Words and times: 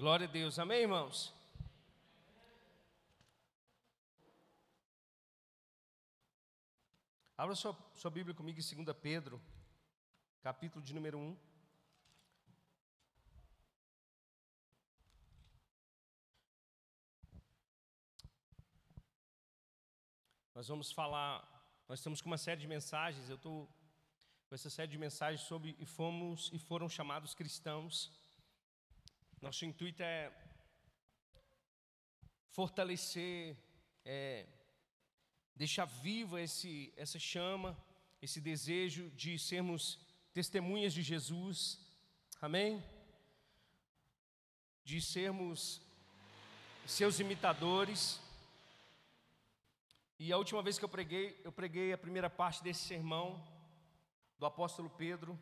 Glória 0.00 0.26
a 0.26 0.30
Deus, 0.30 0.58
amém, 0.58 0.80
irmãos? 0.80 1.30
Abra 7.36 7.54
sua, 7.54 7.76
sua 7.92 8.10
Bíblia 8.10 8.34
comigo 8.34 8.58
em 8.58 8.84
2 8.84 8.96
Pedro, 8.96 9.38
capítulo 10.40 10.82
de 10.82 10.94
número 10.94 11.18
1. 11.18 11.36
Nós 20.54 20.66
vamos 20.66 20.90
falar, 20.90 21.46
nós 21.86 21.98
estamos 21.98 22.22
com 22.22 22.30
uma 22.30 22.38
série 22.38 22.62
de 22.62 22.66
mensagens, 22.66 23.28
eu 23.28 23.36
estou 23.36 23.66
com 24.48 24.54
essa 24.54 24.70
série 24.70 24.90
de 24.90 24.96
mensagens 24.96 25.42
sobre 25.42 25.76
e 25.78 25.84
fomos 25.84 26.48
e 26.54 26.58
foram 26.58 26.88
chamados 26.88 27.34
cristãos. 27.34 28.18
Nosso 29.40 29.64
intuito 29.64 30.02
é 30.02 30.30
fortalecer, 32.50 33.56
é, 34.04 34.46
deixar 35.56 35.86
viva 35.86 36.42
esse, 36.42 36.92
essa 36.94 37.18
chama, 37.18 37.74
esse 38.20 38.38
desejo 38.38 39.08
de 39.12 39.38
sermos 39.38 39.98
testemunhas 40.34 40.92
de 40.92 41.00
Jesus, 41.02 41.80
amém? 42.38 42.84
De 44.84 45.00
sermos 45.00 45.80
seus 46.84 47.18
imitadores. 47.18 48.20
E 50.18 50.30
a 50.34 50.36
última 50.36 50.60
vez 50.60 50.78
que 50.78 50.84
eu 50.84 50.88
preguei, 50.88 51.40
eu 51.42 51.50
preguei 51.50 51.94
a 51.94 51.98
primeira 51.98 52.28
parte 52.28 52.62
desse 52.62 52.82
sermão 52.86 53.42
do 54.38 54.44
apóstolo 54.44 54.90
Pedro, 54.90 55.40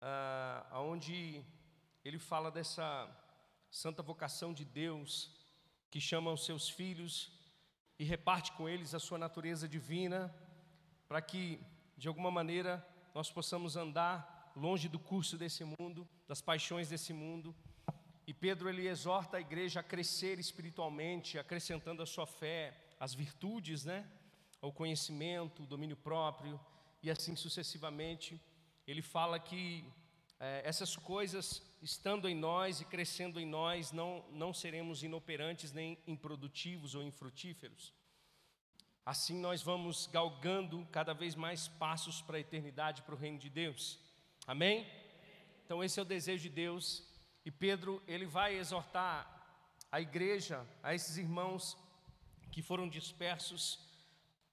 ah, 0.00 0.66
onde 0.76 1.44
ele 2.04 2.18
fala 2.18 2.50
dessa 2.50 3.08
santa 3.70 4.02
vocação 4.02 4.52
de 4.52 4.64
Deus 4.64 5.30
que 5.90 6.00
chama 6.00 6.32
os 6.32 6.44
seus 6.44 6.68
filhos 6.68 7.32
e 7.98 8.04
reparte 8.04 8.52
com 8.52 8.68
eles 8.68 8.94
a 8.94 8.98
sua 8.98 9.18
natureza 9.18 9.68
divina, 9.68 10.34
para 11.06 11.20
que, 11.20 11.60
de 11.96 12.08
alguma 12.08 12.30
maneira, 12.30 12.86
nós 13.14 13.30
possamos 13.30 13.76
andar 13.76 14.52
longe 14.56 14.88
do 14.88 14.98
curso 14.98 15.36
desse 15.36 15.64
mundo, 15.64 16.08
das 16.26 16.40
paixões 16.40 16.88
desse 16.88 17.12
mundo. 17.12 17.54
E 18.26 18.32
Pedro 18.32 18.68
ele 18.68 18.86
exorta 18.86 19.36
a 19.36 19.40
igreja 19.40 19.80
a 19.80 19.82
crescer 19.82 20.38
espiritualmente, 20.38 21.38
acrescentando 21.38 22.02
a 22.02 22.06
sua 22.06 22.26
fé, 22.26 22.74
as 22.98 23.12
virtudes, 23.12 23.84
né? 23.84 24.08
O 24.62 24.72
conhecimento, 24.72 25.62
o 25.62 25.66
domínio 25.66 25.96
próprio, 25.96 26.58
e 27.02 27.10
assim 27.10 27.34
sucessivamente. 27.36 28.40
Ele 28.86 29.02
fala 29.02 29.38
que 29.38 29.84
é, 30.40 30.62
essas 30.64 30.96
coisas, 30.96 31.62
estando 31.82 32.26
em 32.26 32.34
nós 32.34 32.80
e 32.80 32.86
crescendo 32.86 33.38
em 33.38 33.44
nós, 33.44 33.92
não, 33.92 34.24
não 34.32 34.54
seremos 34.54 35.02
inoperantes 35.02 35.70
nem 35.70 35.98
improdutivos 36.06 36.94
ou 36.94 37.02
infrutíferos. 37.02 37.92
Assim 39.04 39.38
nós 39.38 39.62
vamos 39.62 40.06
galgando 40.06 40.86
cada 40.90 41.12
vez 41.12 41.34
mais 41.34 41.68
passos 41.68 42.22
para 42.22 42.38
a 42.38 42.40
eternidade, 42.40 43.02
para 43.02 43.14
o 43.14 43.18
reino 43.18 43.38
de 43.38 43.50
Deus. 43.50 43.98
Amém? 44.46 44.86
Então 45.64 45.84
esse 45.84 46.00
é 46.00 46.02
o 46.02 46.06
desejo 46.06 46.44
de 46.44 46.48
Deus. 46.48 47.06
E 47.44 47.50
Pedro, 47.50 48.02
ele 48.06 48.24
vai 48.24 48.56
exortar 48.56 49.28
a 49.92 50.00
igreja, 50.00 50.66
a 50.82 50.94
esses 50.94 51.18
irmãos 51.18 51.76
que 52.50 52.62
foram 52.62 52.88
dispersos 52.88 53.78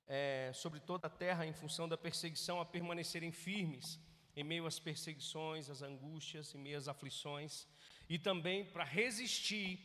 é, 0.06 0.52
sobre 0.54 0.80
toda 0.82 1.08
a 1.08 1.10
terra 1.10 1.46
em 1.46 1.54
função 1.54 1.88
da 1.88 1.98
perseguição 1.98 2.60
a 2.60 2.66
permanecerem 2.66 3.32
firmes 3.32 4.00
em 4.38 4.44
meio 4.44 4.68
às 4.68 4.80
perseguições, 4.80 5.68
às 5.68 5.82
angústias, 5.82 6.54
em 6.54 6.60
meio 6.60 6.78
às 6.78 6.88
aflições, 6.88 7.68
e 8.08 8.20
também 8.20 8.64
para 8.64 8.84
resistir 8.84 9.80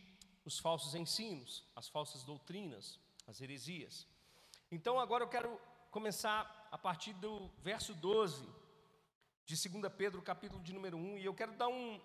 os 0.44 0.58
falsos 0.58 0.94
ensinos, 0.94 1.64
as 1.74 1.88
falsas 1.88 2.22
doutrinas, 2.22 3.00
as 3.26 3.40
heresias. 3.40 4.06
Então 4.70 5.00
agora 5.00 5.24
eu 5.24 5.28
quero 5.28 5.58
começar 5.90 6.68
a 6.70 6.76
partir 6.76 7.14
do 7.14 7.48
verso 7.62 7.94
12 7.94 8.46
de 9.46 9.68
2 9.68 9.92
Pedro, 9.96 10.20
capítulo 10.20 10.62
de 10.62 10.74
número 10.74 10.98
1, 10.98 11.18
e 11.18 11.24
eu 11.24 11.34
quero 11.34 11.52
dar 11.56 11.68
um, 11.68 11.98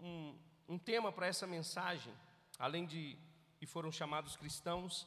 um, 0.00 0.38
um 0.68 0.78
tema 0.78 1.12
para 1.12 1.28
essa 1.28 1.46
mensagem, 1.46 2.12
além 2.58 2.84
de 2.84 3.16
e 3.60 3.66
foram 3.66 3.92
chamados 3.92 4.36
cristãos, 4.36 5.06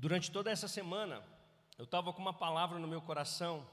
Durante 0.00 0.30
toda 0.30 0.50
essa 0.50 0.66
semana, 0.66 1.22
eu 1.80 1.84
estava 1.84 2.12
com 2.12 2.20
uma 2.20 2.34
palavra 2.34 2.78
no 2.78 2.86
meu 2.86 3.00
coração, 3.00 3.66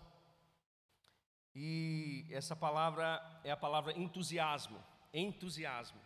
e 1.54 2.26
essa 2.32 2.56
palavra 2.56 3.06
é 3.44 3.52
a 3.52 3.58
palavra 3.58 3.92
entusiasmo. 4.00 4.82
Entusiasmo. 5.14 6.00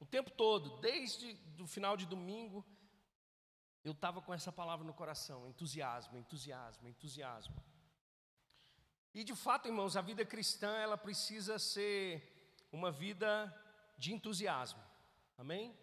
O 0.00 0.04
tempo 0.04 0.32
todo, 0.32 0.80
desde 0.80 1.38
o 1.60 1.68
final 1.68 1.96
de 1.96 2.04
domingo, 2.04 2.66
eu 3.84 3.92
estava 3.92 4.20
com 4.20 4.34
essa 4.34 4.50
palavra 4.50 4.84
no 4.84 4.92
coração: 4.92 5.46
entusiasmo, 5.46 6.18
entusiasmo, 6.18 6.88
entusiasmo. 6.88 7.62
E 9.14 9.22
de 9.22 9.36
fato, 9.36 9.68
irmãos, 9.68 9.96
a 9.96 10.00
vida 10.00 10.24
cristã 10.24 10.72
ela 10.78 10.98
precisa 10.98 11.60
ser 11.60 12.66
uma 12.72 12.90
vida 12.90 13.30
de 13.96 14.12
entusiasmo. 14.12 14.82
Amém? 15.38 15.78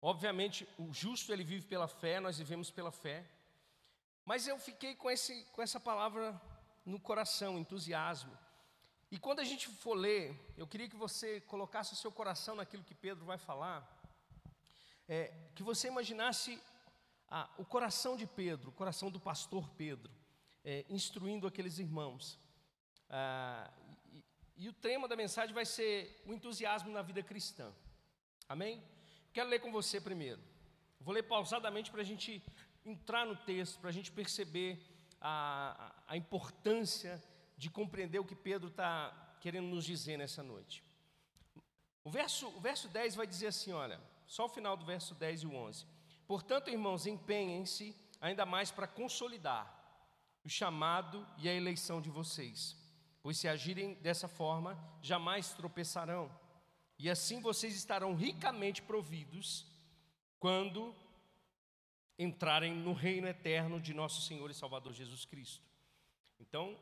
Obviamente, 0.00 0.68
o 0.76 0.92
justo 0.92 1.32
ele 1.32 1.44
vive 1.44 1.64
pela 1.68 1.86
fé, 1.86 2.18
nós 2.18 2.38
vivemos 2.38 2.72
pela 2.72 2.90
fé. 2.90 3.24
Mas 4.24 4.46
eu 4.46 4.58
fiquei 4.58 4.94
com, 4.94 5.10
esse, 5.10 5.44
com 5.52 5.60
essa 5.60 5.80
palavra 5.80 6.40
no 6.84 7.00
coração, 7.00 7.58
entusiasmo. 7.58 8.36
E 9.10 9.18
quando 9.18 9.40
a 9.40 9.44
gente 9.44 9.68
for 9.68 9.94
ler, 9.94 10.34
eu 10.56 10.66
queria 10.66 10.88
que 10.88 10.96
você 10.96 11.40
colocasse 11.42 11.92
o 11.92 11.96
seu 11.96 12.10
coração 12.10 12.54
naquilo 12.54 12.84
que 12.84 12.94
Pedro 12.94 13.24
vai 13.24 13.36
falar, 13.36 13.86
é, 15.08 15.32
que 15.54 15.62
você 15.62 15.88
imaginasse 15.88 16.58
ah, 17.28 17.48
o 17.58 17.64
coração 17.64 18.16
de 18.16 18.26
Pedro, 18.26 18.70
o 18.70 18.72
coração 18.72 19.10
do 19.10 19.20
pastor 19.20 19.68
Pedro, 19.70 20.10
é, 20.64 20.84
instruindo 20.88 21.46
aqueles 21.46 21.78
irmãos. 21.78 22.38
Ah, 23.10 23.70
e, 24.12 24.24
e 24.56 24.68
o 24.68 24.72
tema 24.72 25.08
da 25.08 25.16
mensagem 25.16 25.54
vai 25.54 25.66
ser 25.66 26.22
o 26.24 26.32
entusiasmo 26.32 26.90
na 26.90 27.02
vida 27.02 27.22
cristã. 27.22 27.72
Amém? 28.48 28.82
Quero 29.32 29.48
ler 29.48 29.60
com 29.60 29.72
você 29.72 30.00
primeiro. 30.00 30.40
Vou 31.00 31.12
ler 31.12 31.24
pausadamente 31.24 31.90
para 31.90 32.02
a 32.02 32.04
gente 32.04 32.42
entrar 32.84 33.26
no 33.26 33.36
texto, 33.36 33.78
para 33.80 33.90
a 33.90 33.92
gente 33.92 34.10
perceber 34.10 34.80
a, 35.20 35.92
a, 36.06 36.16
importância 36.16 37.22
de 37.56 37.70
compreender 37.70 38.18
o 38.18 38.24
que 38.24 38.34
Pedro 38.34 38.68
está 38.68 39.36
querendo 39.40 39.66
nos 39.66 39.84
dizer 39.84 40.16
nessa 40.16 40.42
noite. 40.42 40.82
O 42.04 42.10
verso, 42.10 42.48
o 42.48 42.60
verso 42.60 42.88
10 42.88 43.14
vai 43.14 43.26
dizer 43.26 43.48
assim: 43.48 43.72
olha, 43.72 44.00
só 44.26 44.46
o 44.46 44.48
final 44.48 44.76
do 44.76 44.84
verso 44.84 45.14
10 45.14 45.42
e 45.42 45.46
o 45.46 45.54
11. 45.54 45.86
Portanto, 46.26 46.70
irmãos, 46.70 47.06
empenhem-se 47.06 47.94
ainda 48.20 48.44
mais 48.44 48.70
para 48.70 48.86
consolidar 48.86 49.78
o 50.44 50.48
chamado 50.48 51.26
e 51.38 51.48
a 51.48 51.54
eleição 51.54 52.00
de 52.00 52.10
vocês, 52.10 52.76
pois 53.22 53.38
se 53.38 53.46
agirem 53.46 53.94
dessa 53.94 54.26
forma, 54.26 54.76
jamais 55.00 55.52
tropeçarão 55.52 56.30
e 57.02 57.10
assim 57.10 57.40
vocês 57.40 57.74
estarão 57.74 58.14
ricamente 58.14 58.80
providos 58.80 59.66
quando 60.38 60.94
entrarem 62.18 62.74
no 62.74 62.92
reino 62.92 63.26
eterno 63.26 63.80
de 63.80 63.92
nosso 63.94 64.22
Senhor 64.22 64.50
e 64.50 64.54
Salvador 64.54 64.92
Jesus 64.92 65.24
Cristo. 65.24 65.64
Então, 66.38 66.78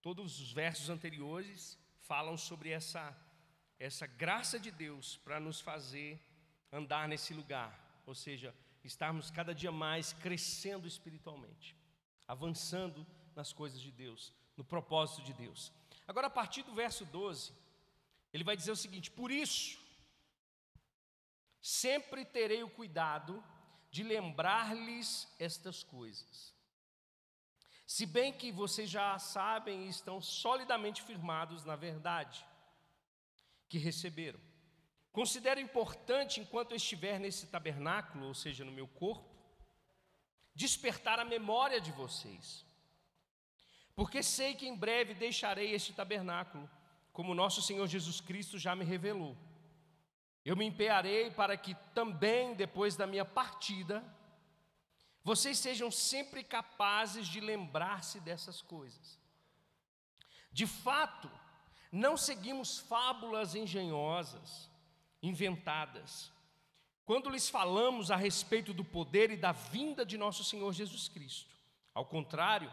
todos 0.00 0.40
os 0.40 0.52
versos 0.52 0.90
anteriores 0.90 1.78
falam 2.00 2.36
sobre 2.36 2.70
essa 2.70 3.16
essa 3.78 4.06
graça 4.06 4.60
de 4.60 4.70
Deus 4.70 5.16
para 5.24 5.40
nos 5.40 5.60
fazer 5.60 6.20
andar 6.70 7.08
nesse 7.08 7.34
lugar, 7.34 7.76
ou 8.06 8.14
seja, 8.14 8.54
estarmos 8.84 9.28
cada 9.28 9.52
dia 9.52 9.72
mais 9.72 10.12
crescendo 10.12 10.86
espiritualmente, 10.86 11.76
avançando 12.28 13.04
nas 13.34 13.52
coisas 13.52 13.80
de 13.80 13.90
Deus, 13.90 14.32
no 14.56 14.64
propósito 14.64 15.22
de 15.22 15.32
Deus. 15.32 15.72
Agora, 16.06 16.28
a 16.28 16.30
partir 16.30 16.62
do 16.62 16.72
verso 16.72 17.04
12, 17.04 17.52
ele 18.32 18.44
vai 18.44 18.56
dizer 18.56 18.70
o 18.70 18.76
seguinte: 18.76 19.10
Por 19.10 19.32
isso, 19.32 19.78
sempre 21.60 22.24
terei 22.24 22.62
o 22.62 22.70
cuidado 22.70 23.42
de 23.92 24.02
lembrar-lhes 24.02 25.28
estas 25.38 25.84
coisas. 25.84 26.52
Se 27.86 28.06
bem 28.06 28.32
que 28.32 28.50
vocês 28.50 28.88
já 28.88 29.18
sabem 29.18 29.84
e 29.84 29.88
estão 29.88 30.20
solidamente 30.20 31.02
firmados 31.02 31.62
na 31.62 31.76
verdade 31.76 32.44
que 33.68 33.76
receberam. 33.76 34.40
Considero 35.12 35.60
importante, 35.60 36.40
enquanto 36.40 36.74
estiver 36.74 37.20
nesse 37.20 37.46
tabernáculo, 37.46 38.28
ou 38.28 38.34
seja, 38.34 38.64
no 38.64 38.72
meu 38.72 38.88
corpo, 38.88 39.28
despertar 40.54 41.18
a 41.18 41.24
memória 41.24 41.78
de 41.78 41.92
vocês. 41.92 42.64
Porque 43.94 44.22
sei 44.22 44.54
que 44.54 44.66
em 44.66 44.74
breve 44.74 45.12
deixarei 45.12 45.74
este 45.74 45.92
tabernáculo 45.92 46.68
como 47.12 47.34
nosso 47.34 47.60
Senhor 47.60 47.86
Jesus 47.86 48.22
Cristo 48.22 48.58
já 48.58 48.74
me 48.74 48.86
revelou. 48.86 49.36
Eu 50.44 50.56
me 50.56 50.64
empenharei 50.64 51.30
para 51.30 51.56
que 51.56 51.74
também 51.94 52.54
depois 52.54 52.96
da 52.96 53.06
minha 53.06 53.24
partida, 53.24 54.04
vocês 55.22 55.58
sejam 55.58 55.90
sempre 55.90 56.42
capazes 56.42 57.28
de 57.28 57.40
lembrar-se 57.40 58.18
dessas 58.20 58.60
coisas. 58.60 59.20
De 60.50 60.66
fato, 60.66 61.30
Não 61.92 62.16
seguimos 62.16 62.78
fábulas 62.78 63.54
engenhosas, 63.54 64.70
inventadas, 65.22 66.32
quando 67.04 67.28
lhes 67.28 67.50
falamos 67.50 68.10
a 68.10 68.16
respeito 68.16 68.72
do 68.72 68.82
poder 68.82 69.30
e 69.30 69.36
da 69.36 69.52
vinda 69.52 70.04
de 70.06 70.16
nosso 70.16 70.42
Senhor 70.42 70.72
Jesus 70.72 71.08
Cristo. 71.08 71.54
Ao 71.92 72.06
contrário, 72.06 72.72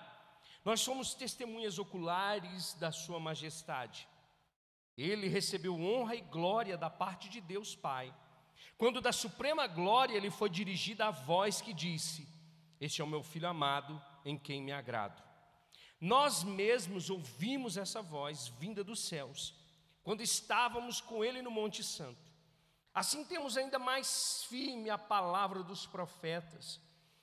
nós 0.63 0.79
somos 0.79 1.13
testemunhas 1.13 1.77
oculares 1.77 2.75
da 2.75 2.93
Sua 2.93 3.19
majestade. 3.19 4.07
Ele 5.01 5.29
recebeu 5.29 5.79
honra 5.79 6.13
e 6.13 6.19
glória 6.19 6.77
da 6.77 6.89
parte 6.89 7.29
de 7.29 7.39
Deus 7.39 7.73
Pai, 7.73 8.13
quando 8.77 8.99
da 8.99 9.13
suprema 9.13 9.65
glória 9.65 10.19
lhe 10.19 10.29
foi 10.29 10.49
dirigida 10.49 11.07
a 11.07 11.11
voz 11.11 11.61
que 11.61 11.73
disse: 11.73 12.27
Este 12.81 12.99
é 12.99 13.03
o 13.03 13.07
meu 13.07 13.23
filho 13.23 13.47
amado, 13.47 14.01
em 14.25 14.37
quem 14.37 14.61
me 14.61 14.73
agrado. 14.73 15.23
Nós 16.01 16.43
mesmos 16.43 17.09
ouvimos 17.09 17.77
essa 17.77 18.01
voz 18.01 18.49
vinda 18.59 18.83
dos 18.83 18.99
céus, 18.99 19.55
quando 20.03 20.19
estávamos 20.19 20.99
com 20.99 21.23
ele 21.23 21.41
no 21.41 21.49
Monte 21.49 21.81
Santo. 21.81 22.29
Assim 22.93 23.23
temos 23.23 23.55
ainda 23.55 23.79
mais 23.79 24.43
firme 24.49 24.89
a 24.89 24.97
palavra 24.97 25.63
dos 25.63 25.85
profetas, 25.85 26.77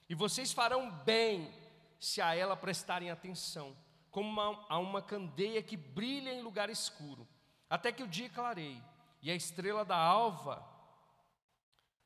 e 0.08 0.14
vocês 0.14 0.50
farão 0.50 0.90
bem 1.04 1.52
se 2.00 2.22
a 2.22 2.34
ela 2.34 2.56
prestarem 2.56 3.10
atenção, 3.10 3.76
como 4.10 4.40
a 4.40 4.78
uma 4.78 5.02
candeia 5.02 5.62
que 5.62 5.76
brilha 5.76 6.32
em 6.32 6.40
lugar 6.40 6.70
escuro, 6.70 7.28
até 7.68 7.92
que 7.92 8.02
o 8.02 8.08
dia 8.08 8.28
clareie 8.28 8.82
e 9.22 9.30
a 9.30 9.34
estrela 9.34 9.84
da 9.84 9.96
alva 9.96 10.64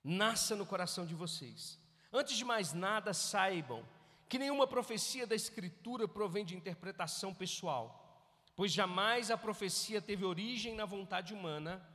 nasça 0.03 0.57
no 0.57 0.65
coração 0.65 1.05
de 1.05 1.15
vocês. 1.15 1.79
Antes 2.13 2.37
de 2.37 2.45
mais 2.45 2.73
nada, 2.73 3.13
saibam 3.13 3.87
que 4.29 4.39
nenhuma 4.39 4.67
profecia 4.67 5.27
da 5.27 5.35
Escritura 5.35 6.09
provém 6.09 6.45
de 6.45 6.57
interpretação 6.57 7.35
pessoal, 7.35 8.25
pois 8.57 8.73
jamais 8.73 9.31
a 9.31 9.37
profecia 9.37 10.01
teve 10.01 10.25
origem 10.25 10.75
na 10.75 10.85
vontade 10.85 11.35
humana, 11.35 11.87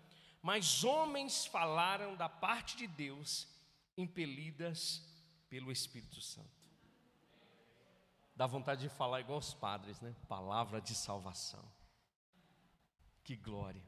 mas 0.42 0.84
homens 0.84 1.46
falaram 1.46 2.16
da 2.16 2.30
parte 2.30 2.78
de 2.78 2.88
Deus, 2.88 3.48
impelidas 3.98 5.02
pelo 5.50 5.72
Espírito 5.72 6.22
Santo. 6.22 6.50
Dá 8.36 8.46
vontade 8.46 8.82
de 8.82 8.90
falar 8.90 9.22
igual 9.22 9.40
os 9.40 9.54
padres, 9.54 10.02
né? 10.02 10.14
Palavra 10.28 10.82
de 10.82 10.94
salvação. 10.94 11.64
Que 13.26 13.36
glória. 13.36 13.84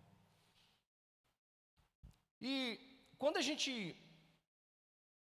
E 2.42 2.80
quando 3.18 3.38
a 3.38 3.42
gente 3.42 3.96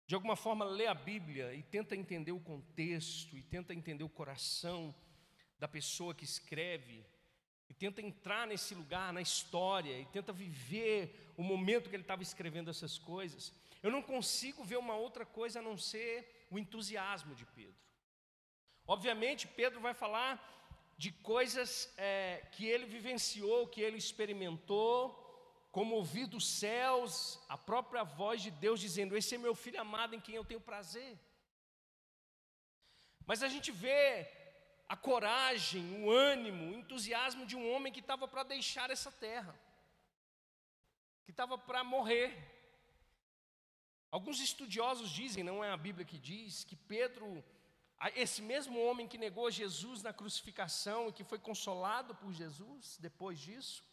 de 0.07 0.13
alguma 0.13 0.35
forma 0.35 0.63
lê 0.63 0.85
a 0.85 0.93
Bíblia 0.93 1.55
e 1.55 1.63
tenta 1.63 1.95
entender 1.95 2.31
o 2.31 2.39
contexto, 2.39 3.35
e 3.35 3.41
tenta 3.41 3.73
entender 3.73 4.03
o 4.03 4.09
coração 4.09 4.93
da 5.57 5.67
pessoa 5.67 6.13
que 6.13 6.23
escreve, 6.23 7.03
e 7.67 7.73
tenta 7.73 8.01
entrar 8.01 8.45
nesse 8.45 8.75
lugar, 8.75 9.11
na 9.11 9.21
história, 9.21 9.99
e 9.99 10.05
tenta 10.05 10.31
viver 10.31 11.33
o 11.35 11.41
momento 11.41 11.89
que 11.89 11.95
ele 11.95 12.03
estava 12.03 12.21
escrevendo 12.21 12.69
essas 12.69 12.99
coisas, 12.99 13.51
eu 13.81 13.89
não 13.89 14.03
consigo 14.03 14.63
ver 14.63 14.77
uma 14.77 14.95
outra 14.95 15.25
coisa 15.25 15.59
a 15.59 15.63
não 15.63 15.75
ser 15.77 16.45
o 16.51 16.59
entusiasmo 16.59 17.33
de 17.33 17.45
Pedro. 17.47 17.83
Obviamente, 18.85 19.47
Pedro 19.47 19.81
vai 19.81 19.95
falar 19.95 20.64
de 20.97 21.11
coisas 21.11 21.93
é, 21.97 22.47
que 22.53 22.65
ele 22.65 22.85
vivenciou, 22.85 23.67
que 23.67 23.81
ele 23.81 23.97
experimentou, 23.97 25.21
como 25.71 25.95
ouvir 25.95 26.25
dos 26.25 26.47
céus 26.47 27.39
a 27.49 27.57
própria 27.57 28.03
voz 28.03 28.41
de 28.41 28.49
Deus 28.49 28.79
dizendo: 28.79 29.17
Esse 29.17 29.35
é 29.35 29.37
meu 29.37 29.53
filho 29.53 29.79
amado 29.81 30.15
em 30.15 30.21
quem 30.21 30.35
eu 30.35 30.45
tenho 30.45 30.61
prazer. 30.61 31.19
Mas 33.25 33.43
a 33.43 33.49
gente 33.49 33.71
vê 33.71 34.27
a 34.87 34.95
coragem, 34.95 36.03
o 36.03 36.09
ânimo, 36.09 36.71
o 36.71 36.79
entusiasmo 36.79 37.45
de 37.45 37.55
um 37.55 37.71
homem 37.71 37.91
que 37.91 37.99
estava 37.99 38.27
para 38.27 38.43
deixar 38.43 38.89
essa 38.89 39.11
terra, 39.11 39.53
que 41.25 41.31
estava 41.31 41.57
para 41.57 41.83
morrer. 41.83 42.31
Alguns 44.11 44.39
estudiosos 44.39 45.09
dizem, 45.09 45.43
não 45.43 45.63
é 45.63 45.71
a 45.71 45.77
Bíblia 45.77 46.05
que 46.05 46.17
diz, 46.17 46.63
que 46.63 46.75
Pedro, 46.75 47.43
esse 48.15 48.41
mesmo 48.41 48.79
homem 48.79 49.07
que 49.07 49.17
negou 49.17 49.49
Jesus 49.49 50.03
na 50.03 50.13
crucificação 50.13 51.09
e 51.09 51.13
que 51.13 51.23
foi 51.23 51.39
consolado 51.39 52.13
por 52.15 52.31
Jesus 52.31 52.97
depois 52.99 53.39
disso, 53.39 53.83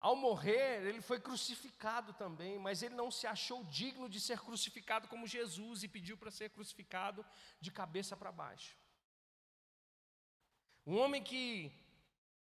ao 0.00 0.14
morrer, 0.14 0.86
ele 0.86 1.00
foi 1.00 1.20
crucificado 1.20 2.12
também, 2.12 2.56
mas 2.58 2.82
ele 2.82 2.94
não 2.94 3.10
se 3.10 3.26
achou 3.26 3.64
digno 3.64 4.08
de 4.08 4.20
ser 4.20 4.38
crucificado 4.38 5.08
como 5.08 5.26
Jesus 5.26 5.82
e 5.82 5.88
pediu 5.88 6.16
para 6.16 6.30
ser 6.30 6.50
crucificado 6.50 7.26
de 7.60 7.72
cabeça 7.72 8.16
para 8.16 8.30
baixo. 8.30 8.76
Um 10.86 10.96
homem 10.98 11.22
que 11.22 11.72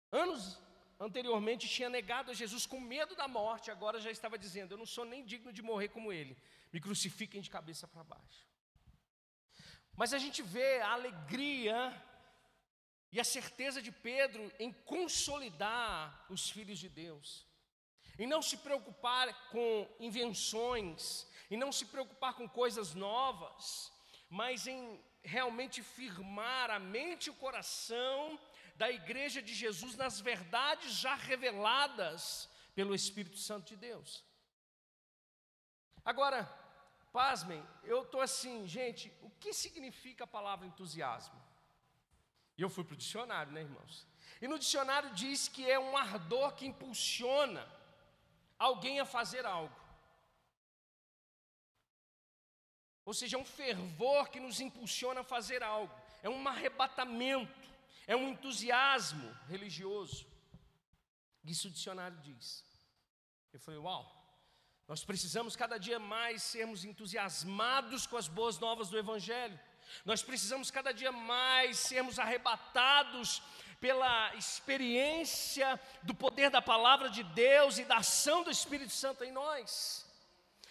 anos 0.09 0.57
anteriormente 0.97 1.68
tinha 1.68 1.89
negado 1.89 2.31
a 2.31 2.33
Jesus 2.33 2.65
com 2.65 2.80
medo 2.80 3.13
da 3.13 3.27
morte, 3.27 3.69
agora 3.69 4.00
já 4.00 4.09
estava 4.09 4.38
dizendo: 4.38 4.71
Eu 4.71 4.77
não 4.77 4.85
sou 4.85 5.03
nem 5.03 5.25
digno 5.25 5.51
de 5.51 5.62
morrer 5.62 5.89
como 5.89 6.13
ele, 6.13 6.38
me 6.71 6.80
crucifiquem 6.80 7.41
de 7.41 7.50
cabeça 7.50 7.88
para 7.88 8.06
baixo. 8.06 8.53
Mas 9.95 10.13
a 10.13 10.18
gente 10.18 10.42
vê 10.42 10.81
a 10.81 10.94
alegria 10.94 12.04
e 13.12 13.19
a 13.19 13.24
certeza 13.24 13.81
de 13.81 13.92
Pedro 13.92 14.51
em 14.60 14.72
consolidar 14.72 16.25
os 16.30 16.50
filhos 16.50 16.80
de 16.80 16.90
Deus, 16.90 17.45
em 18.18 18.25
não 18.25 18.42
se 18.42 18.57
preocupar 18.57 19.50
com 19.50 19.88
invenções, 20.00 21.28
em 21.50 21.57
não 21.57 21.72
se 21.72 21.86
preocupar 21.86 22.34
com 22.34 22.50
coisas 22.50 22.95
novas, 22.95 23.92
mas 24.30 24.66
em 24.66 25.00
realmente 25.24 25.84
firmar 25.84 26.72
a 26.72 26.80
mente 26.80 27.28
e 27.28 27.30
o 27.30 27.36
coração 27.36 28.40
da 28.75 28.90
igreja 28.90 29.42
de 29.42 29.54
Jesus 29.54 29.95
nas 29.95 30.19
verdades 30.19 30.94
já 30.94 31.13
reveladas 31.13 32.50
pelo 32.74 32.95
Espírito 32.95 33.38
Santo 33.38 33.68
de 33.68 33.75
Deus. 33.75 34.24
Agora, 36.04 36.50
pasmem, 37.13 37.63
eu 37.83 38.01
estou 38.01 38.21
assim, 38.21 38.68
gente, 38.68 39.13
o 39.21 39.30
que 39.30 39.54
significa 39.54 40.24
a 40.24 40.33
palavra 40.36 40.65
entusiasmo? 40.68 41.39
E 42.57 42.62
eu 42.62 42.69
fui 42.69 42.83
para 42.83 42.95
o 42.95 42.98
dicionário, 42.98 43.51
né, 43.51 43.62
irmãos? 43.62 44.07
E 44.42 44.48
no 44.48 44.57
dicionário 44.57 45.13
diz 45.13 45.48
que 45.48 45.69
é 45.69 45.80
um 45.80 45.95
ardor 45.95 46.54
que 46.54 46.65
impulsiona 46.65 47.63
alguém 48.57 49.00
a 49.00 49.06
fazer 49.06 49.45
algo. 49.45 49.75
Ou 53.06 53.13
seja, 53.13 53.38
é 53.38 53.39
um 53.39 53.45
fervor 53.45 54.30
que 54.30 54.39
nos 54.39 54.59
impulsiona 54.59 55.21
a 55.21 55.24
fazer 55.36 55.62
algo. 55.62 55.94
É 56.21 56.30
um 56.30 56.48
arrebatamento, 56.48 57.69
é 58.07 58.16
um 58.16 58.30
entusiasmo 58.30 59.30
religioso. 59.48 60.25
Isso 61.44 61.68
o 61.68 61.71
dicionário 61.71 62.18
diz. 62.19 62.64
Eu 63.52 63.59
falei, 63.59 63.80
uau, 63.80 64.22
nós 64.87 65.04
precisamos 65.04 65.56
cada 65.56 65.78
dia 65.78 65.97
mais 65.97 66.44
sermos 66.44 66.83
entusiasmados 66.83 68.06
com 68.06 68.18
as 68.18 68.28
boas 68.28 68.59
novas 68.59 68.90
do 68.90 68.97
Evangelho. 68.97 69.57
Nós 70.04 70.21
precisamos 70.21 70.69
cada 70.69 70.92
dia 70.92 71.11
mais 71.11 71.78
sermos 71.78 72.19
arrebatados 72.19 73.42
pela 73.80 74.33
experiência 74.35 75.80
do 76.04 76.13
poder 76.13 76.49
da 76.49 76.61
palavra 76.61 77.09
de 77.09 77.23
Deus 77.23 77.78
e 77.78 77.85
da 77.85 77.97
ação 77.97 78.44
do 78.44 78.52
Espírito 78.52 78.92
Santo 78.92 79.23
em 79.23 79.31
nós. 79.31 80.06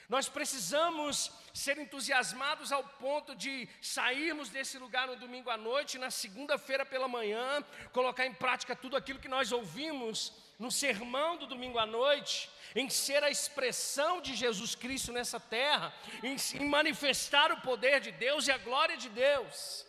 Nós 0.08 0.28
precisamos 0.28 1.32
ser 1.54 1.78
entusiasmados 1.78 2.70
ao 2.70 2.84
ponto 2.84 3.34
de 3.34 3.68
sairmos 3.80 4.50
desse 4.50 4.78
lugar 4.78 5.06
no 5.06 5.16
domingo 5.16 5.48
à 5.48 5.56
noite, 5.56 5.98
na 5.98 6.10
segunda-feira 6.10 6.84
pela 6.84 7.08
manhã, 7.08 7.64
colocar 7.92 8.26
em 8.26 8.34
prática 8.34 8.76
tudo 8.76 8.96
aquilo 8.96 9.18
que 9.18 9.28
nós 9.28 9.52
ouvimos 9.52 10.32
no 10.62 10.70
sermão 10.70 11.30
do 11.36 11.46
domingo 11.52 11.78
à 11.84 11.84
noite, 11.84 12.48
em 12.80 12.88
ser 12.88 13.20
a 13.24 13.30
expressão 13.36 14.20
de 14.26 14.32
Jesus 14.42 14.76
Cristo 14.76 15.10
nessa 15.16 15.40
terra, 15.40 15.92
em, 16.22 16.36
em 16.60 16.68
manifestar 16.68 17.50
o 17.50 17.60
poder 17.62 18.00
de 18.00 18.12
Deus 18.12 18.46
e 18.46 18.52
a 18.52 18.58
glória 18.58 18.96
de 18.96 19.08
Deus. 19.08 19.84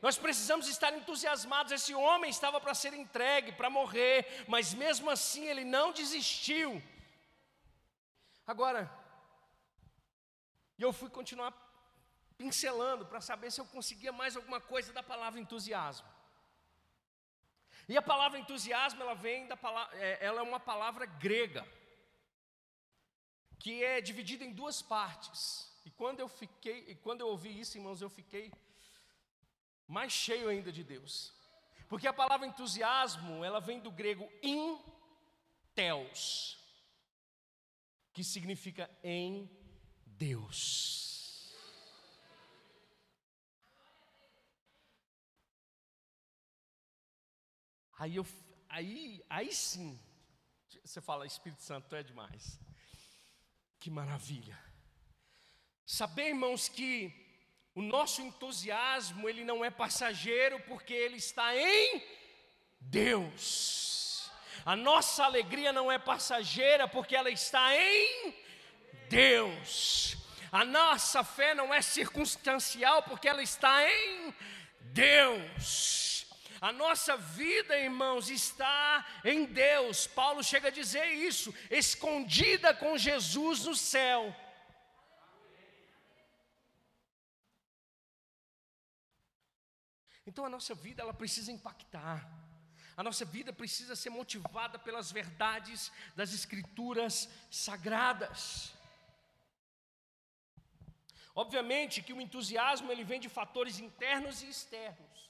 Nós 0.00 0.16
precisamos 0.16 0.68
estar 0.68 0.92
entusiasmados. 0.94 1.72
Esse 1.72 1.92
homem 1.92 2.30
estava 2.30 2.60
para 2.60 2.72
ser 2.82 2.94
entregue, 2.94 3.50
para 3.50 3.68
morrer, 3.68 4.44
mas 4.46 4.72
mesmo 4.72 5.10
assim 5.10 5.44
ele 5.48 5.64
não 5.64 5.90
desistiu. 5.90 6.80
Agora, 8.46 8.88
eu 10.78 10.92
fui 10.92 11.10
continuar 11.10 11.52
pincelando 12.38 13.04
para 13.06 13.20
saber 13.20 13.50
se 13.50 13.60
eu 13.60 13.66
conseguia 13.66 14.12
mais 14.12 14.36
alguma 14.36 14.60
coisa 14.60 14.92
da 14.92 15.02
palavra 15.02 15.40
entusiasmo. 15.40 16.15
E 17.88 17.96
a 17.96 18.02
palavra 18.02 18.38
entusiasmo, 18.38 19.00
ela 19.00 19.14
vem 19.14 19.46
da 19.46 19.56
palavra, 19.56 19.96
é, 19.98 20.24
ela 20.24 20.40
é 20.40 20.42
uma 20.42 20.58
palavra 20.58 21.06
grega 21.06 21.66
que 23.58 23.82
é 23.82 24.00
dividida 24.00 24.44
em 24.44 24.52
duas 24.52 24.82
partes. 24.82 25.70
E 25.84 25.90
quando 25.90 26.20
eu 26.20 26.28
fiquei, 26.28 26.84
e 26.88 26.94
quando 26.96 27.20
eu 27.20 27.28
ouvi 27.28 27.60
isso, 27.60 27.78
irmãos, 27.78 28.02
eu 28.02 28.10
fiquei 28.10 28.52
mais 29.86 30.12
cheio 30.12 30.48
ainda 30.48 30.72
de 30.72 30.82
Deus. 30.82 31.32
Porque 31.88 32.08
a 32.08 32.12
palavra 32.12 32.46
entusiasmo, 32.46 33.44
ela 33.44 33.60
vem 33.60 33.78
do 33.78 33.90
grego 33.90 34.28
in 34.42 34.78
teos, 35.74 36.58
que 38.12 38.24
significa 38.24 38.90
em 39.02 39.48
Deus. 40.04 41.05
Aí 47.98 48.16
eu 48.16 48.26
aí, 48.68 49.24
aí 49.28 49.52
sim, 49.52 49.98
você 50.84 51.00
fala, 51.00 51.26
Espírito 51.26 51.62
Santo 51.62 51.94
é 51.94 52.02
demais. 52.02 52.58
Que 53.80 53.90
maravilha. 53.90 54.58
Saber, 55.84 56.28
irmãos, 56.28 56.68
que 56.68 57.12
o 57.74 57.82
nosso 57.82 58.20
entusiasmo, 58.22 59.28
ele 59.28 59.44
não 59.44 59.64
é 59.64 59.70
passageiro, 59.70 60.60
porque 60.60 60.92
ele 60.92 61.16
está 61.16 61.56
em 61.56 62.02
Deus. 62.80 64.30
A 64.64 64.74
nossa 64.74 65.24
alegria 65.24 65.72
não 65.72 65.90
é 65.90 65.98
passageira, 65.98 66.88
porque 66.88 67.14
ela 67.14 67.30
está 67.30 67.74
em 67.74 68.34
Deus. 69.08 70.16
A 70.50 70.64
nossa 70.64 71.22
fé 71.22 71.54
não 71.54 71.72
é 71.72 71.80
circunstancial, 71.80 73.02
porque 73.02 73.28
ela 73.28 73.42
está 73.42 73.88
em 73.88 74.34
Deus. 74.80 76.05
A 76.60 76.72
nossa 76.72 77.16
vida, 77.16 77.78
irmãos, 77.78 78.30
está 78.30 79.06
em 79.24 79.44
Deus. 79.44 80.06
Paulo 80.06 80.42
chega 80.42 80.68
a 80.68 80.70
dizer 80.70 81.06
isso, 81.06 81.54
escondida 81.70 82.74
com 82.74 82.96
Jesus 82.96 83.64
no 83.64 83.74
céu. 83.74 84.34
Então 90.26 90.44
a 90.44 90.48
nossa 90.48 90.74
vida 90.74 91.02
ela 91.02 91.14
precisa 91.14 91.52
impactar. 91.52 92.28
A 92.96 93.02
nossa 93.02 93.24
vida 93.24 93.52
precisa 93.52 93.94
ser 93.94 94.10
motivada 94.10 94.78
pelas 94.78 95.12
verdades 95.12 95.92
das 96.16 96.32
escrituras 96.32 97.28
sagradas. 97.50 98.72
Obviamente 101.34 102.02
que 102.02 102.14
o 102.14 102.20
entusiasmo 102.20 102.90
ele 102.90 103.04
vem 103.04 103.20
de 103.20 103.28
fatores 103.28 103.78
internos 103.78 104.42
e 104.42 104.48
externos. 104.48 105.25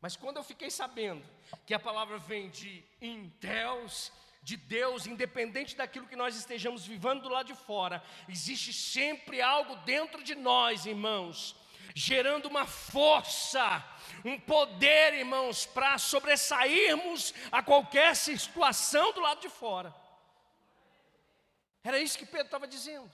Mas 0.00 0.16
quando 0.16 0.36
eu 0.36 0.44
fiquei 0.44 0.70
sabendo 0.70 1.24
que 1.66 1.74
a 1.74 1.78
palavra 1.78 2.18
vem 2.18 2.48
de 2.50 2.84
Deus, 3.40 4.12
de 4.42 4.56
Deus, 4.56 5.06
independente 5.06 5.74
daquilo 5.74 6.06
que 6.06 6.14
nós 6.14 6.36
estejamos 6.36 6.86
vivendo 6.86 7.22
do 7.22 7.28
lado 7.28 7.46
de 7.46 7.54
fora, 7.54 8.02
existe 8.28 8.72
sempre 8.72 9.40
algo 9.40 9.74
dentro 9.76 10.22
de 10.22 10.34
nós, 10.34 10.86
irmãos, 10.86 11.56
gerando 11.94 12.46
uma 12.46 12.66
força, 12.66 13.84
um 14.24 14.38
poder, 14.38 15.14
irmãos, 15.14 15.66
para 15.66 15.98
sobressairmos 15.98 17.34
a 17.50 17.62
qualquer 17.62 18.14
situação 18.14 19.12
do 19.12 19.20
lado 19.20 19.40
de 19.40 19.48
fora. 19.48 19.94
Era 21.82 21.98
isso 21.98 22.18
que 22.18 22.26
Pedro 22.26 22.46
estava 22.46 22.68
dizendo. 22.68 23.10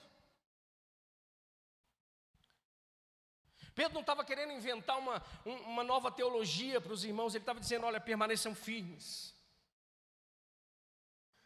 Pedro 3.75 3.93
não 3.93 4.01
estava 4.01 4.23
querendo 4.23 4.53
inventar 4.53 4.97
uma, 4.97 5.23
uma 5.45 5.83
nova 5.83 6.11
teologia 6.11 6.79
para 6.79 6.93
os 6.93 7.03
irmãos, 7.03 7.33
ele 7.33 7.41
estava 7.41 7.59
dizendo: 7.59 7.85
olha, 7.85 7.99
permaneçam 7.99 8.53
firmes. 8.53 9.33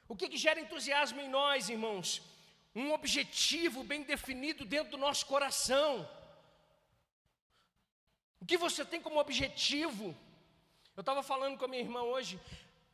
O 0.07 0.15
que, 0.15 0.29
que 0.29 0.38
gera 0.38 0.60
entusiasmo 0.60 1.19
em 1.19 1.29
nós, 1.29 1.69
irmãos? 1.69 2.22
Um 2.75 2.91
objetivo 2.93 3.84
bem 3.84 4.03
definido 4.03 4.65
dentro 4.65 4.91
do 4.91 4.98
nosso 4.98 5.25
coração. 5.25 6.07
O 8.39 8.46
que 8.46 8.57
você 8.57 8.86
tem 8.86 9.01
como 9.01 9.19
objetivo? 9.19 10.15
Eu 10.96 11.01
estava 11.01 11.24
falando 11.24 11.57
com 11.57 11.65
a 11.65 11.67
minha 11.67 11.81
irmã 11.81 12.01
hoje. 12.01 12.39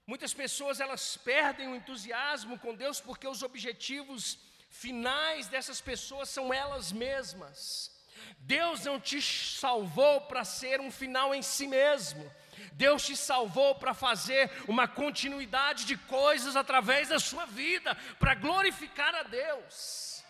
Muitas 0.06 0.34
pessoas 0.34 0.80
elas 0.80 1.18
perdem 1.18 1.68
o 1.68 1.76
entusiasmo 1.76 2.60
com 2.60 2.76
Deus 2.76 3.00
porque 3.00 3.28
os 3.28 3.44
objetivos 3.44 4.38
finais 4.70 5.48
dessas 5.48 5.80
pessoas 5.80 6.30
são 6.30 6.54
elas 6.54 6.92
mesmas. 6.92 7.93
Deus 8.40 8.84
não 8.86 9.00
te 9.00 9.22
salvou 9.22 10.22
para 10.22 10.44
ser 10.44 10.82
um 10.82 10.92
final 10.92 11.34
em 11.34 11.42
si 11.42 11.68
mesmo. 11.68 12.30
Deus 12.74 13.06
te 13.06 13.16
salvou 13.16 13.76
para 13.76 13.94
fazer 13.94 14.52
uma 14.68 14.88
continuidade 14.88 15.86
de 15.86 15.98
coisas 15.98 16.56
através 16.56 17.10
da 17.10 17.20
sua 17.20 17.46
vida, 17.46 17.96
para 18.20 18.36
glorificar 18.36 19.14
a 19.16 19.24
Deus. 19.24 20.24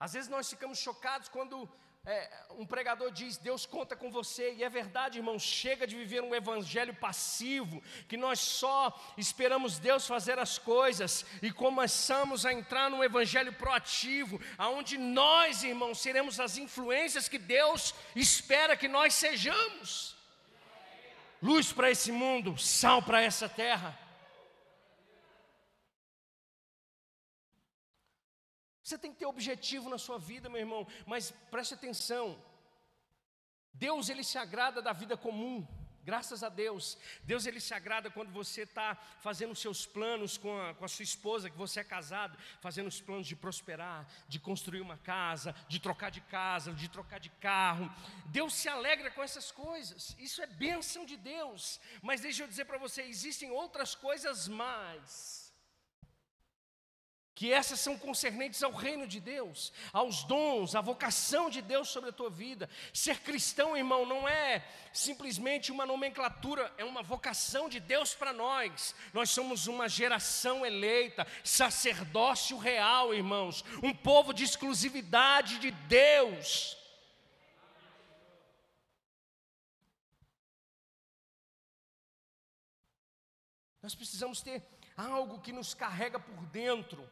Às 0.00 0.14
vezes 0.14 0.28
nós 0.28 0.50
ficamos 0.50 0.78
chocados 0.78 1.28
quando 1.28 1.70
é, 2.04 2.28
um 2.58 2.66
pregador 2.66 3.12
diz: 3.12 3.36
Deus 3.36 3.64
conta 3.64 3.94
com 3.94 4.10
você, 4.10 4.54
e 4.54 4.64
é 4.64 4.68
verdade, 4.68 5.18
irmão. 5.18 5.38
Chega 5.38 5.86
de 5.86 5.94
viver 5.94 6.20
um 6.20 6.34
evangelho 6.34 6.92
passivo, 6.94 7.80
que 8.08 8.16
nós 8.16 8.40
só 8.40 8.92
esperamos 9.16 9.78
Deus 9.78 10.04
fazer 10.06 10.36
as 10.36 10.58
coisas 10.58 11.24
e 11.40 11.52
começamos 11.52 12.44
a 12.44 12.52
entrar 12.52 12.90
num 12.90 13.04
evangelho 13.04 13.52
proativo, 13.52 14.40
aonde 14.58 14.98
nós, 14.98 15.62
irmãos, 15.62 16.00
seremos 16.00 16.40
as 16.40 16.56
influências 16.56 17.28
que 17.28 17.38
Deus 17.38 17.94
espera 18.16 18.76
que 18.76 18.88
nós 18.88 19.14
sejamos. 19.14 20.16
Luz 21.40 21.72
para 21.72 21.90
esse 21.90 22.10
mundo, 22.10 22.58
sal 22.58 23.00
para 23.00 23.22
essa 23.22 23.48
terra. 23.48 23.96
Você 28.92 28.98
tem 28.98 29.10
que 29.10 29.20
ter 29.20 29.24
objetivo 29.24 29.88
na 29.88 29.96
sua 29.96 30.18
vida, 30.18 30.50
meu 30.50 30.60
irmão, 30.60 30.86
mas 31.06 31.30
preste 31.50 31.72
atenção. 31.72 32.38
Deus 33.72 34.10
ele 34.10 34.22
se 34.22 34.36
agrada 34.36 34.82
da 34.82 34.92
vida 34.92 35.16
comum. 35.16 35.66
Graças 36.04 36.42
a 36.42 36.50
Deus. 36.50 36.98
Deus 37.22 37.46
ele 37.46 37.58
se 37.58 37.72
agrada 37.72 38.10
quando 38.10 38.30
você 38.30 38.64
está 38.64 38.94
fazendo 39.22 39.54
seus 39.54 39.86
planos 39.86 40.36
com 40.36 40.60
a, 40.60 40.74
com 40.74 40.84
a 40.84 40.88
sua 40.88 41.04
esposa, 41.04 41.48
que 41.48 41.56
você 41.56 41.80
é 41.80 41.84
casado, 41.84 42.36
fazendo 42.60 42.88
os 42.88 43.00
planos 43.00 43.26
de 43.26 43.34
prosperar, 43.34 44.06
de 44.28 44.38
construir 44.38 44.82
uma 44.82 44.98
casa, 44.98 45.54
de 45.68 45.80
trocar 45.80 46.10
de 46.10 46.20
casa, 46.20 46.74
de 46.74 46.86
trocar 46.86 47.18
de 47.18 47.30
carro. 47.30 47.90
Deus 48.26 48.52
se 48.52 48.68
alegra 48.68 49.10
com 49.10 49.22
essas 49.22 49.50
coisas. 49.50 50.14
Isso 50.18 50.42
é 50.42 50.46
bênção 50.46 51.06
de 51.06 51.16
Deus. 51.16 51.80
Mas 52.02 52.20
deixa 52.20 52.42
eu 52.42 52.46
dizer 52.46 52.66
para 52.66 52.76
você, 52.76 53.00
existem 53.04 53.50
outras 53.50 53.94
coisas 53.94 54.48
mais 54.48 55.41
que 57.42 57.52
essas 57.52 57.80
são 57.80 57.98
concernentes 57.98 58.62
ao 58.62 58.70
reino 58.70 59.04
de 59.04 59.18
Deus, 59.18 59.72
aos 59.92 60.22
dons, 60.22 60.76
à 60.76 60.80
vocação 60.80 61.50
de 61.50 61.60
Deus 61.60 61.88
sobre 61.88 62.10
a 62.10 62.12
tua 62.12 62.30
vida. 62.30 62.70
Ser 62.94 63.18
cristão, 63.18 63.76
irmão, 63.76 64.06
não 64.06 64.28
é 64.28 64.64
simplesmente 64.92 65.72
uma 65.72 65.84
nomenclatura, 65.84 66.72
é 66.78 66.84
uma 66.84 67.02
vocação 67.02 67.68
de 67.68 67.80
Deus 67.80 68.14
para 68.14 68.32
nós. 68.32 68.94
Nós 69.12 69.30
somos 69.30 69.66
uma 69.66 69.88
geração 69.88 70.64
eleita, 70.64 71.26
sacerdócio 71.42 72.56
real, 72.56 73.12
irmãos, 73.12 73.64
um 73.82 73.92
povo 73.92 74.32
de 74.32 74.44
exclusividade 74.44 75.58
de 75.58 75.72
Deus. 75.72 76.76
Nós 83.82 83.96
precisamos 83.96 84.40
ter 84.40 84.62
algo 84.96 85.40
que 85.40 85.50
nos 85.50 85.74
carrega 85.74 86.20
por 86.20 86.46
dentro. 86.46 87.04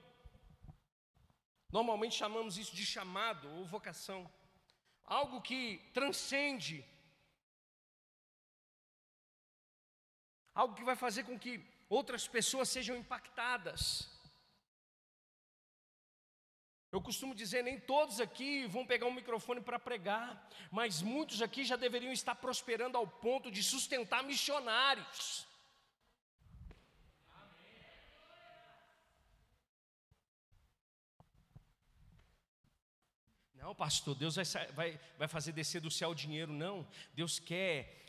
Normalmente 1.73 2.17
chamamos 2.17 2.59
isso 2.59 2.75
de 2.75 2.85
chamado 2.85 3.49
ou 3.57 3.65
vocação. 3.65 4.31
Algo 5.05 5.41
que 5.41 5.79
transcende. 5.93 6.85
Algo 10.55 10.75
que 10.75 10.85
vai 10.85 10.97
fazer 10.97 11.25
com 11.25 11.39
que 11.39 11.65
outras 11.89 12.27
pessoas 12.27 12.69
sejam 12.69 12.97
impactadas. 12.97 14.11
Eu 16.93 17.01
costumo 17.01 17.37
dizer, 17.37 17.63
nem 17.63 17.79
todos 17.79 18.21
aqui 18.21 18.67
vão 18.67 18.85
pegar 18.85 19.07
um 19.07 19.15
microfone 19.15 19.61
para 19.61 19.79
pregar, 19.79 20.49
mas 20.73 21.01
muitos 21.01 21.41
aqui 21.41 21.65
já 21.65 21.77
deveriam 21.77 22.13
estar 22.13 22.35
prosperando 22.35 22.97
ao 22.97 23.07
ponto 23.07 23.49
de 23.49 23.63
sustentar 23.63 24.25
missionários. 24.25 25.47
Não, 33.61 33.75
pastor, 33.75 34.15
Deus 34.15 34.37
vai, 34.37 34.45
vai, 34.73 35.01
vai 35.19 35.29
fazer 35.29 35.53
descer 35.53 35.83
do 35.83 35.91
céu 35.91 36.15
dinheiro. 36.15 36.51
Não, 36.51 36.89
Deus 37.13 37.39
quer 37.39 38.07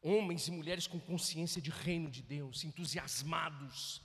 homens 0.00 0.48
e 0.48 0.50
mulheres 0.50 0.86
com 0.86 0.98
consciência 0.98 1.60
de 1.60 1.70
reino 1.70 2.10
de 2.10 2.22
Deus, 2.22 2.64
entusiasmados 2.64 4.00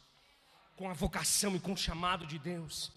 com 0.76 0.90
a 0.90 0.94
vocação 0.94 1.56
e 1.56 1.62
com 1.62 1.72
o 1.72 1.78
chamado 1.78 2.28
de 2.28 2.38
Deus. 2.38 2.92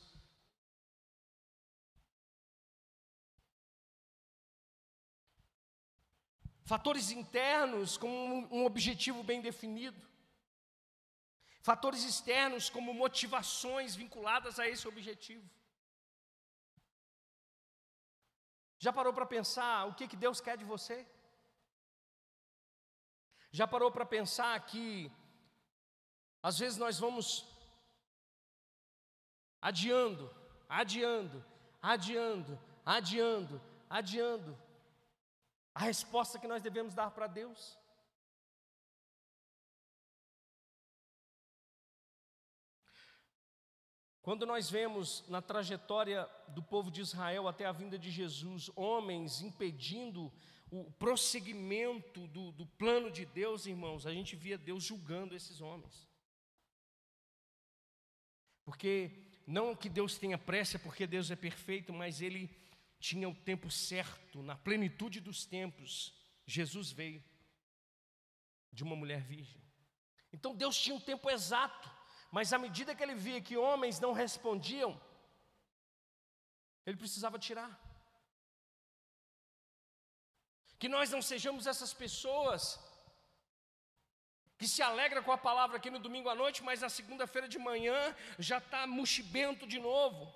Fatores 6.65 7.13
internos 7.13 7.97
com 7.97 8.11
um 8.51 8.65
objetivo 8.65 9.23
bem 9.23 9.41
definido. 9.41 10.03
Fatores 11.63 12.03
externos 12.03 12.69
como 12.69 12.93
motivações 12.93 13.95
vinculadas 13.95 14.59
a 14.59 14.69
esse 14.69 14.89
objetivo. 14.89 15.49
Já 18.79 18.93
parou 18.93 19.13
para 19.13 19.27
pensar 19.27 19.87
o 19.89 19.95
que, 19.95 20.07
que 20.07 20.17
Deus 20.17 20.41
quer 20.41 20.57
de 20.57 20.65
você? 20.65 21.07
Já 23.51 23.67
parou 23.67 23.91
para 23.91 24.07
pensar 24.07 24.59
que 24.67 25.11
às 26.43 26.59
vezes 26.59 26.79
nós 26.79 26.99
vamos 26.99 27.45
adiando, 29.61 30.31
adiando, 30.69 31.45
adiando, 31.83 32.59
adiando, 32.85 33.61
adiando 33.89 34.59
a 35.75 35.81
resposta 35.81 36.39
que 36.39 36.47
nós 36.47 36.63
devemos 36.63 36.95
dar 36.95 37.11
para 37.11 37.27
Deus. 37.27 37.79
Quando 44.29 44.45
nós 44.45 44.69
vemos 44.69 45.27
na 45.27 45.41
trajetória 45.41 46.29
do 46.49 46.63
povo 46.63 46.91
de 46.91 47.01
Israel 47.01 47.49
até 47.49 47.65
a 47.65 47.73
vinda 47.73 47.99
de 47.99 48.11
Jesus, 48.11 48.71
homens 48.77 49.41
impedindo 49.41 50.31
o 50.71 50.93
prosseguimento 50.93 52.27
do, 52.27 52.53
do 52.53 52.67
plano 52.67 53.11
de 53.11 53.25
Deus, 53.25 53.65
irmãos, 53.65 54.07
a 54.07 54.13
gente 54.13 54.37
via 54.37 54.59
Deus 54.59 54.85
julgando 54.85 55.35
esses 55.35 55.63
homens. 55.63 56.07
Porque 58.67 59.11
não 59.47 59.75
que 59.75 59.89
Deus 59.89 60.19
tenha 60.19 60.37
pressa, 60.37 60.79
porque 60.79 61.07
Deus 61.07 61.31
é 61.31 61.37
perfeito, 61.37 61.91
mas 61.91 62.21
Ele 62.21 62.55
tinha 63.01 63.27
o 63.31 63.35
tempo 63.35 63.71
certo, 63.71 64.43
na 64.43 64.57
plenitude 64.57 65.21
dos 65.21 65.47
tempos, 65.47 66.13
Jesus 66.45 66.93
veio 66.93 67.25
de 68.71 68.83
uma 68.85 68.95
mulher 68.95 69.23
virgem. 69.23 69.63
Então 70.31 70.55
Deus 70.55 70.79
tinha 70.79 70.95
um 70.95 71.01
tempo 71.01 71.31
exato, 71.31 71.97
mas 72.31 72.53
à 72.53 72.59
medida 72.59 72.95
que 72.95 73.03
ele 73.03 73.15
via 73.15 73.41
que 73.41 73.57
homens 73.57 74.01
não 74.01 74.13
respondiam, 74.13 75.01
ele 76.85 76.97
precisava 76.97 77.39
tirar. 77.39 77.71
Que 80.79 80.89
nós 80.89 81.11
não 81.11 81.21
sejamos 81.21 81.67
essas 81.67 81.93
pessoas 81.93 82.79
que 84.59 84.67
se 84.67 84.83
alegra 84.83 85.23
com 85.23 85.33
a 85.33 85.39
palavra 85.39 85.77
aqui 85.77 85.91
no 85.91 85.99
domingo 85.99 86.29
à 86.29 86.35
noite, 86.35 86.63
mas 86.63 86.81
na 86.81 86.89
segunda-feira 86.89 87.49
de 87.49 87.59
manhã 87.59 88.15
já 88.39 88.59
está 88.59 88.87
mochibento 88.87 89.67
de 89.67 89.79
novo, 89.79 90.35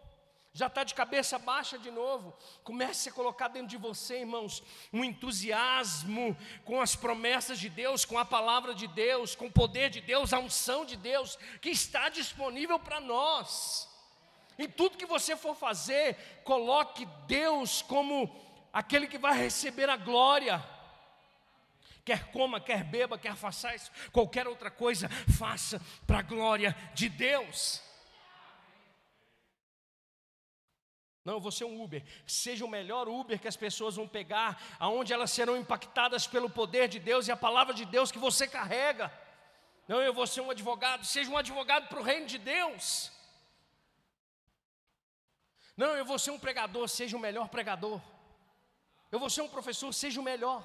já 0.54 0.66
está 0.66 0.85
de 0.85 0.94
cabeça 0.94 1.38
baixa 1.38 1.78
de 1.78 1.90
novo. 1.90 2.37
Comece 2.62 3.09
a 3.09 3.12
colocar 3.12 3.49
dentro 3.49 3.68
de 3.68 3.78
você, 3.78 4.21
irmãos, 4.21 4.62
um 4.92 5.02
entusiasmo 5.02 6.37
com 6.64 6.80
as 6.80 6.94
promessas 6.94 7.59
de 7.59 7.71
Deus, 7.71 8.04
com 8.04 8.18
a 8.18 8.25
palavra 8.25 8.75
de 8.75 8.87
Deus, 8.87 9.35
com 9.35 9.47
o 9.47 9.52
poder 9.52 9.88
de 9.88 10.00
Deus, 10.02 10.32
a 10.32 10.38
unção 10.38 10.85
de 10.85 10.97
Deus, 10.97 11.38
que 11.61 11.71
está 11.71 12.11
disponível 12.11 12.78
para 12.78 13.00
nós. 13.00 13.88
Em 14.59 14.68
tudo 14.68 14.99
que 14.99 15.06
você 15.06 15.35
for 15.37 15.56
fazer, 15.56 16.16
coloque 16.44 17.06
Deus 17.26 17.80
como 17.80 18.30
aquele 18.71 19.06
que 19.06 19.18
vai 19.18 19.35
receber 19.35 19.88
a 19.88 19.97
glória. 19.97 20.62
Quer 22.04 22.30
coma, 22.30 22.61
quer 22.61 22.85
beba, 22.85 23.16
quer 23.16 23.37
faça 23.37 23.75
isso, 23.75 23.90
qualquer 24.11 24.47
outra 24.47 24.71
coisa, 24.71 25.09
faça 25.38 25.80
para 26.06 26.18
a 26.18 26.23
glória 26.23 26.76
de 26.94 27.09
Deus. 27.09 27.80
Não, 31.25 31.38
você 31.38 31.62
é 31.62 31.67
um 31.67 31.81
Uber. 31.83 32.02
Seja 32.26 32.64
o 32.64 32.69
melhor 32.69 33.09
Uber 33.09 33.38
que 33.38 33.47
as 33.47 33.57
pessoas 33.57 33.95
vão 33.95 34.09
pegar, 34.09 34.61
aonde 34.79 35.12
elas 35.12 35.31
serão 35.31 35.57
impactadas 35.57 36.26
pelo 36.26 36.50
poder 36.50 36.88
de 36.88 36.99
Deus 36.99 37.29
e 37.29 37.33
a 37.33 37.37
palavra 37.37 37.73
de 37.73 37.85
Deus 37.85 38.11
que 38.11 38.19
você 38.19 38.47
carrega. 38.47 39.12
Não, 39.87 40.00
eu 40.00 40.12
vou 40.12 40.26
ser 40.26 40.41
um 40.41 40.50
advogado. 40.50 41.05
Seja 41.05 41.31
um 41.31 41.37
advogado 41.37 41.88
para 41.88 42.00
o 42.00 42.02
reino 42.02 42.26
de 42.26 42.38
Deus. 42.38 43.12
Não, 45.76 45.95
eu 45.97 46.05
vou 46.05 46.19
ser 46.19 46.33
um 46.33 46.38
pregador. 46.38 46.88
Seja 46.88 47.17
o 47.17 47.21
melhor 47.21 47.49
pregador. 47.49 48.00
Eu 49.12 49.19
vou 49.21 49.31
ser 49.31 49.43
um 49.43 49.49
professor, 49.49 49.93
seja 49.93 50.21
o 50.21 50.25
melhor. 50.25 50.64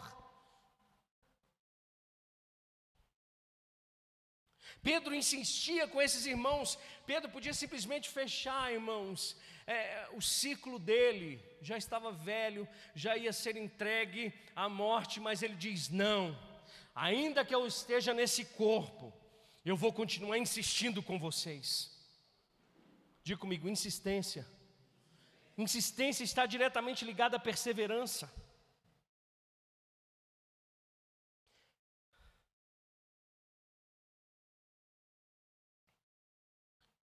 Pedro 4.82 5.14
insistia 5.14 5.88
com 5.88 6.02
esses 6.02 6.26
irmãos. 6.26 6.80
Pedro 7.06 7.30
podia 7.30 7.54
simplesmente 7.54 8.10
fechar, 8.10 8.72
irmãos, 8.72 9.36
é, 9.68 10.08
o 10.14 10.22
ciclo 10.22 10.80
dele. 10.80 11.44
Já 11.62 11.78
estava 11.78 12.12
velho, 12.12 12.68
já 12.96 13.18
ia 13.18 13.34
ser 13.34 13.58
entregue 13.58 14.34
à 14.56 14.70
morte, 14.70 15.20
mas 15.20 15.44
ele 15.44 15.56
diz: 15.56 15.90
Não, 15.90 16.38
ainda 16.96 17.44
que 17.44 17.54
eu 17.54 17.68
esteja 17.68 18.14
nesse 18.14 18.46
corpo, 18.46 19.14
eu 19.66 19.76
vou 19.76 19.92
continuar 19.92 20.38
insistindo 20.38 21.04
com 21.04 21.20
vocês. 21.20 21.92
Diga 23.24 23.40
comigo: 23.40 23.68
insistência. 23.68 24.48
Insistência 25.58 26.24
está 26.24 26.46
diretamente 26.46 27.04
ligada 27.04 27.36
à 27.36 27.40
perseverança. 27.40 28.32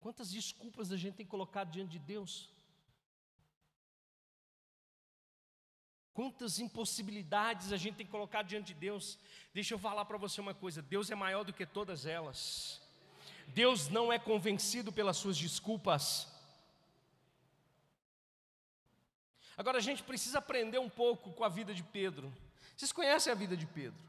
Quantas 0.07 0.31
desculpas 0.31 0.93
a 0.93 0.97
gente 0.97 1.17
tem 1.17 1.27
colocado 1.27 1.73
diante 1.73 1.91
de 1.91 1.99
Deus? 1.99 2.49
Quantas 6.17 6.59
impossibilidades 6.59 7.73
a 7.73 7.77
gente 7.77 7.97
tem 7.97 8.07
colocado 8.07 8.47
diante 8.47 8.69
de 8.69 8.75
Deus? 8.75 9.19
Deixa 9.53 9.75
eu 9.75 9.79
falar 9.79 10.07
para 10.07 10.17
você 10.17 10.41
uma 10.41 10.55
coisa: 10.55 10.81
Deus 10.81 11.11
é 11.11 11.15
maior 11.15 11.45
do 11.45 11.53
que 11.53 11.67
todas 11.67 12.07
elas. 12.07 12.81
Deus 13.49 13.91
não 13.91 14.11
é 14.11 14.19
convencido 14.19 14.91
pelas 14.91 15.19
suas 15.19 15.37
desculpas. 15.37 16.27
Agora 19.59 19.77
a 19.77 19.81
gente 19.83 20.03
precisa 20.03 20.39
aprender 20.39 20.79
um 20.79 20.89
pouco 20.89 21.35
com 21.35 21.45
a 21.45 21.51
vida 21.51 21.75
de 21.75 21.83
Pedro. 21.83 22.33
Vocês 22.75 22.93
conhecem 22.93 23.31
a 23.31 23.37
vida 23.37 23.55
de 23.55 23.67
Pedro? 23.67 24.03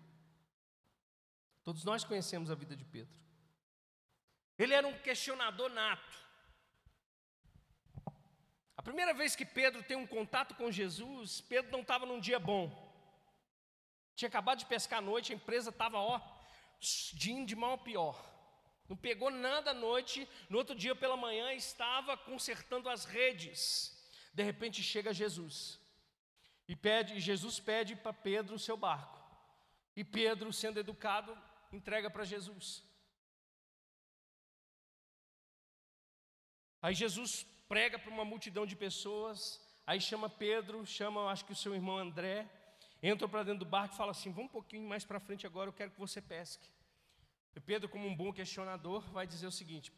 Todos 1.61 1.83
nós 1.83 2.05
conhecemos 2.05 2.49
a 2.49 2.55
vida 2.55 2.73
de 2.73 2.85
Pedro. 2.85 3.13
Ele 4.57 4.73
era 4.73 4.87
um 4.87 4.97
questionador 4.99 5.69
nato. 5.71 6.26
Primeira 8.87 9.13
vez 9.13 9.35
que 9.35 9.45
Pedro 9.45 9.83
tem 9.83 9.97
um 9.97 10.07
contato 10.07 10.55
com 10.55 10.71
Jesus, 10.71 11.41
Pedro 11.41 11.69
não 11.73 11.81
estava 11.81 12.05
num 12.05 12.21
dia 12.21 12.39
bom. 12.39 12.65
Tinha 14.15 14.29
acabado 14.29 14.59
de 14.59 14.65
pescar 14.65 14.99
à 14.99 15.01
noite, 15.01 15.33
a 15.33 15.35
empresa 15.35 15.71
estava, 15.71 15.97
ó, 15.99 16.21
de 16.79 17.45
de 17.45 17.53
mal 17.53 17.73
a 17.73 17.77
pior. 17.77 18.17
Não 18.87 18.95
pegou 18.95 19.29
nada 19.29 19.71
à 19.71 19.73
noite, 19.73 20.25
no 20.49 20.57
outro 20.57 20.73
dia 20.73 20.95
pela 20.95 21.17
manhã 21.17 21.51
estava 21.51 22.15
consertando 22.15 22.87
as 22.87 23.03
redes. 23.03 23.61
De 24.33 24.41
repente 24.41 24.81
chega 24.81 25.13
Jesus. 25.13 25.77
E 26.65 26.73
pede, 26.73 27.19
Jesus 27.19 27.59
pede 27.59 27.93
para 27.93 28.13
Pedro 28.13 28.55
o 28.55 28.63
seu 28.67 28.77
barco. 28.77 29.19
E 29.97 30.03
Pedro, 30.05 30.53
sendo 30.53 30.79
educado, 30.79 31.37
entrega 31.73 32.09
para 32.09 32.23
Jesus. 32.23 32.81
Aí 36.81 36.95
Jesus 36.95 37.45
prega 37.67 37.99
para 37.99 38.11
uma 38.11 38.25
multidão 38.25 38.65
de 38.65 38.75
pessoas, 38.75 39.61
aí 39.85 39.99
chama 39.99 40.29
Pedro, 40.29 40.85
chama, 40.85 41.29
acho 41.29 41.45
que 41.45 41.51
o 41.51 41.55
seu 41.55 41.75
irmão 41.75 41.97
André, 41.97 42.49
entra 43.01 43.27
para 43.27 43.43
dentro 43.43 43.59
do 43.59 43.69
barco 43.69 43.93
e 43.93 43.97
fala 43.97 44.11
assim: 44.11 44.31
Vamos 44.31 44.49
um 44.49 44.53
pouquinho 44.53 44.87
mais 44.87 45.03
para 45.05 45.19
frente 45.19 45.45
agora, 45.45 45.69
eu 45.69 45.73
quero 45.73 45.91
que 45.91 45.99
você 45.99 46.21
pesque. 46.21 46.69
E 47.55 47.59
Pedro, 47.59 47.89
como 47.89 48.07
um 48.07 48.15
bom 48.15 48.31
questionador, 48.31 49.01
vai 49.11 49.25
dizer 49.27 49.47
o 49.47 49.51
seguinte: 49.51 49.91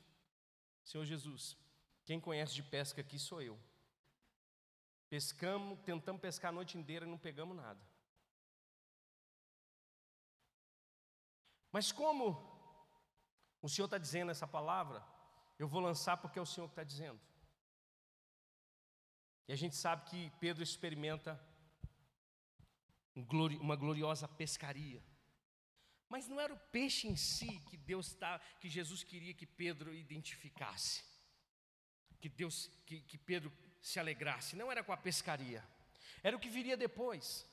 Senhor 0.83 1.05
Jesus, 1.05 1.57
quem 2.05 2.19
conhece 2.19 2.53
de 2.55 2.63
pesca 2.63 3.01
aqui 3.01 3.19
sou 3.19 3.41
eu. 3.41 3.59
Pescamos, 5.09 5.79
tentamos 5.79 6.21
pescar 6.21 6.49
a 6.49 6.53
noite 6.53 6.77
inteira 6.77 7.05
e 7.05 7.09
não 7.09 7.17
pegamos 7.17 7.55
nada. 7.55 7.79
Mas 11.71 11.91
como 11.91 12.25
o 13.61 13.69
Senhor 13.69 13.85
está 13.85 13.97
dizendo 13.97 14.31
essa 14.31 14.47
palavra, 14.47 15.03
eu 15.57 15.67
vou 15.67 15.81
lançar 15.81 16.17
porque 16.17 16.39
é 16.39 16.41
o 16.41 16.45
Senhor 16.45 16.67
que 16.67 16.73
está 16.73 16.83
dizendo. 16.83 17.19
E 19.49 19.51
a 19.51 19.55
gente 19.55 19.75
sabe 19.75 20.07
que 20.07 20.31
Pedro 20.39 20.61
experimenta 20.61 21.43
uma 23.15 23.75
gloriosa 23.75 24.27
pescaria. 24.27 25.03
Mas 26.07 26.27
não 26.27 26.39
era 26.39 26.53
o 26.53 26.59
peixe 26.71 27.07
em 27.07 27.15
si 27.15 27.59
que 27.67 27.75
Deus 27.75 28.13
tá, 28.13 28.37
que 28.59 28.69
Jesus 28.69 29.03
queria 29.03 29.33
que 29.33 29.47
Pedro 29.47 29.91
identificasse. 29.91 31.03
Que 32.21 32.29
Deus, 32.29 32.69
que, 32.85 33.01
que 33.01 33.17
Pedro 33.17 33.51
se 33.81 33.99
alegrasse, 33.99 34.55
não 34.55 34.71
era 34.71 34.83
com 34.83 34.93
a 34.93 34.97
pescaria, 34.97 35.67
era 36.21 36.37
o 36.37 36.39
que 36.39 36.47
viria 36.47 36.77
depois. 36.77 37.43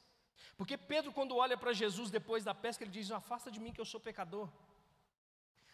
Porque 0.59 0.77
Pedro, 0.77 1.15
quando 1.15 1.35
olha 1.35 1.57
para 1.57 1.73
Jesus 1.73 2.11
depois 2.11 2.45
da 2.45 2.55
pesca, 2.55 2.85
ele 2.85 2.91
diz: 2.91 3.11
Afasta 3.11 3.51
de 3.51 3.59
mim 3.59 3.73
que 3.73 3.81
eu 3.81 3.87
sou 3.87 3.99
pecador. 3.99 4.53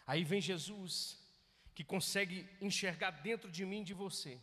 Aí 0.07 0.23
vem 0.23 0.39
Jesus, 0.39 1.19
que 1.75 1.83
consegue 1.83 2.47
enxergar 2.61 3.11
dentro 3.11 3.51
de 3.51 3.65
mim 3.65 3.83
de 3.83 3.93
você. 3.93 4.39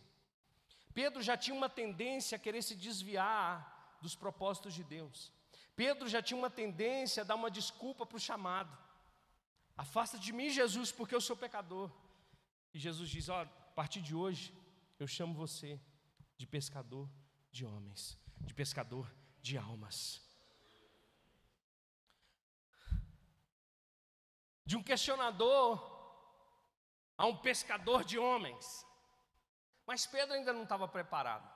Pedro 0.94 1.22
já 1.22 1.36
tinha 1.36 1.56
uma 1.56 1.68
tendência 1.68 2.36
a 2.36 2.38
querer 2.38 2.62
se 2.62 2.74
desviar 2.74 3.98
dos 4.02 4.14
propósitos 4.14 4.74
de 4.74 4.82
Deus. 4.82 5.32
Pedro 5.76 6.08
já 6.08 6.22
tinha 6.22 6.36
uma 6.36 6.50
tendência 6.50 7.22
a 7.22 7.24
dar 7.24 7.36
uma 7.36 7.50
desculpa 7.50 8.04
para 8.04 8.16
o 8.16 8.20
chamado. 8.20 8.76
Afasta 9.76 10.18
de 10.18 10.32
mim, 10.32 10.50
Jesus, 10.50 10.92
porque 10.92 11.14
eu 11.14 11.20
sou 11.20 11.36
pecador. 11.36 11.90
E 12.74 12.78
Jesus 12.78 13.08
diz: 13.08 13.28
Ó, 13.28 13.42
a 13.42 13.46
partir 13.46 14.00
de 14.00 14.14
hoje, 14.14 14.54
eu 14.98 15.06
chamo 15.06 15.34
você 15.34 15.80
de 16.36 16.46
pescador 16.46 17.08
de 17.50 17.64
homens, 17.64 18.18
de 18.40 18.52
pescador 18.52 19.10
de 19.40 19.56
almas. 19.56 20.20
De 24.64 24.76
um 24.76 24.82
questionador 24.82 25.80
a 27.16 27.26
um 27.26 27.36
pescador 27.36 28.04
de 28.04 28.18
homens. 28.18 28.86
Mas 29.90 30.06
Pedro 30.06 30.36
ainda 30.36 30.52
não 30.52 30.62
estava 30.62 30.86
preparado. 30.86 31.50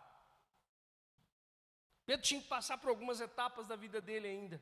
Pedro 2.04 2.26
tinha 2.26 2.42
que 2.42 2.48
passar 2.48 2.76
por 2.78 2.88
algumas 2.88 3.20
etapas 3.20 3.68
da 3.68 3.76
vida 3.76 4.00
dele 4.00 4.26
ainda. 4.26 4.60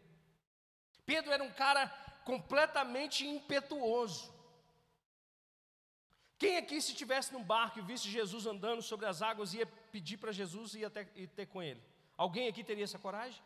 Pedro 1.07 1.33
era 1.33 1.43
um 1.43 1.51
cara 1.51 1.89
completamente 2.23 3.27
impetuoso. 3.27 4.31
Quem 6.37 6.59
aqui, 6.59 6.83
se 6.83 6.93
estivesse 6.93 7.33
num 7.33 7.43
barco 7.43 7.79
e 7.79 7.83
visse 7.83 8.11
Jesus 8.11 8.45
andando 8.45 8.83
sobre 8.83 9.07
as 9.07 9.23
águas, 9.23 9.55
ia 9.55 9.65
pedir 9.65 10.19
para 10.19 10.33
Jesus 10.33 10.75
e 10.75 10.81
ia 10.81 10.91
ter, 10.91 11.11
ia 11.17 11.29
ter 11.29 11.47
com 11.47 11.63
ele? 11.63 11.83
Alguém 12.15 12.49
aqui 12.49 12.63
teria 12.63 12.85
essa 12.85 12.99
coragem? 12.99 13.43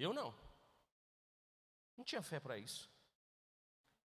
Eu 0.00 0.12
não. 0.12 0.34
Não 1.96 2.04
tinha 2.04 2.22
fé 2.22 2.40
para 2.40 2.58
isso. 2.58 2.90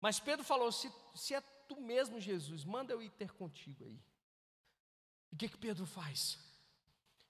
Mas 0.01 0.19
Pedro 0.19 0.43
falou: 0.43 0.73
se, 0.73 0.93
se 1.15 1.33
é 1.33 1.39
tu 1.39 1.79
mesmo, 1.79 2.19
Jesus, 2.19 2.65
manda 2.65 2.91
eu 2.91 3.01
ir 3.01 3.11
ter 3.11 3.31
contigo 3.31 3.85
aí. 3.85 4.10
E 5.31 5.35
o 5.35 5.37
que, 5.37 5.49
que 5.49 5.57
Pedro 5.57 5.85
faz? 5.85 6.37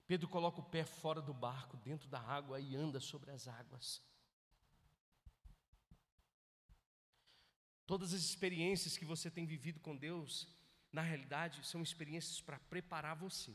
Pedro 0.06 0.28
coloca 0.28 0.60
o 0.60 0.64
pé 0.64 0.84
fora 0.84 1.22
do 1.22 1.32
barco, 1.32 1.76
dentro 1.78 2.08
da 2.08 2.20
água 2.20 2.60
e 2.60 2.76
anda 2.76 3.00
sobre 3.00 3.30
as 3.30 3.46
águas. 3.46 4.02
Todas 7.86 8.12
as 8.12 8.20
experiências 8.22 8.96
que 8.96 9.04
você 9.04 9.30
tem 9.30 9.46
vivido 9.46 9.80
com 9.80 9.96
Deus, 9.96 10.48
na 10.92 11.02
realidade, 11.02 11.64
são 11.66 11.82
experiências 11.82 12.40
para 12.40 12.58
preparar 12.58 13.16
você. 13.16 13.54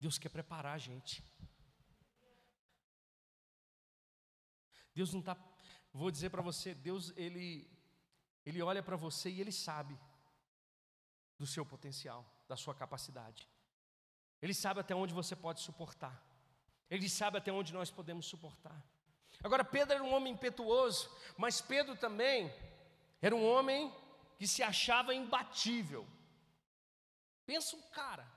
Deus 0.00 0.18
quer 0.18 0.28
preparar 0.28 0.74
a 0.74 0.78
gente. 0.78 1.22
Deus 4.94 5.12
não 5.12 5.20
está, 5.20 5.36
vou 5.92 6.10
dizer 6.10 6.30
para 6.30 6.42
você, 6.42 6.74
Deus 6.74 7.12
ele 7.16 7.75
ele 8.46 8.62
olha 8.62 8.82
para 8.82 8.96
você 8.96 9.28
e 9.28 9.40
ele 9.40 9.52
sabe 9.52 9.98
do 11.38 11.46
seu 11.46 11.66
potencial, 11.66 12.24
da 12.48 12.56
sua 12.56 12.74
capacidade. 12.74 13.46
Ele 14.40 14.54
sabe 14.54 14.80
até 14.80 14.94
onde 14.94 15.12
você 15.12 15.34
pode 15.34 15.60
suportar. 15.60 16.16
Ele 16.88 17.08
sabe 17.08 17.38
até 17.38 17.52
onde 17.52 17.74
nós 17.74 17.90
podemos 17.90 18.26
suportar. 18.26 18.80
Agora 19.42 19.64
Pedro 19.64 19.94
era 19.94 20.04
um 20.04 20.14
homem 20.14 20.32
impetuoso, 20.32 21.10
mas 21.36 21.60
Pedro 21.60 21.96
também 21.96 22.50
era 23.20 23.34
um 23.34 23.44
homem 23.44 23.92
que 24.38 24.46
se 24.46 24.62
achava 24.62 25.12
imbatível. 25.12 26.06
Pensa 27.44 27.76
um 27.76 27.82
cara 27.90 28.36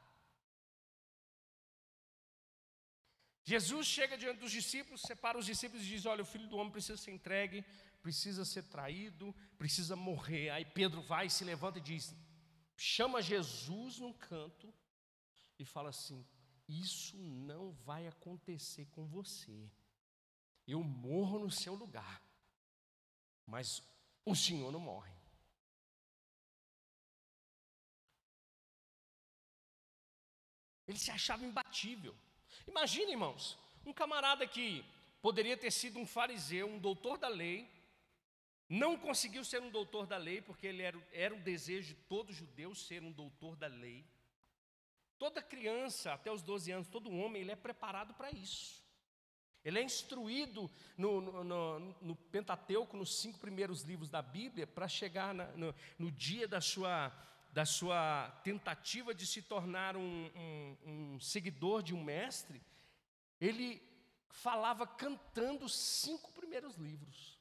Jesus 3.52 3.88
chega 3.88 4.16
diante 4.24 4.42
dos 4.44 4.52
discípulos, 4.52 5.02
separa 5.02 5.36
os 5.42 5.48
discípulos 5.52 5.84
e 5.84 5.90
diz: 5.94 6.06
Olha, 6.06 6.22
o 6.22 6.32
filho 6.34 6.48
do 6.48 6.58
homem 6.58 6.72
precisa 6.76 6.98
ser 7.04 7.12
entregue, 7.18 7.66
precisa 8.02 8.46
ser 8.46 8.64
traído, 8.64 9.36
precisa 9.58 9.96
morrer. 9.96 10.50
Aí 10.50 10.66
Pedro 10.66 11.02
vai, 11.02 11.30
se 11.30 11.44
levanta 11.44 11.80
e 11.80 11.82
diz: 11.82 12.16
chama 12.76 13.22
Jesus 13.22 14.00
num 14.00 14.14
canto 14.14 14.74
e 15.58 15.66
fala 15.66 15.90
assim: 15.90 16.26
Isso 16.68 17.18
não 17.18 17.72
vai 17.72 18.08
acontecer 18.08 18.86
com 18.92 19.06
você. 19.06 19.70
Eu 20.68 20.84
morro 20.84 21.40
no 21.40 21.52
seu 21.52 21.74
lugar, 21.74 22.22
mas 23.46 23.82
o 24.24 24.36
Senhor 24.36 24.72
não 24.72 24.80
morre. 24.80 25.20
Ele 30.88 30.98
se 30.98 31.12
achava 31.12 31.46
imbatível. 31.46 32.16
Imagine, 32.68 33.12
irmãos, 33.12 33.60
um 33.86 33.94
camarada 33.94 34.48
que 34.48 34.84
poderia 35.22 35.56
ter 35.56 35.72
sido 35.72 36.00
um 36.00 36.06
fariseu, 36.06 36.68
um 36.68 36.80
doutor 36.80 37.18
da 37.18 37.28
lei, 37.28 37.70
não 38.70 38.96
conseguiu 38.96 39.44
ser 39.44 39.62
um 39.62 39.72
doutor 39.72 40.06
da 40.06 40.16
lei, 40.16 40.42
porque 40.42 40.68
ele 40.68 40.84
era, 40.84 40.98
era 41.12 41.34
o 41.34 41.40
desejo 41.40 41.88
de 41.88 41.96
todo 42.02 42.32
judeu 42.32 42.76
ser 42.76 43.02
um 43.02 43.12
doutor 43.12 43.56
da 43.56 43.66
lei. 43.66 44.06
Toda 45.18 45.42
criança, 45.42 46.14
até 46.14 46.32
os 46.32 46.44
12 46.44 46.72
anos, 46.72 46.88
todo 46.88 47.12
homem, 47.12 47.42
ele 47.42 47.52
é 47.52 47.56
preparado 47.56 48.14
para 48.14 48.30
isso. 48.30 48.88
Ele 49.66 49.80
é 49.80 49.84
instruído 49.84 50.70
no, 50.96 51.20
no, 51.20 51.44
no, 51.44 51.80
no, 52.02 52.16
Pentateuco, 52.16 52.96
nos 52.96 53.20
cinco 53.20 53.40
primeiros 53.40 53.82
livros 53.82 54.10
da 54.10 54.22
Bíblia, 54.22 54.68
para 54.68 54.88
chegar 54.88 55.34
na, 55.34 55.50
no, 55.98 56.12
dia 56.12 56.48
da 56.48 56.62
sua 56.62 57.12
da 57.52 57.66
sua 57.66 58.30
tentativa 58.44 59.12
de 59.12 59.26
se 59.26 59.42
tornar 59.42 59.98
um, 59.98 60.30
um, 60.36 60.78
um 60.86 61.20
seguidor 61.20 61.82
de 61.82 61.96
um 61.96 62.04
mestre, 62.04 62.62
ele 63.42 63.82
falava 64.30 64.86
cantando 64.86 65.66
os 65.66 65.76
cinco 65.76 66.32
primeiros 66.34 66.76
livros. 66.76 67.39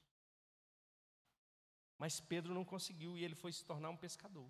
Mas 1.99 2.21
Pedro 2.21 2.55
não 2.55 2.65
conseguiu 2.65 3.17
e 3.17 3.25
ele 3.25 3.35
foi 3.35 3.53
se 3.53 3.65
tornar 3.65 3.91
um 3.91 3.97
pescador. 3.97 4.49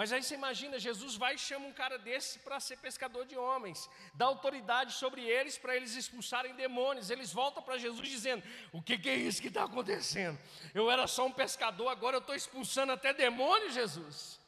Mas 0.00 0.14
aí 0.14 0.22
você 0.22 0.34
imagina, 0.34 0.78
Jesus 0.78 1.14
vai 1.16 1.34
e 1.34 1.38
chama 1.38 1.66
um 1.66 1.74
cara 1.74 1.98
desse 1.98 2.38
para 2.38 2.58
ser 2.58 2.78
pescador 2.78 3.26
de 3.26 3.36
homens, 3.36 3.90
dá 4.14 4.24
autoridade 4.24 4.94
sobre 4.94 5.20
eles 5.20 5.58
para 5.58 5.76
eles 5.76 5.94
expulsarem 5.94 6.54
demônios. 6.54 7.10
Eles 7.10 7.30
voltam 7.30 7.62
para 7.62 7.76
Jesus 7.76 8.08
dizendo: 8.08 8.42
O 8.72 8.80
que, 8.80 8.96
que 8.96 9.10
é 9.10 9.14
isso 9.14 9.42
que 9.42 9.48
está 9.48 9.64
acontecendo? 9.64 10.38
Eu 10.72 10.90
era 10.90 11.06
só 11.06 11.26
um 11.26 11.32
pescador, 11.32 11.88
agora 11.88 12.16
eu 12.16 12.20
estou 12.20 12.34
expulsando 12.34 12.92
até 12.92 13.12
demônios, 13.12 13.74
Jesus. 13.74 14.40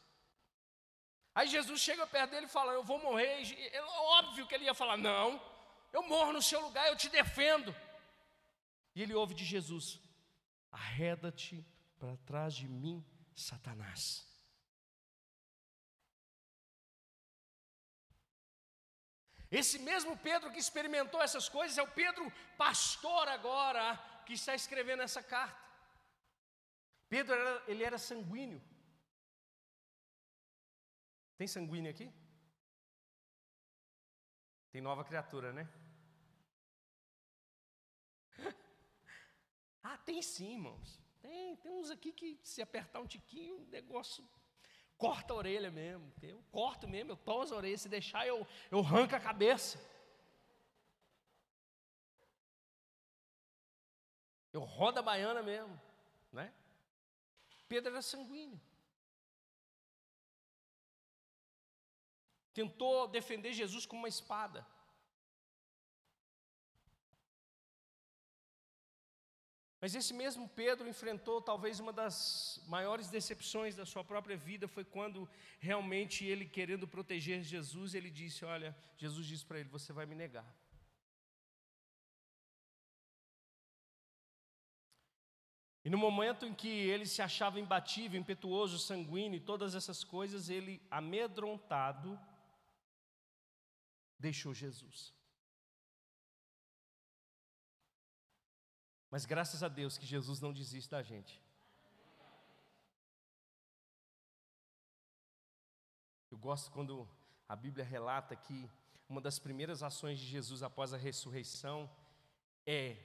Aí 1.35 1.47
Jesus 1.49 1.83
chega 1.83 2.07
perto 2.07 2.31
dele 2.31 2.47
e 2.47 2.49
fala: 2.49 2.73
Eu 2.73 2.83
vou 2.83 2.99
morrer. 2.99 3.43
É 3.73 3.83
óbvio 3.83 4.47
que 4.47 4.55
ele 4.55 4.65
ia 4.65 4.75
falar: 4.75 4.97
Não, 4.97 5.38
eu 5.93 6.03
morro 6.05 6.33
no 6.33 6.41
seu 6.41 6.62
lugar, 6.62 6.88
eu 6.88 6.97
te 6.97 7.11
defendo. 7.11 7.77
E 8.94 9.02
ele 9.02 9.14
ouve 9.14 9.35
de 9.35 9.44
Jesus: 9.44 10.00
Arreda-te 10.70 11.66
para 11.98 12.16
trás 12.18 12.55
de 12.55 12.68
mim, 12.68 13.05
Satanás. 13.35 14.26
Esse 19.50 19.78
mesmo 19.78 20.16
Pedro 20.16 20.50
que 20.50 20.59
experimentou 20.59 21.20
essas 21.22 21.46
coisas 21.46 21.76
é 21.76 21.83
o 21.83 21.94
Pedro 22.02 22.33
pastor 22.57 23.28
agora 23.28 23.85
que 24.24 24.33
está 24.33 24.55
escrevendo 24.55 25.02
essa 25.02 25.22
carta. 25.22 25.61
Pedro 27.07 27.35
era, 27.35 27.62
ele 27.70 27.85
era 27.85 27.98
sanguíneo. 27.98 28.62
Tem 31.37 31.46
sanguíneo 31.46 31.90
aqui? 31.90 32.11
Tem 34.70 34.81
nova 34.81 35.05
criatura, 35.05 35.52
né? 35.52 35.68
Ah, 39.83 39.99
tem 39.99 40.23
sim, 40.23 40.53
irmãos. 40.53 41.01
Tem, 41.21 41.57
tem 41.57 41.73
uns 41.73 41.90
aqui 41.90 42.12
que 42.12 42.38
se 42.42 42.62
apertar 42.62 43.01
um 43.01 43.07
tiquinho, 43.07 43.57
o 43.57 43.66
negócio 43.66 44.25
corta 44.97 45.33
a 45.33 45.37
orelha 45.37 45.71
mesmo. 45.71 46.12
Eu 46.23 46.42
corto 46.53 46.87
mesmo, 46.87 47.12
eu 47.12 47.16
toso 47.16 47.55
a 47.55 47.57
orelha. 47.57 47.77
Se 47.77 47.88
deixar, 47.88 48.27
eu, 48.27 48.47
eu 48.71 48.79
arranco 48.79 49.16
a 49.16 49.21
cabeça. 49.21 49.79
Eu 54.53 54.61
rodo 54.61 55.01
a 55.01 55.03
baiana 55.03 55.42
mesmo. 55.42 55.81
Né? 56.31 56.53
Pedro 57.68 57.92
era 57.92 58.03
sanguíneo. 58.03 58.61
Tentou 62.53 63.09
defender 63.09 63.53
Jesus 63.53 63.87
com 63.87 63.97
uma 63.97 64.09
espada. 64.09 64.66
Mas 69.83 69.97
esse 69.97 70.14
mesmo 70.14 70.49
Pedro 70.49 70.88
enfrentou 70.88 71.42
talvez 71.42 71.81
uma 71.81 71.92
das 71.92 72.62
maiores 72.68 73.09
decepções 73.11 73.75
da 73.75 73.85
sua 73.85 74.05
própria 74.05 74.37
vida 74.37 74.68
foi 74.68 74.85
quando 74.85 75.29
realmente 75.59 76.25
ele 76.25 76.47
querendo 76.47 76.87
proteger 76.87 77.42
Jesus, 77.42 77.92
ele 77.92 78.09
disse: 78.09 78.45
"Olha, 78.45 78.77
Jesus 78.97 79.27
disse 79.27 79.45
para 79.45 79.59
ele: 79.59 79.68
você 79.68 79.92
vai 79.92 80.07
me 80.07 80.14
negar". 80.14 80.47
E 85.85 85.90
no 85.90 85.99
momento 85.99 86.47
em 86.47 86.55
que 86.55 86.68
ele 86.68 87.05
se 87.05 87.21
achava 87.21 87.59
imbatível, 87.59 88.21
impetuoso, 88.21 88.79
sanguíneo, 88.79 89.38
e 89.38 89.49
todas 89.53 89.75
essas 89.75 90.05
coisas, 90.05 90.49
ele 90.49 90.81
amedrontado 90.88 92.16
deixou 94.16 94.55
Jesus. 94.55 95.12
Mas 99.12 99.27
graças 99.27 99.62
a 99.62 99.68
Deus 99.68 99.98
que 99.98 100.07
Jesus 100.07 100.40
não 100.40 100.55
desiste 100.55 100.90
da 100.90 101.03
gente. 101.03 101.38
Eu 106.31 106.38
gosto 106.38 106.70
quando 106.70 107.07
a 107.46 107.55
Bíblia 107.55 107.85
relata 107.85 108.35
que 108.35 108.70
uma 109.07 109.20
das 109.20 109.38
primeiras 109.38 109.83
ações 109.83 110.18
de 110.18 110.25
Jesus 110.25 110.62
após 110.62 110.94
a 110.94 110.96
ressurreição 110.96 111.94
é, 112.64 112.96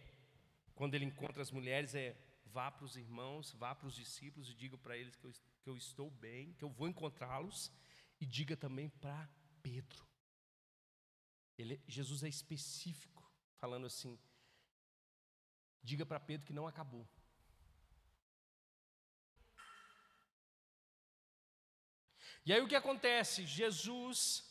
quando 0.75 0.95
ele 0.95 1.03
encontra 1.03 1.41
as 1.41 1.51
mulheres, 1.51 1.93
é 1.93 2.15
vá 2.45 2.71
para 2.71 2.85
os 2.85 2.95
irmãos, 2.95 3.51
vá 3.51 3.75
para 3.75 3.87
os 3.87 3.95
discípulos 3.95 4.49
e 4.49 4.53
diga 4.53 4.77
para 4.77 4.95
eles 4.95 5.17
que 5.17 5.25
eu, 5.25 5.33
que 5.61 5.69
eu 5.69 5.75
estou 5.75 6.09
bem, 6.09 6.53
que 6.53 6.63
eu 6.63 6.69
vou 6.69 6.87
encontrá-los, 6.87 7.69
e 8.21 8.25
diga 8.25 8.55
também 8.55 8.87
para 8.87 9.29
Pedro. 9.61 10.07
Ele, 11.57 11.81
Jesus 11.85 12.23
é 12.23 12.29
específico, 12.29 13.29
falando 13.57 13.87
assim: 13.87 14.17
Diga 15.83 16.05
para 16.05 16.19
Pedro 16.19 16.45
que 16.45 16.53
não 16.53 16.67
acabou. 16.67 17.07
E 22.45 22.53
aí 22.53 22.61
o 22.61 22.67
que 22.67 22.75
acontece? 22.75 23.45
Jesus 23.45 24.43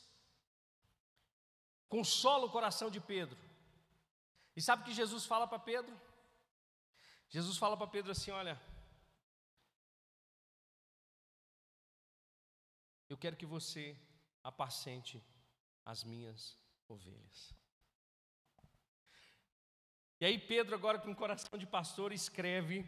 consola 1.88 2.46
o 2.46 2.50
coração 2.50 2.90
de 2.90 3.00
Pedro. 3.00 3.38
E 4.54 4.60
sabe 4.60 4.82
o 4.82 4.84
que 4.84 4.92
Jesus 4.92 5.24
fala 5.24 5.46
para 5.46 5.58
Pedro? 5.58 5.98
Jesus 7.28 7.56
fala 7.56 7.76
para 7.76 7.86
Pedro 7.86 8.12
assim: 8.12 8.30
Olha, 8.30 8.60
eu 13.08 13.16
quero 13.16 13.36
que 13.36 13.46
você 13.46 13.98
apacente 14.42 15.22
as 15.84 16.04
minhas 16.04 16.56
ovelhas. 16.88 17.54
E 20.20 20.24
aí 20.24 20.38
Pedro, 20.38 20.74
agora 20.74 20.98
com 20.98 21.14
coração 21.14 21.58
de 21.58 21.66
pastor, 21.66 22.12
escreve 22.12 22.86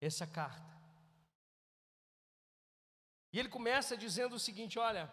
essa 0.00 0.26
carta. 0.26 0.72
E 3.32 3.38
ele 3.38 3.48
começa 3.48 3.96
dizendo 3.96 4.36
o 4.36 4.38
seguinte: 4.38 4.78
olha, 4.78 5.10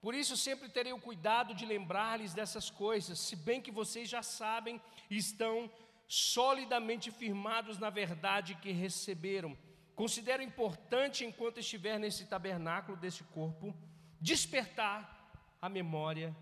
por 0.00 0.14
isso 0.14 0.36
sempre 0.36 0.68
terei 0.68 0.92
o 0.92 1.00
cuidado 1.00 1.54
de 1.54 1.66
lembrar-lhes 1.66 2.32
dessas 2.32 2.70
coisas, 2.70 3.18
se 3.18 3.36
bem 3.36 3.60
que 3.60 3.70
vocês 3.70 4.08
já 4.08 4.22
sabem 4.22 4.80
e 5.10 5.16
estão 5.16 5.70
solidamente 6.06 7.10
firmados 7.10 7.78
na 7.78 7.90
verdade 7.90 8.54
que 8.54 8.70
receberam. 8.70 9.56
Considero 9.94 10.42
importante, 10.42 11.24
enquanto 11.24 11.58
estiver 11.58 11.98
nesse 11.98 12.26
tabernáculo 12.26 12.96
desse 12.96 13.24
corpo, 13.24 13.76
despertar 14.20 15.16
a 15.60 15.68
memória 15.68 16.34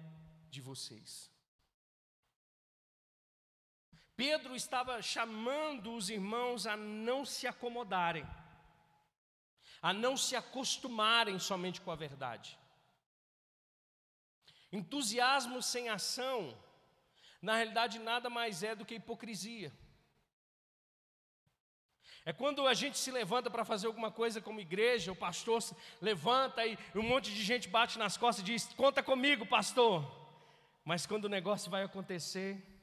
de 0.50 0.60
vocês. 0.60 1.35
Pedro 4.16 4.56
estava 4.56 5.02
chamando 5.02 5.92
os 5.92 6.08
irmãos 6.08 6.66
a 6.66 6.76
não 6.76 7.24
se 7.24 7.46
acomodarem, 7.46 8.26
a 9.82 9.92
não 9.92 10.16
se 10.16 10.34
acostumarem 10.34 11.38
somente 11.38 11.80
com 11.80 11.90
a 11.90 11.96
verdade. 11.96 12.58
Entusiasmo 14.72 15.62
sem 15.62 15.88
ação, 15.88 16.56
na 17.42 17.56
realidade, 17.56 17.98
nada 17.98 18.30
mais 18.30 18.62
é 18.62 18.74
do 18.74 18.84
que 18.84 18.94
hipocrisia. 18.94 19.72
É 22.24 22.32
quando 22.32 22.66
a 22.66 22.74
gente 22.74 22.98
se 22.98 23.10
levanta 23.12 23.48
para 23.48 23.64
fazer 23.64 23.86
alguma 23.86 24.10
coisa 24.10 24.40
como 24.40 24.58
igreja, 24.58 25.12
o 25.12 25.16
pastor 25.16 25.62
levanta 26.00 26.66
e 26.66 26.76
um 26.94 27.02
monte 27.02 27.32
de 27.32 27.44
gente 27.44 27.68
bate 27.68 27.98
nas 27.98 28.16
costas 28.16 28.42
e 28.42 28.46
diz: 28.46 28.66
Conta 28.74 29.02
comigo, 29.02 29.46
pastor. 29.46 30.04
Mas 30.84 31.06
quando 31.06 31.26
o 31.26 31.28
negócio 31.28 31.70
vai 31.70 31.84
acontecer, 31.84 32.75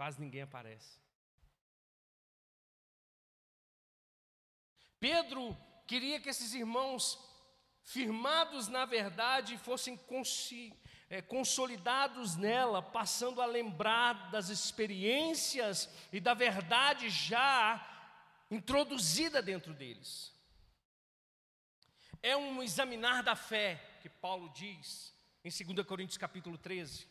quase 0.00 0.18
ninguém 0.18 0.40
aparece. 0.40 0.98
Pedro 4.98 5.54
queria 5.86 6.18
que 6.18 6.30
esses 6.30 6.54
irmãos, 6.54 7.18
firmados 7.82 8.66
na 8.66 8.86
verdade, 8.86 9.58
fossem 9.58 10.00
é, 11.10 11.20
consolidados 11.20 12.34
nela, 12.34 12.80
passando 12.80 13.42
a 13.42 13.44
lembrar 13.44 14.30
das 14.30 14.48
experiências 14.48 15.86
e 16.10 16.18
da 16.18 16.32
verdade 16.32 17.10
já 17.10 17.86
introduzida 18.50 19.42
dentro 19.42 19.74
deles. 19.74 20.34
É 22.22 22.34
um 22.34 22.62
examinar 22.62 23.22
da 23.22 23.36
fé 23.36 23.98
que 24.00 24.08
Paulo 24.08 24.48
diz 24.54 25.14
em 25.44 25.50
2 25.50 25.86
Coríntios 25.86 26.16
capítulo 26.16 26.56
13. 26.56 27.09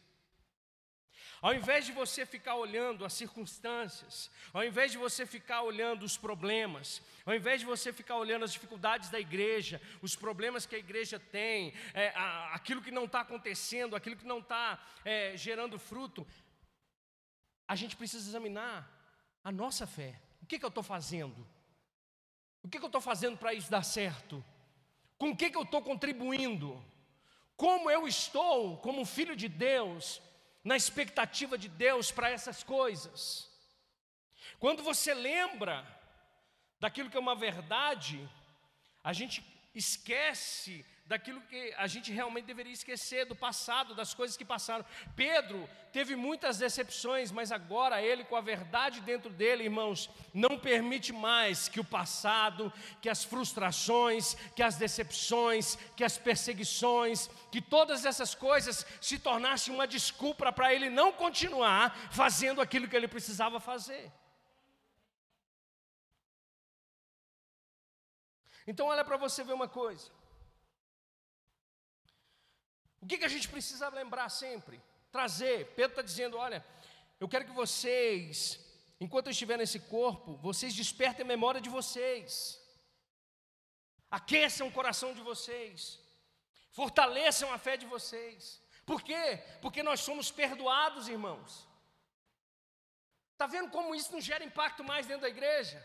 Ao 1.41 1.53
invés 1.53 1.85
de 1.85 1.93
você 1.93 2.25
ficar 2.25 2.55
olhando 2.55 3.05
as 3.05 3.13
circunstâncias, 3.13 4.29
ao 4.53 4.63
invés 4.63 4.91
de 4.91 4.97
você 4.97 5.25
ficar 5.25 5.61
olhando 5.61 6.03
os 6.03 6.17
problemas, 6.17 7.01
ao 7.25 7.33
invés 7.33 7.61
de 7.61 7.65
você 7.65 7.93
ficar 7.93 8.17
olhando 8.17 8.43
as 8.43 8.51
dificuldades 8.51 9.09
da 9.09 9.19
igreja, 9.19 9.81
os 10.01 10.15
problemas 10.15 10.65
que 10.65 10.75
a 10.75 10.79
igreja 10.79 11.17
tem, 11.17 11.73
é, 11.93 12.09
a, 12.09 12.53
aquilo 12.55 12.81
que 12.81 12.91
não 12.91 13.05
está 13.05 13.21
acontecendo, 13.21 13.95
aquilo 13.95 14.17
que 14.17 14.27
não 14.27 14.39
está 14.39 14.83
é, 15.05 15.37
gerando 15.37 15.79
fruto, 15.79 16.27
a 17.65 17.75
gente 17.75 17.95
precisa 17.95 18.27
examinar 18.27 18.91
a 19.41 19.51
nossa 19.51 19.87
fé. 19.87 20.19
O 20.41 20.45
que, 20.45 20.59
que 20.59 20.65
eu 20.65 20.69
estou 20.69 20.83
fazendo? 20.83 21.47
O 22.61 22.67
que, 22.67 22.77
que 22.77 22.83
eu 22.83 22.87
estou 22.87 23.01
fazendo 23.01 23.37
para 23.37 23.53
isso 23.53 23.71
dar 23.71 23.83
certo? 23.83 24.43
Com 25.17 25.29
o 25.29 25.37
que, 25.37 25.49
que 25.49 25.57
eu 25.57 25.63
estou 25.63 25.81
contribuindo? 25.81 26.83
Como 27.55 27.89
eu 27.89 28.07
estou, 28.07 28.77
como 28.77 29.05
filho 29.05 29.35
de 29.35 29.47
Deus, 29.47 30.21
na 30.63 30.75
expectativa 30.75 31.57
de 31.57 31.67
Deus 31.67 32.11
para 32.11 32.29
essas 32.29 32.63
coisas. 32.63 33.49
Quando 34.59 34.83
você 34.83 35.13
lembra 35.13 35.85
daquilo 36.79 37.09
que 37.09 37.17
é 37.17 37.19
uma 37.19 37.35
verdade, 37.35 38.29
a 39.03 39.13
gente 39.13 39.43
esquece 39.73 40.85
daquilo 41.09 41.41
que 41.41 41.73
a 41.75 41.87
gente 41.87 42.11
realmente 42.11 42.45
deveria 42.45 42.71
esquecer 42.71 43.25
do 43.25 43.35
passado, 43.35 43.95
das 43.95 44.13
coisas 44.13 44.37
que 44.37 44.45
passaram. 44.45 44.85
Pedro 45.15 45.67
teve 45.91 46.15
muitas 46.15 46.59
decepções, 46.59 47.31
mas 47.31 47.51
agora 47.51 47.99
ele, 47.99 48.23
com 48.23 48.35
a 48.35 48.41
verdade 48.41 49.01
dentro 49.01 49.31
dele, 49.31 49.63
irmãos, 49.63 50.07
não 50.35 50.59
permite 50.59 51.11
mais 51.11 51.67
que 51.67 51.79
o 51.79 51.83
passado, 51.83 52.71
que 53.01 53.09
as 53.09 53.23
frustrações, 53.23 54.35
que 54.55 54.61
as 54.61 54.75
decepções, 54.75 55.75
que 55.97 56.03
as 56.03 56.15
perseguições, 56.15 57.27
que 57.51 57.59
todas 57.59 58.05
essas 58.05 58.35
coisas 58.35 58.85
se 59.01 59.17
tornassem 59.17 59.73
uma 59.73 59.87
desculpa 59.87 60.53
para 60.53 60.71
ele 60.75 60.91
não 60.91 61.11
continuar 61.11 61.89
fazendo 62.11 62.61
aquilo 62.61 62.87
que 62.87 62.95
ele 62.95 63.07
precisava 63.07 63.59
fazer. 63.59 64.11
Então, 68.67 68.85
olha 68.85 69.03
para 69.03 69.17
você 69.17 69.43
ver 69.43 69.53
uma 69.53 69.67
coisa. 69.67 70.18
O 73.01 73.07
que, 73.07 73.17
que 73.17 73.25
a 73.25 73.29
gente 73.29 73.47
precisa 73.47 73.89
lembrar 73.89 74.29
sempre? 74.29 74.81
Trazer. 75.11 75.67
Pedro 75.75 75.91
está 75.91 76.01
dizendo: 76.01 76.37
olha, 76.37 76.65
eu 77.19 77.27
quero 77.27 77.45
que 77.45 77.51
vocês, 77.51 78.59
enquanto 78.99 79.27
eu 79.27 79.31
estiver 79.31 79.57
nesse 79.57 79.79
corpo, 79.79 80.37
vocês 80.37 80.73
despertem 80.73 81.23
a 81.23 81.27
memória 81.27 81.61
de 81.61 81.69
vocês, 81.69 82.59
aqueçam 84.09 84.67
o 84.67 84.71
coração 84.71 85.13
de 85.13 85.21
vocês, 85.21 85.99
fortaleçam 86.71 87.51
a 87.53 87.57
fé 87.57 87.77
de 87.77 87.85
vocês. 87.85 88.61
Por 88.85 89.01
quê? 89.01 89.43
Porque 89.61 89.83
nós 89.83 89.99
somos 89.99 90.31
perdoados, 90.31 91.07
irmãos. 91.07 91.67
Está 93.33 93.47
vendo 93.47 93.69
como 93.69 93.95
isso 93.95 94.11
não 94.11 94.19
gera 94.19 94.43
impacto 94.43 94.83
mais 94.83 95.05
dentro 95.05 95.21
da 95.21 95.29
igreja? 95.29 95.77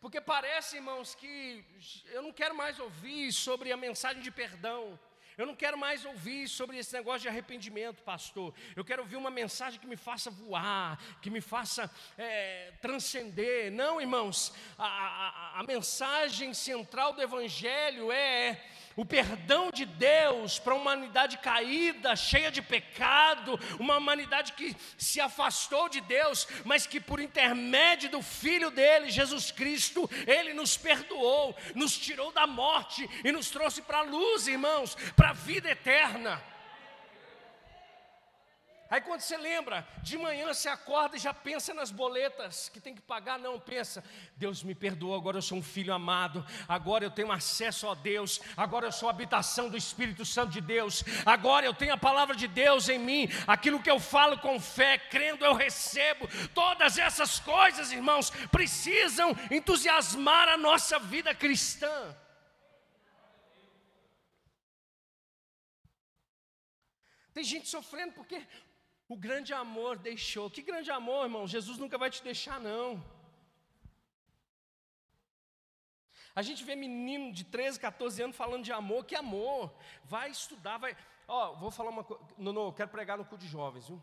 Porque 0.00 0.20
parece, 0.20 0.76
irmãos, 0.76 1.14
que 1.14 1.64
eu 2.06 2.22
não 2.22 2.32
quero 2.32 2.54
mais 2.54 2.78
ouvir 2.78 3.32
sobre 3.32 3.72
a 3.72 3.76
mensagem 3.76 4.22
de 4.22 4.30
perdão. 4.30 4.98
Eu 5.38 5.46
não 5.46 5.54
quero 5.54 5.78
mais 5.78 6.04
ouvir 6.04 6.48
sobre 6.48 6.76
esse 6.78 6.92
negócio 6.92 7.20
de 7.20 7.28
arrependimento, 7.28 8.02
pastor. 8.02 8.52
Eu 8.74 8.84
quero 8.84 9.02
ouvir 9.02 9.14
uma 9.14 9.30
mensagem 9.30 9.78
que 9.78 9.86
me 9.86 9.96
faça 9.96 10.32
voar, 10.32 10.98
que 11.22 11.30
me 11.30 11.40
faça 11.40 11.88
é, 12.18 12.72
transcender. 12.82 13.70
Não, 13.70 14.00
irmãos, 14.00 14.52
a, 14.76 14.84
a, 14.84 15.60
a 15.60 15.62
mensagem 15.62 16.52
central 16.52 17.12
do 17.12 17.22
Evangelho 17.22 18.10
é 18.10 18.60
o 18.98 19.04
perdão 19.04 19.70
de 19.70 19.84
Deus 19.84 20.58
para 20.58 20.74
uma 20.74 20.90
humanidade 20.90 21.38
caída, 21.38 22.16
cheia 22.16 22.50
de 22.50 22.60
pecado, 22.60 23.56
uma 23.78 23.96
humanidade 23.96 24.54
que 24.54 24.74
se 24.98 25.20
afastou 25.20 25.88
de 25.88 26.00
Deus, 26.00 26.48
mas 26.64 26.84
que 26.84 26.98
por 26.98 27.20
intermédio 27.20 28.10
do 28.10 28.20
Filho 28.20 28.72
dele, 28.72 29.08
Jesus 29.08 29.52
Cristo, 29.52 30.10
ele 30.26 30.52
nos 30.52 30.76
perdoou, 30.76 31.56
nos 31.76 31.96
tirou 31.96 32.32
da 32.32 32.44
morte 32.44 33.08
e 33.22 33.30
nos 33.30 33.50
trouxe 33.50 33.82
para 33.82 33.98
a 33.98 34.02
luz, 34.02 34.48
irmãos, 34.48 34.96
para 35.14 35.30
a 35.30 35.32
vida 35.32 35.70
eterna. 35.70 36.42
Aí 38.90 39.02
quando 39.02 39.20
você 39.20 39.36
lembra, 39.36 39.86
de 40.02 40.16
manhã 40.16 40.46
você 40.46 40.66
acorda 40.66 41.16
e 41.16 41.20
já 41.20 41.34
pensa 41.34 41.74
nas 41.74 41.90
boletas 41.90 42.70
que 42.70 42.80
tem 42.80 42.94
que 42.94 43.02
pagar, 43.02 43.38
não, 43.38 43.60
pensa, 43.60 44.02
Deus 44.34 44.62
me 44.62 44.74
perdoou, 44.74 45.14
agora 45.14 45.36
eu 45.36 45.42
sou 45.42 45.58
um 45.58 45.62
filho 45.62 45.92
amado, 45.92 46.44
agora 46.66 47.04
eu 47.04 47.10
tenho 47.10 47.30
acesso 47.30 47.86
a 47.86 47.94
Deus, 47.94 48.40
agora 48.56 48.86
eu 48.86 48.92
sou 48.92 49.10
habitação 49.10 49.68
do 49.68 49.76
Espírito 49.76 50.24
Santo 50.24 50.52
de 50.52 50.62
Deus, 50.62 51.04
agora 51.26 51.66
eu 51.66 51.74
tenho 51.74 51.92
a 51.92 51.98
palavra 51.98 52.34
de 52.34 52.48
Deus 52.48 52.88
em 52.88 52.98
mim, 52.98 53.28
aquilo 53.46 53.82
que 53.82 53.90
eu 53.90 54.00
falo 54.00 54.38
com 54.38 54.58
fé, 54.58 54.96
crendo 54.96 55.44
eu 55.44 55.52
recebo, 55.52 56.26
todas 56.54 56.96
essas 56.96 57.38
coisas, 57.38 57.92
irmãos, 57.92 58.30
precisam 58.50 59.36
entusiasmar 59.50 60.48
a 60.48 60.56
nossa 60.56 60.98
vida 60.98 61.34
cristã. 61.34 62.16
Tem 67.38 67.44
gente 67.44 67.68
sofrendo 67.68 68.14
porque 68.14 68.44
o 69.08 69.16
grande 69.16 69.54
amor 69.54 69.98
deixou. 69.98 70.50
Que 70.50 70.62
grande 70.62 70.90
amor, 70.90 71.24
irmão? 71.24 71.46
Jesus 71.46 71.78
nunca 71.78 71.96
vai 71.96 72.10
te 72.10 72.22
deixar, 72.22 72.60
não. 72.60 73.02
A 76.34 76.42
gente 76.42 76.62
vê 76.62 76.76
menino 76.76 77.32
de 77.32 77.42
13, 77.42 77.80
14 77.80 78.22
anos 78.22 78.36
falando 78.36 78.62
de 78.62 78.72
amor, 78.72 79.04
que 79.04 79.16
amor? 79.16 79.74
Vai 80.04 80.30
estudar, 80.30 80.78
vai. 80.78 80.96
Ó, 81.26 81.50
oh, 81.50 81.56
vou 81.56 81.70
falar 81.70 81.90
uma 81.90 82.04
coisa. 82.04 82.22
Não, 82.36 82.52
não, 82.52 82.72
quero 82.72 82.90
pregar 82.90 83.18
no 83.18 83.24
cu 83.24 83.36
de 83.36 83.48
jovens, 83.48 83.88
viu? 83.88 84.00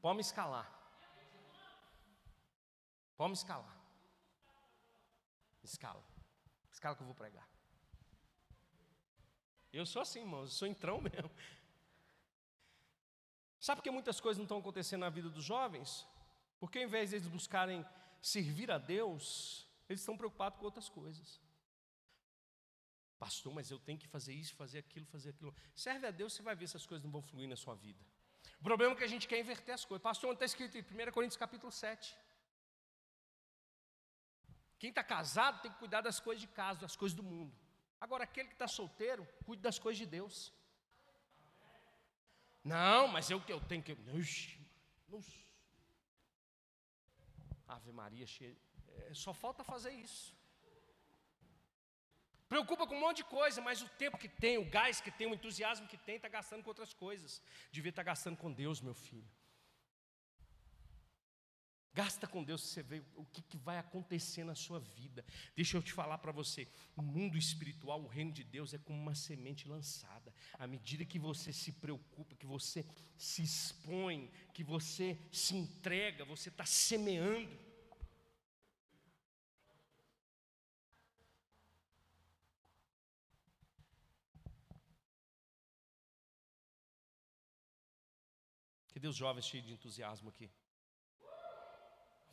Pode 0.00 0.16
me 0.16 0.20
escalar. 0.20 0.70
Pode 3.16 3.30
me 3.30 3.36
escalar. 3.36 3.76
Escala. 5.64 6.04
escala 6.70 6.94
que 6.94 7.02
eu 7.02 7.06
vou 7.06 7.14
pregar. 7.14 7.48
Eu 9.72 9.84
sou 9.84 10.00
assim, 10.02 10.20
irmãos, 10.20 10.50
eu 10.50 10.56
sou 10.58 10.68
entrão 10.68 11.00
mesmo. 11.02 11.30
Sabe 13.66 13.78
por 13.80 13.82
que 13.82 13.90
muitas 13.90 14.20
coisas 14.20 14.38
não 14.38 14.44
estão 14.44 14.58
acontecendo 14.58 15.00
na 15.00 15.10
vida 15.10 15.28
dos 15.28 15.42
jovens? 15.42 16.06
Porque 16.60 16.78
ao 16.78 16.84
invés 16.84 17.10
de 17.10 17.16
eles 17.16 17.26
buscarem 17.26 17.84
servir 18.22 18.70
a 18.70 18.78
Deus, 18.78 19.66
eles 19.88 20.02
estão 20.02 20.16
preocupados 20.16 20.56
com 20.56 20.64
outras 20.66 20.88
coisas. 20.88 21.40
Pastor, 23.18 23.52
mas 23.52 23.68
eu 23.68 23.80
tenho 23.80 23.98
que 23.98 24.06
fazer 24.06 24.34
isso, 24.34 24.54
fazer 24.54 24.78
aquilo, 24.78 25.04
fazer 25.06 25.30
aquilo. 25.30 25.52
Serve 25.74 26.06
a 26.06 26.12
Deus, 26.12 26.32
você 26.32 26.44
vai 26.44 26.54
ver 26.54 26.68
se 26.68 26.76
as 26.76 26.86
coisas 26.86 27.02
não 27.02 27.10
vão 27.10 27.20
fluir 27.20 27.48
na 27.48 27.56
sua 27.56 27.74
vida. 27.74 28.00
O 28.60 28.62
problema 28.62 28.94
é 28.94 28.96
que 28.96 29.02
a 29.02 29.08
gente 29.08 29.26
quer 29.26 29.40
inverter 29.40 29.74
as 29.74 29.84
coisas. 29.84 30.00
Pastor, 30.00 30.32
está 30.34 30.44
escrito 30.44 30.78
em 30.78 30.82
1 30.82 31.10
Coríntios 31.10 31.36
capítulo 31.36 31.72
7. 31.72 32.16
Quem 34.78 34.90
está 34.90 35.02
casado 35.02 35.60
tem 35.62 35.72
que 35.72 35.78
cuidar 35.80 36.02
das 36.02 36.20
coisas 36.20 36.40
de 36.40 36.46
casa, 36.46 36.82
das 36.82 36.94
coisas 36.94 37.16
do 37.16 37.24
mundo. 37.24 37.52
Agora, 38.00 38.22
aquele 38.22 38.46
que 38.46 38.54
está 38.54 38.68
solteiro, 38.68 39.26
cuide 39.44 39.60
das 39.60 39.76
coisas 39.76 39.98
de 39.98 40.06
Deus. 40.06 40.52
Não, 42.66 43.06
mas 43.06 43.30
eu, 43.30 43.40
eu 43.46 43.60
tenho 43.60 43.82
que. 43.82 43.92
Ux, 44.12 44.58
Ave 47.68 47.92
Maria, 47.92 48.26
cheia, 48.26 48.56
é, 48.88 49.14
só 49.14 49.32
falta 49.32 49.62
fazer 49.62 49.92
isso. 49.92 50.34
Preocupa 52.48 52.86
com 52.86 52.96
um 52.96 53.00
monte 53.00 53.18
de 53.18 53.24
coisa, 53.24 53.60
mas 53.60 53.82
o 53.82 53.88
tempo 54.02 54.18
que 54.18 54.28
tem, 54.28 54.58
o 54.58 54.68
gás 54.68 55.00
que 55.00 55.12
tem, 55.12 55.28
o 55.28 55.34
entusiasmo 55.34 55.86
que 55.86 55.96
tem, 55.96 56.16
está 56.16 56.28
gastando 56.28 56.62
com 56.64 56.70
outras 56.70 56.92
coisas. 56.92 57.40
Devia 57.70 57.90
estar 57.90 58.02
tá 58.02 58.10
gastando 58.10 58.36
com 58.36 58.52
Deus, 58.52 58.80
meu 58.80 58.94
filho. 58.94 59.28
Gasta 61.96 62.26
com 62.26 62.44
Deus, 62.44 62.60
você 62.60 62.82
vê 62.82 63.02
o 63.16 63.24
que, 63.24 63.40
que 63.40 63.56
vai 63.56 63.78
acontecer 63.78 64.44
na 64.44 64.54
sua 64.54 64.78
vida. 64.78 65.24
Deixa 65.54 65.78
eu 65.78 65.82
te 65.82 65.94
falar 65.94 66.18
para 66.18 66.30
você: 66.30 66.68
o 66.94 67.00
mundo 67.00 67.38
espiritual, 67.38 68.02
o 68.02 68.06
reino 68.06 68.32
de 68.32 68.44
Deus 68.44 68.74
é 68.74 68.78
como 68.78 69.00
uma 69.00 69.14
semente 69.14 69.66
lançada. 69.66 70.30
À 70.58 70.66
medida 70.66 71.06
que 71.06 71.18
você 71.18 71.54
se 71.54 71.72
preocupa, 71.72 72.36
que 72.36 72.44
você 72.44 72.84
se 73.16 73.42
expõe, 73.42 74.30
que 74.52 74.62
você 74.62 75.18
se 75.32 75.56
entrega, 75.56 76.22
você 76.26 76.50
está 76.50 76.66
semeando. 76.66 77.58
Que 88.92 89.00
Deus 89.00 89.16
jovens 89.16 89.46
cheio 89.46 89.62
de 89.62 89.72
entusiasmo 89.72 90.28
aqui. 90.28 90.50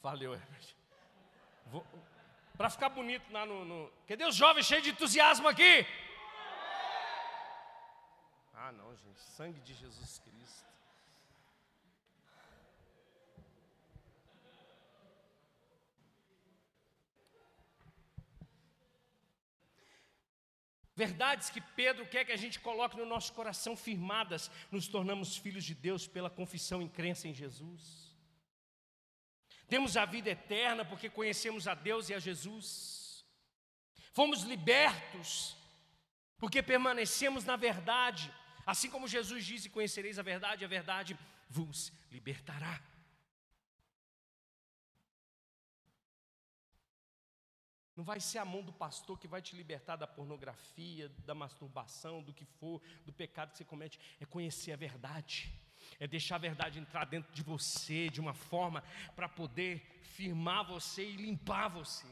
Valeu, 0.03 0.33
Herbert. 0.33 0.75
Para 2.57 2.69
ficar 2.69 2.89
bonito 2.89 3.31
lá 3.31 3.45
no, 3.45 3.63
no. 3.63 3.91
Cadê 4.05 4.25
os 4.25 4.35
jovens 4.35 4.65
cheios 4.65 4.83
de 4.83 4.89
entusiasmo 4.89 5.47
aqui? 5.47 5.87
Ah, 8.53 8.73
não, 8.73 8.93
gente. 8.97 9.19
Sangue 9.21 9.61
de 9.61 9.73
Jesus 9.73 10.19
Cristo. 10.19 10.65
Verdades 20.95 21.49
que 21.49 21.61
Pedro 21.61 22.05
quer 22.05 22.25
que 22.25 22.31
a 22.33 22.37
gente 22.37 22.59
coloque 22.59 22.97
no 22.97 23.05
nosso 23.05 23.33
coração 23.33 23.75
firmadas, 23.75 24.51
nos 24.69 24.87
tornamos 24.87 25.37
filhos 25.37 25.63
de 25.63 25.73
Deus 25.73 26.05
pela 26.05 26.29
confissão 26.29 26.81
e 26.81 26.89
crença 26.89 27.27
em 27.27 27.33
Jesus. 27.33 28.12
Temos 29.67 29.97
a 29.97 30.05
vida 30.05 30.29
eterna 30.29 30.85
porque 30.85 31.09
conhecemos 31.09 31.67
a 31.67 31.73
Deus 31.73 32.09
e 32.09 32.13
a 32.13 32.19
Jesus. 32.19 33.25
Fomos 34.11 34.43
libertos 34.43 35.57
porque 36.37 36.61
permanecemos 36.61 37.45
na 37.45 37.55
verdade. 37.55 38.31
Assim 38.65 38.89
como 38.89 39.07
Jesus 39.07 39.45
disse: 39.45 39.69
Conhecereis 39.69 40.19
a 40.19 40.21
verdade, 40.23 40.65
a 40.65 40.67
verdade 40.67 41.17
vos 41.49 41.91
libertará. 42.11 42.81
Não 47.95 48.03
vai 48.03 48.19
ser 48.19 48.39
a 48.39 48.45
mão 48.45 48.63
do 48.63 48.73
pastor 48.73 49.19
que 49.19 49.27
vai 49.27 49.41
te 49.41 49.55
libertar 49.55 49.95
da 49.95 50.07
pornografia, 50.07 51.09
da 51.19 51.35
masturbação, 51.35 52.23
do 52.23 52.33
que 52.33 52.43
for, 52.43 52.81
do 53.05 53.13
pecado 53.13 53.51
que 53.51 53.57
você 53.57 53.63
comete. 53.63 53.99
É 54.19 54.25
conhecer 54.25 54.71
a 54.71 54.75
verdade 54.75 55.62
é 55.99 56.07
deixar 56.07 56.35
a 56.35 56.39
verdade 56.39 56.79
entrar 56.79 57.05
dentro 57.05 57.33
de 57.33 57.43
você 57.43 58.09
de 58.09 58.19
uma 58.19 58.33
forma 58.33 58.83
para 59.15 59.29
poder 59.29 59.81
firmar 60.03 60.65
você 60.65 61.03
e 61.03 61.15
limpar 61.15 61.69
você. 61.69 62.07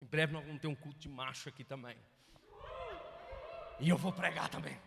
Em 0.00 0.06
breve 0.06 0.32
nós 0.32 0.44
vamos 0.44 0.60
ter 0.60 0.68
um 0.68 0.74
culto 0.74 0.98
de 0.98 1.08
macho 1.08 1.48
aqui 1.48 1.64
também. 1.64 1.96
E 3.80 3.88
eu 3.88 3.96
vou 3.96 4.12
pregar 4.12 4.48
também. 4.48 4.78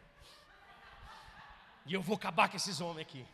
E 1.86 1.94
eu 1.94 2.02
vou 2.02 2.16
acabar 2.16 2.50
com 2.50 2.58
esses 2.58 2.80
homens 2.82 3.08
aqui. 3.08 3.26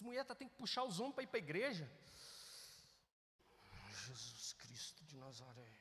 As 0.00 0.02
mulheres 0.02 0.26
tá, 0.26 0.34
têm 0.34 0.48
que 0.48 0.56
puxar 0.56 0.84
os 0.84 0.98
homens 0.98 1.14
para 1.14 1.24
ir 1.24 1.26
para 1.26 1.38
a 1.38 1.42
igreja. 1.42 1.90
Jesus 4.14 4.52
Cristo 4.54 5.04
de 5.04 5.16
Nazaré. 5.16 5.72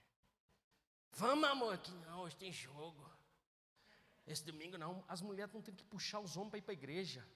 Vamos, 1.14 1.50
amor, 1.50 1.78
que 1.78 1.92
não, 1.92 2.22
hoje 2.22 2.36
tem 2.36 2.52
jogo. 2.52 3.10
Esse 4.26 4.44
domingo 4.46 4.78
não, 4.78 5.04
as 5.08 5.22
mulheres 5.22 5.54
não 5.54 5.62
têm 5.62 5.74
que 5.74 5.84
puxar 5.84 6.20
os 6.20 6.38
homens 6.38 6.52
para 6.52 6.60
ir 6.60 6.62
para 6.62 6.72
a 6.72 6.82
igreja. 6.82 7.28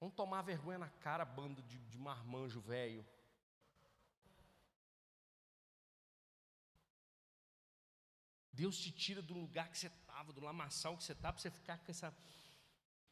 Vamos 0.00 0.16
tomar 0.16 0.42
vergonha 0.42 0.78
na 0.78 0.88
cara, 0.88 1.24
bando 1.24 1.62
de, 1.62 1.78
de 1.78 1.98
marmanjo 1.98 2.60
velho. 2.60 3.06
Deus 8.52 8.78
te 8.78 8.90
tira 8.90 9.22
do 9.22 9.34
lugar 9.34 9.70
que 9.70 9.78
você 9.78 9.86
estava, 9.86 10.32
do 10.32 10.40
lamaçal 10.40 10.96
que 10.96 11.04
você 11.04 11.12
estava, 11.12 11.32
para 11.32 11.42
você 11.42 11.50
ficar 11.50 11.78
com 11.78 11.90
essa 11.90 12.14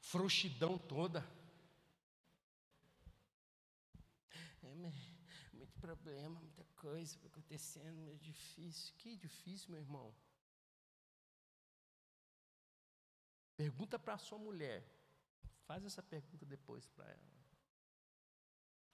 frouxidão 0.01 0.77
toda. 0.79 1.25
É, 4.63 4.75
muito 4.75 5.12
problema, 5.87 6.41
muita 6.41 6.65
coisa 6.77 7.19
acontecendo, 7.27 8.09
é 8.09 8.15
difícil. 8.15 8.95
Que 8.99 9.17
difícil, 9.17 9.71
meu 9.73 9.81
irmão. 9.81 10.15
Pergunta 13.57 13.99
para 13.99 14.15
a 14.15 14.19
sua 14.27 14.39
mulher. 14.39 14.81
Faz 15.67 15.85
essa 15.85 16.03
pergunta 16.03 16.45
depois 16.47 16.87
para 16.87 17.11
ela. 17.11 17.33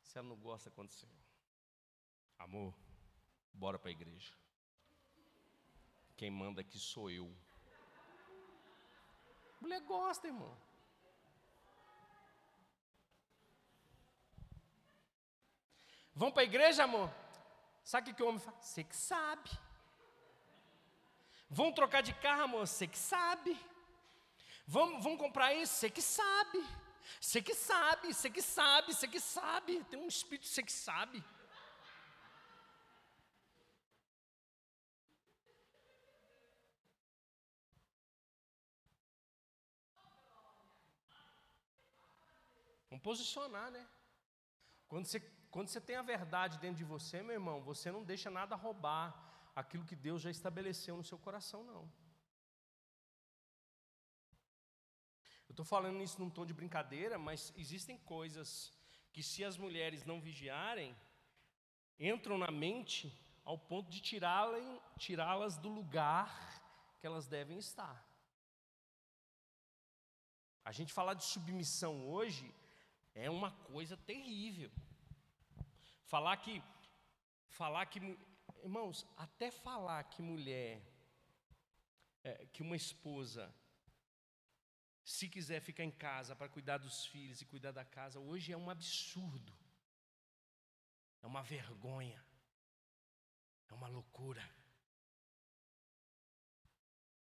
Se 0.03 0.17
ela 0.19 0.29
não 0.29 0.37
gosta, 0.37 0.71
aconteceu. 0.71 1.11
Amor, 2.39 2.75
bora 3.53 3.79
para 3.79 3.91
a 3.91 3.97
igreja. 3.99 4.35
Quem 6.17 6.31
manda 6.31 6.63
aqui 6.63 6.79
sou 6.79 7.11
eu. 7.11 7.29
Mulher 9.61 9.83
gosta, 9.83 10.27
irmão. 10.27 10.57
Vamos 16.19 16.35
para 16.35 16.43
a 16.43 16.47
igreja, 16.47 16.83
amor? 16.83 17.09
Sabe 17.85 18.11
o 18.11 18.15
que 18.15 18.23
o 18.25 18.27
homem 18.27 18.41
fala? 18.41 18.61
Você 18.61 18.83
que 18.83 18.97
sabe. 18.97 19.51
Vão 21.49 21.71
trocar 21.71 22.03
de 22.03 22.13
carro, 22.13 22.43
amor? 22.43 22.67
Você 22.67 22.89
que 22.89 22.99
sabe. 22.99 23.57
Vamos, 24.67 25.01
vamos 25.05 25.21
comprar 25.21 25.55
isso? 25.55 25.75
Você 25.75 25.89
que 25.89 26.03
sabe. 26.03 26.67
Você 27.21 27.41
que 27.41 27.55
sabe, 27.55 28.13
você 28.13 28.29
que 28.29 28.43
sabe, 28.43 28.93
você 28.93 29.07
que 29.07 29.21
sabe. 29.21 29.85
Tem 29.85 30.01
um 30.01 30.09
espírito, 30.09 30.49
você 30.49 30.61
que 30.61 30.73
sabe. 30.73 31.23
Vamos 42.91 43.05
posicionar, 43.05 43.71
né? 43.71 43.87
Quando 44.89 45.07
você 45.07 45.21
quando 45.51 45.69
você 45.69 45.81
tem 45.81 45.97
a 45.97 46.03
verdade 46.03 46.59
dentro 46.59 46.77
de 46.77 46.85
você, 46.85 47.23
meu 47.23 47.35
irmão, 47.35 47.63
você 47.63 47.91
não 47.91 48.05
deixa 48.05 48.31
nada 48.31 48.55
roubar 48.55 49.07
aquilo 49.55 49.85
que 49.85 49.97
Deus 49.97 50.23
já 50.23 50.31
estabeleceu 50.31 50.97
no 50.97 51.05
seu 51.05 51.19
coração, 51.19 51.65
não. 51.65 51.91
Eu 55.49 55.53
estou 55.53 55.65
falando 55.65 56.03
isso 56.03 56.21
num 56.21 56.31
tom 56.31 56.45
de 56.45 56.53
brincadeira, 56.53 57.19
mas 57.19 57.53
existem 57.57 57.97
coisas 57.99 58.73
que, 59.13 59.23
se 59.23 59.43
as 59.45 59.57
mulheres 59.57 60.05
não 60.05 60.21
vigiarem, 60.21 60.95
entram 61.99 62.37
na 62.39 62.51
mente 62.51 63.13
ao 63.45 63.59
ponto 63.59 63.91
de 63.91 64.01
tirá-las 64.01 65.57
do 65.57 65.71
lugar 65.71 66.31
que 67.01 67.07
elas 67.07 67.27
devem 67.27 67.59
estar. 67.59 68.07
A 70.63 70.71
gente 70.71 70.93
falar 70.93 71.15
de 71.15 71.25
submissão 71.25 72.07
hoje 72.07 72.55
é 73.15 73.31
uma 73.31 73.51
coisa 73.51 73.97
terrível. 73.97 74.71
Falar 76.13 76.37
que, 76.39 76.63
falar 77.61 77.85
que, 77.87 78.01
irmãos, 78.65 79.07
até 79.17 79.51
falar 79.51 80.03
que 80.05 80.23
mulher, 80.23 80.83
é, 82.25 82.47
que 82.53 82.63
uma 82.63 82.77
esposa 82.77 83.55
se 85.05 85.27
quiser 85.27 85.61
ficar 85.63 85.85
em 85.85 85.91
casa 85.91 86.37
para 86.37 86.51
cuidar 86.51 86.77
dos 86.77 87.07
filhos 87.07 87.41
e 87.41 87.47
cuidar 87.47 87.73
da 87.73 87.85
casa, 87.85 88.21
hoje 88.21 88.53
é 88.53 88.57
um 88.57 88.69
absurdo, 88.69 89.55
é 91.23 91.27
uma 91.27 91.43
vergonha, 91.43 92.23
é 93.71 93.73
uma 93.73 93.89
loucura. 93.89 94.47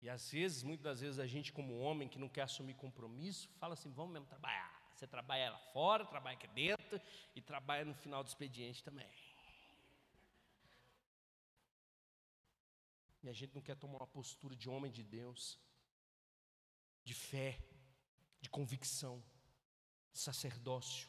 E 0.01 0.09
às 0.09 0.31
vezes, 0.31 0.63
muitas 0.63 0.85
das 0.85 1.01
vezes, 1.01 1.19
a 1.19 1.27
gente, 1.27 1.53
como 1.53 1.79
homem 1.79 2.09
que 2.09 2.21
não 2.21 2.29
quer 2.29 2.43
assumir 2.43 2.75
compromisso, 2.75 3.49
fala 3.61 3.75
assim: 3.75 3.91
vamos 3.93 4.13
mesmo 4.13 4.27
trabalhar. 4.27 4.72
Você 5.03 5.09
trabalha 5.09 5.51
lá 5.51 5.59
fora, 5.73 6.07
trabalha 6.07 6.37
aqui 6.37 6.47
dentro 6.47 7.01
e 7.35 7.43
trabalha 7.43 7.85
no 7.85 7.93
final 7.93 8.23
do 8.23 8.29
expediente 8.29 8.85
também. 8.85 9.11
E 13.21 13.29
a 13.29 13.33
gente 13.33 13.53
não 13.53 13.61
quer 13.61 13.75
tomar 13.75 13.97
uma 13.97 14.07
postura 14.07 14.55
de 14.55 14.71
homem 14.71 14.93
de 14.93 15.03
Deus, 15.03 15.59
de 17.03 17.15
fé, 17.15 17.59
de 18.41 18.49
convicção, 18.49 19.21
de 20.13 20.21
sacerdócio. 20.21 21.09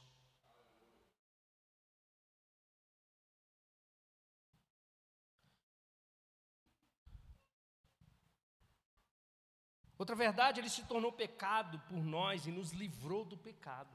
Outra 10.03 10.17
verdade, 10.17 10.59
ele 10.59 10.67
se 10.67 10.83
tornou 10.83 11.13
pecado 11.13 11.79
por 11.87 12.03
nós 12.03 12.45
e 12.45 12.51
nos 12.51 12.73
livrou 12.73 13.23
do 13.23 13.37
pecado. 13.37 13.89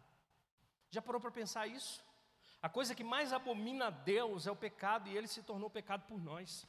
Já 0.91 1.03
parou 1.03 1.21
para 1.21 1.31
pensar 1.31 1.67
isso? 1.67 2.03
A 2.63 2.69
coisa 2.77 2.95
que 2.95 3.05
mais 3.05 3.31
abomina 3.31 3.89
a 3.89 3.91
Deus 3.91 4.47
é 4.47 4.51
o 4.51 4.57
pecado 4.57 5.07
e 5.07 5.15
ele 5.15 5.29
se 5.29 5.43
tornou 5.43 5.69
pecado 5.69 6.07
por 6.07 6.19
nós. 6.19 6.67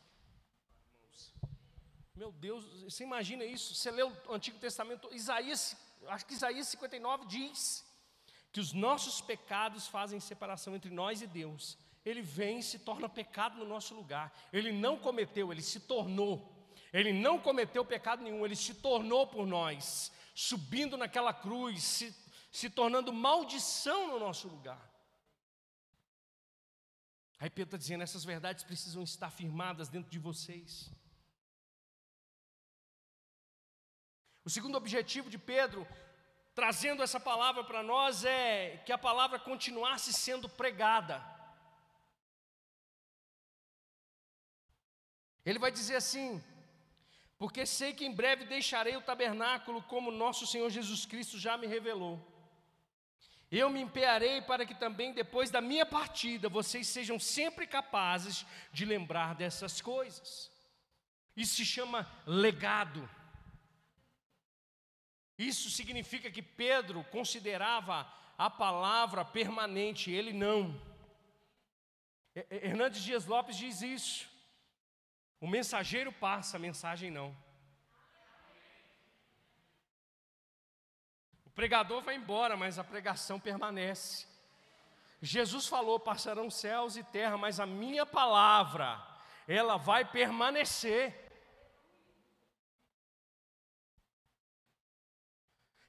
Meu 2.13 2.33
Deus, 2.33 2.83
você 2.83 3.05
imagina 3.05 3.45
isso? 3.45 3.75
Você 3.75 3.89
lê 3.91 4.03
o 4.03 4.11
Antigo 4.29 4.59
Testamento, 4.59 5.07
Isaías, 5.13 5.73
acho 6.07 6.25
que 6.25 6.33
Isaías 6.33 6.67
59 6.67 7.25
diz 7.25 7.85
que 8.51 8.59
os 8.59 8.73
nossos 8.73 9.21
pecados 9.21 9.87
fazem 9.87 10.19
separação 10.19 10.75
entre 10.75 10.91
nós 10.91 11.21
e 11.21 11.27
Deus. 11.27 11.77
Ele 12.03 12.21
vem 12.21 12.59
e 12.59 12.63
se 12.63 12.79
torna 12.79 13.07
pecado 13.07 13.57
no 13.57 13.65
nosso 13.65 13.95
lugar. 13.95 14.33
Ele 14.51 14.73
não 14.73 14.97
cometeu, 14.97 15.49
ele 15.49 15.61
se 15.61 15.79
tornou. 15.79 16.58
Ele 16.91 17.13
não 17.13 17.39
cometeu 17.39 17.85
pecado 17.85 18.23
nenhum, 18.23 18.43
ele 18.45 18.55
se 18.55 18.73
tornou 18.73 19.27
por 19.27 19.45
nós, 19.45 20.11
subindo 20.33 20.97
naquela 20.97 21.33
cruz, 21.33 21.83
se, 21.83 22.15
se 22.51 22.69
tornando 22.69 23.13
maldição 23.13 24.07
no 24.07 24.19
nosso 24.19 24.47
lugar. 24.47 24.89
Aí 27.39 27.49
Pedro 27.49 27.69
está 27.69 27.77
dizendo: 27.77 28.03
essas 28.03 28.25
verdades 28.25 28.63
precisam 28.63 29.03
estar 29.03 29.29
firmadas 29.29 29.87
dentro 29.87 30.09
de 30.09 30.19
vocês. 30.19 30.91
O 34.43 34.49
segundo 34.49 34.77
objetivo 34.77 35.29
de 35.29 35.37
Pedro, 35.37 35.87
trazendo 36.55 37.03
essa 37.03 37.19
palavra 37.19 37.63
para 37.63 37.83
nós, 37.83 38.25
é 38.25 38.77
que 38.85 38.91
a 38.91 38.97
palavra 38.97 39.39
continuasse 39.39 40.11
sendo 40.11 40.49
pregada. 40.49 41.23
Ele 45.45 45.59
vai 45.59 45.71
dizer 45.71 45.95
assim: 45.95 46.43
porque 47.39 47.65
sei 47.65 47.93
que 47.93 48.05
em 48.05 48.11
breve 48.13 48.43
deixarei 48.43 48.97
o 48.97 49.01
tabernáculo, 49.01 49.81
como 49.83 50.11
nosso 50.11 50.45
Senhor 50.45 50.69
Jesus 50.69 51.05
Cristo 51.05 51.39
já 51.39 51.57
me 51.57 51.65
revelou. 51.65 52.19
Eu 53.49 53.69
me 53.69 53.79
empenharei 53.79 54.41
para 54.41 54.65
que 54.65 54.75
também 54.75 55.13
depois 55.13 55.49
da 55.49 55.61
minha 55.61 55.85
partida 55.85 56.49
vocês 56.49 56.87
sejam 56.87 57.17
sempre 57.17 57.65
capazes 57.65 58.45
de 58.73 58.83
lembrar 58.85 59.33
dessas 59.33 59.79
coisas. 59.79 60.51
Isso 61.35 61.55
se 61.55 61.65
chama 61.65 62.05
legado. 62.27 63.09
Isso 65.37 65.69
significa 65.69 66.29
que 66.29 66.41
Pedro 66.41 67.05
considerava 67.05 68.05
a 68.37 68.49
palavra 68.49 69.23
permanente, 69.23 70.11
ele 70.11 70.33
não. 70.33 70.79
Hernandes 72.51 73.01
Dias 73.01 73.25
Lopes 73.25 73.55
diz 73.55 73.81
isso. 73.81 74.28
O 75.39 75.47
mensageiro 75.47 76.11
passa, 76.11 76.57
a 76.57 76.59
mensagem 76.59 77.09
não. 77.09 77.35
O 81.45 81.49
pregador 81.49 82.01
vai 82.01 82.15
embora, 82.15 82.57
mas 82.57 82.77
a 82.77 82.83
pregação 82.83 83.39
permanece. 83.39 84.27
Jesus 85.21 85.67
falou: 85.67 85.99
passarão 85.99 86.49
céus 86.49 86.97
e 86.97 87.03
terra, 87.03 87.37
mas 87.37 87.59
a 87.59 87.65
minha 87.65 88.05
palavra, 88.05 89.01
ela 89.47 89.77
vai 89.77 90.03
permanecer. 90.03 91.27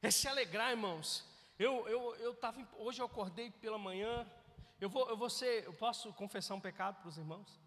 É 0.02 0.10
se 0.10 0.26
alegrar, 0.26 0.70
irmãos. 0.70 1.28
Eu, 1.58 1.86
eu, 1.88 2.16
eu 2.16 2.34
tava, 2.34 2.66
hoje 2.78 3.02
eu 3.02 3.06
acordei 3.06 3.50
pela 3.50 3.78
manhã. 3.78 4.26
Eu 4.80 4.88
vou, 4.88 5.08
eu 5.10 5.16
vou 5.16 5.28
ser, 5.28 5.64
eu 5.64 5.74
posso 5.74 6.12
confessar 6.14 6.54
um 6.54 6.60
pecado 6.60 7.00
para 7.00 7.08
os 7.08 7.18
irmãos? 7.18 7.60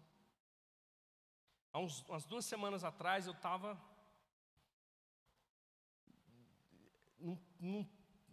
Há 1.74 1.80
uns, 1.80 2.02
umas 2.02 2.24
duas 2.24 2.44
semanas 2.44 2.84
atrás 2.84 3.26
eu 3.26 3.32
estava. 3.32 3.76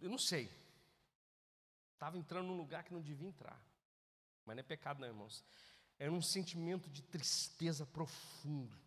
Eu 0.00 0.08
não 0.08 0.16
sei. 0.16 0.48
Estava 1.92 2.16
entrando 2.16 2.46
num 2.46 2.56
lugar 2.56 2.84
que 2.84 2.94
não 2.94 3.02
devia 3.02 3.26
entrar. 3.26 3.60
Mas 4.44 4.54
não 4.54 4.60
é 4.60 4.62
pecado, 4.62 5.00
não, 5.00 5.08
irmãos. 5.08 5.44
Era 5.98 6.12
um 6.12 6.22
sentimento 6.22 6.88
de 6.88 7.02
tristeza 7.02 7.84
profundo. 7.84 8.78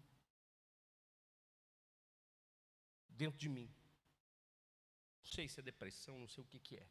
Dentro 3.10 3.38
de 3.38 3.50
mim. 3.50 3.70
Não 5.22 5.32
sei 5.32 5.50
se 5.50 5.60
é 5.60 5.64
depressão, 5.64 6.18
não 6.18 6.30
sei 6.30 6.42
o 6.42 6.48
que, 6.48 6.60
que 6.60 6.78
é. 6.78 6.88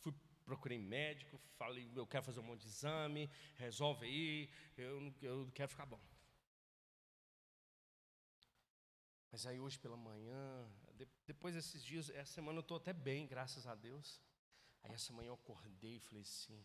Fui, 0.00 0.14
procurei 0.44 0.78
médico, 0.78 1.40
falei, 1.56 1.90
eu 1.96 2.06
quero 2.06 2.24
fazer 2.24 2.40
um 2.40 2.44
monte 2.44 2.60
de 2.60 2.66
exame, 2.66 3.30
resolve 3.56 4.04
aí, 4.04 4.50
eu, 4.76 5.14
eu 5.22 5.50
quero 5.54 5.70
ficar 5.70 5.86
bom. 5.86 6.13
Mas 9.34 9.46
aí 9.46 9.58
hoje 9.58 9.76
pela 9.76 9.96
manhã, 9.96 10.64
depois 11.26 11.56
desses 11.56 11.82
dias, 11.82 12.08
essa 12.10 12.34
semana 12.34 12.58
eu 12.58 12.60
estou 12.60 12.76
até 12.76 12.92
bem, 12.92 13.26
graças 13.26 13.66
a 13.66 13.74
Deus. 13.74 14.22
Aí 14.80 14.92
essa 14.92 15.12
manhã 15.12 15.30
eu 15.30 15.34
acordei 15.34 15.96
e 15.96 15.98
falei 15.98 16.22
assim, 16.22 16.64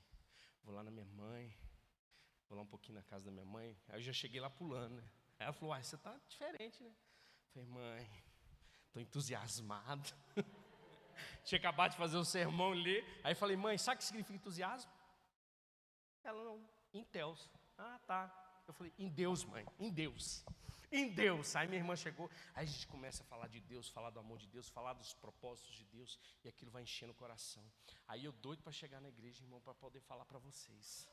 vou 0.61 0.75
lá 0.75 0.83
na 0.83 0.91
minha 0.91 1.07
mãe, 1.07 1.51
vou 2.47 2.55
lá 2.55 2.61
um 2.61 2.67
pouquinho 2.67 2.99
na 2.99 3.03
casa 3.03 3.25
da 3.25 3.31
minha 3.31 3.43
mãe. 3.43 3.75
Aí 3.87 3.97
eu 3.97 4.03
já 4.03 4.13
cheguei 4.13 4.39
lá 4.39 4.51
pulando, 4.51 4.97
né? 4.97 5.09
Aí 5.39 5.45
ela 5.45 5.51
falou, 5.51 5.73
ah, 5.73 5.81
você 5.81 5.95
está 5.95 6.15
diferente, 6.27 6.83
né? 6.83 6.91
Eu 6.91 7.53
falei, 7.53 7.67
mãe, 7.69 8.23
estou 8.85 9.01
entusiasmado. 9.01 10.13
Tinha 11.43 11.57
acabado 11.57 11.93
de 11.93 11.97
fazer 11.97 12.17
o 12.17 12.23
sermão 12.23 12.73
ali. 12.73 13.03
Aí 13.23 13.33
falei, 13.33 13.57
mãe, 13.57 13.79
sabe 13.79 13.95
o 13.95 13.97
que 13.97 14.03
significa 14.03 14.35
entusiasmo? 14.35 14.91
Ela 16.23 16.43
não, 16.43 16.69
em 16.93 17.03
Deus. 17.11 17.49
Ah, 17.75 17.99
tá. 18.05 18.61
Eu 18.67 18.75
falei, 18.75 18.93
em 18.95 19.09
Deus, 19.09 19.43
mãe, 19.43 19.65
em 19.79 19.91
Deus 19.91 20.45
em 20.91 21.09
Deus. 21.09 21.55
Aí 21.55 21.67
minha 21.67 21.79
irmã 21.79 21.95
chegou, 21.95 22.29
aí 22.53 22.63
a 22.63 22.67
gente 22.67 22.87
começa 22.87 23.23
a 23.23 23.25
falar 23.25 23.47
de 23.47 23.59
Deus, 23.59 23.89
falar 23.89 24.09
do 24.09 24.19
amor 24.19 24.37
de 24.39 24.47
Deus, 24.47 24.69
falar 24.69 24.93
dos 24.93 25.13
propósitos 25.13 25.75
de 25.75 25.85
Deus, 25.85 26.19
e 26.43 26.49
aquilo 26.49 26.71
vai 26.71 26.83
enchendo 26.83 27.11
o 27.11 27.15
coração. 27.15 27.63
Aí 28.07 28.25
eu 28.25 28.31
doido 28.31 28.63
para 28.63 28.71
chegar 28.71 28.99
na 29.01 29.09
igreja, 29.09 29.43
irmão, 29.43 29.61
para 29.61 29.73
poder 29.73 30.01
falar 30.01 30.25
para 30.25 30.39
vocês. 30.39 31.09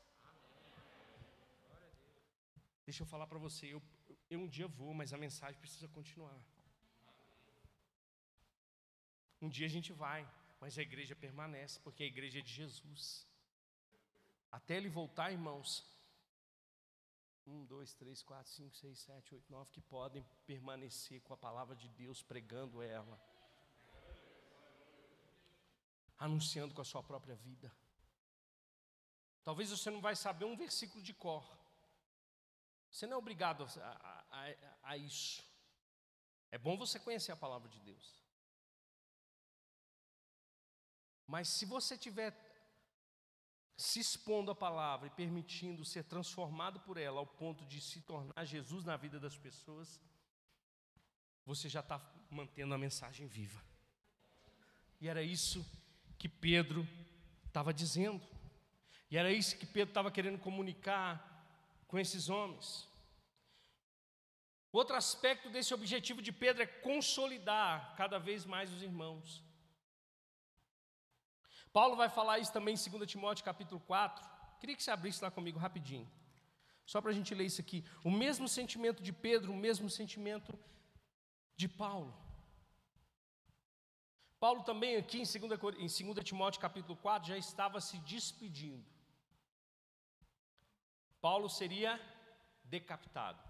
Deixa 2.85 3.03
eu 3.03 3.07
falar 3.07 3.27
para 3.27 3.37
você, 3.37 3.67
eu, 3.67 3.81
eu 4.29 4.39
um 4.39 4.47
dia 4.47 4.67
vou, 4.67 4.93
mas 4.93 5.13
a 5.13 5.17
mensagem 5.17 5.59
precisa 5.59 5.87
continuar. 5.89 6.39
Um 9.41 9.49
dia 9.49 9.65
a 9.65 9.69
gente 9.69 9.91
vai, 9.93 10.27
mas 10.59 10.77
a 10.77 10.81
igreja 10.81 11.15
permanece, 11.15 11.79
porque 11.81 12.03
a 12.03 12.05
igreja 12.05 12.39
é 12.39 12.41
de 12.41 12.53
Jesus. 12.53 13.27
Até 14.51 14.77
ele 14.77 14.89
voltar, 14.89 15.31
irmãos, 15.31 15.85
um, 17.47 17.63
dois, 17.65 17.93
três, 17.93 18.21
quatro, 18.21 18.51
cinco, 18.51 18.75
seis, 18.75 18.99
sete, 18.99 19.33
oito, 19.33 19.49
nove, 19.49 19.71
que 19.71 19.81
podem 19.81 20.23
permanecer 20.45 21.21
com 21.21 21.33
a 21.33 21.37
palavra 21.37 21.75
de 21.75 21.87
Deus, 21.87 22.21
pregando 22.21 22.81
ela, 22.81 23.19
anunciando 26.19 26.73
com 26.73 26.81
a 26.81 26.85
sua 26.85 27.01
própria 27.01 27.35
vida. 27.35 27.71
Talvez 29.43 29.69
você 29.69 29.89
não 29.89 30.01
vai 30.01 30.15
saber 30.15 30.43
um 30.43 30.57
versículo 30.57 31.01
de 31.01 31.13
cor. 31.13 31.45
Você 32.91 33.07
não 33.07 33.13
é 33.13 33.17
obrigado 33.17 33.63
a, 33.63 34.25
a, 34.29 34.49
a, 34.49 34.77
a 34.83 34.97
isso. 34.97 35.41
É 36.51 36.57
bom 36.57 36.77
você 36.77 36.99
conhecer 36.99 37.31
a 37.31 37.37
palavra 37.37 37.69
de 37.69 37.79
Deus. 37.79 38.17
Mas 41.25 41.47
se 41.47 41.65
você 41.65 41.97
tiver 41.97 42.31
se 43.77 43.99
expondo 43.99 44.49
à 44.49 44.55
palavra 44.55 45.07
e 45.07 45.11
permitindo 45.11 45.85
ser 45.85 46.03
transformado 46.03 46.79
por 46.79 46.97
ela 46.97 47.19
ao 47.19 47.27
ponto 47.27 47.63
de 47.65 47.79
se 47.79 48.01
tornar 48.01 48.43
Jesus 48.43 48.83
na 48.83 48.97
vida 48.97 49.19
das 49.19 49.37
pessoas, 49.37 50.01
você 51.45 51.69
já 51.69 51.81
está 51.81 52.01
mantendo 52.29 52.73
a 52.73 52.77
mensagem 52.77 53.27
viva. 53.27 53.61
E 54.99 55.07
era 55.07 55.21
isso 55.21 55.63
que 56.17 56.27
Pedro 56.27 56.87
estava 57.45 57.71
dizendo. 57.71 58.25
E 59.11 59.17
era 59.17 59.31
isso 59.31 59.55
que 59.57 59.65
Pedro 59.65 59.91
estava 59.91 60.11
querendo 60.11 60.39
comunicar 60.39 61.23
com 61.87 61.99
esses 61.99 62.29
homens. 62.29 62.87
Outro 64.71 64.95
aspecto 64.95 65.49
desse 65.49 65.73
objetivo 65.73 66.21
de 66.21 66.31
Pedro 66.31 66.63
é 66.63 66.67
consolidar 66.67 67.95
cada 67.95 68.17
vez 68.17 68.43
mais 68.43 68.73
os 68.73 68.81
irmãos. 68.81 69.46
Paulo 71.73 71.95
vai 71.95 72.09
falar 72.09 72.39
isso 72.39 72.51
também 72.51 72.75
em 72.75 72.89
2 72.89 73.09
Timóteo 73.09 73.45
capítulo 73.45 73.79
4. 73.81 74.27
Queria 74.59 74.75
que 74.75 74.83
você 74.83 74.91
abrisse 74.91 75.23
lá 75.23 75.29
comigo 75.29 75.59
rapidinho. 75.59 76.09
Só 76.85 77.01
para 77.01 77.11
a 77.11 77.13
gente 77.13 77.35
ler 77.35 77.45
isso 77.45 77.61
aqui. 77.61 77.83
O 78.03 78.09
mesmo 78.09 78.47
sentimento 78.47 79.03
de 79.03 79.11
Pedro, 79.11 79.51
o 79.51 79.55
mesmo 79.55 79.89
sentimento 79.89 80.57
de 81.55 81.67
Paulo. 81.67 82.15
Paulo 84.39 84.63
também 84.63 84.95
aqui 84.95 85.19
em 85.19 85.47
2, 85.47 85.99
em 85.99 86.13
2 86.13 86.25
Timóteo 86.25 86.61
capítulo 86.61 86.95
4 86.97 87.29
já 87.29 87.37
estava 87.37 87.81
se 87.81 87.97
despedindo. 87.99 88.85
Paulo 91.19 91.49
seria 91.49 91.99
decapitado. 92.63 93.46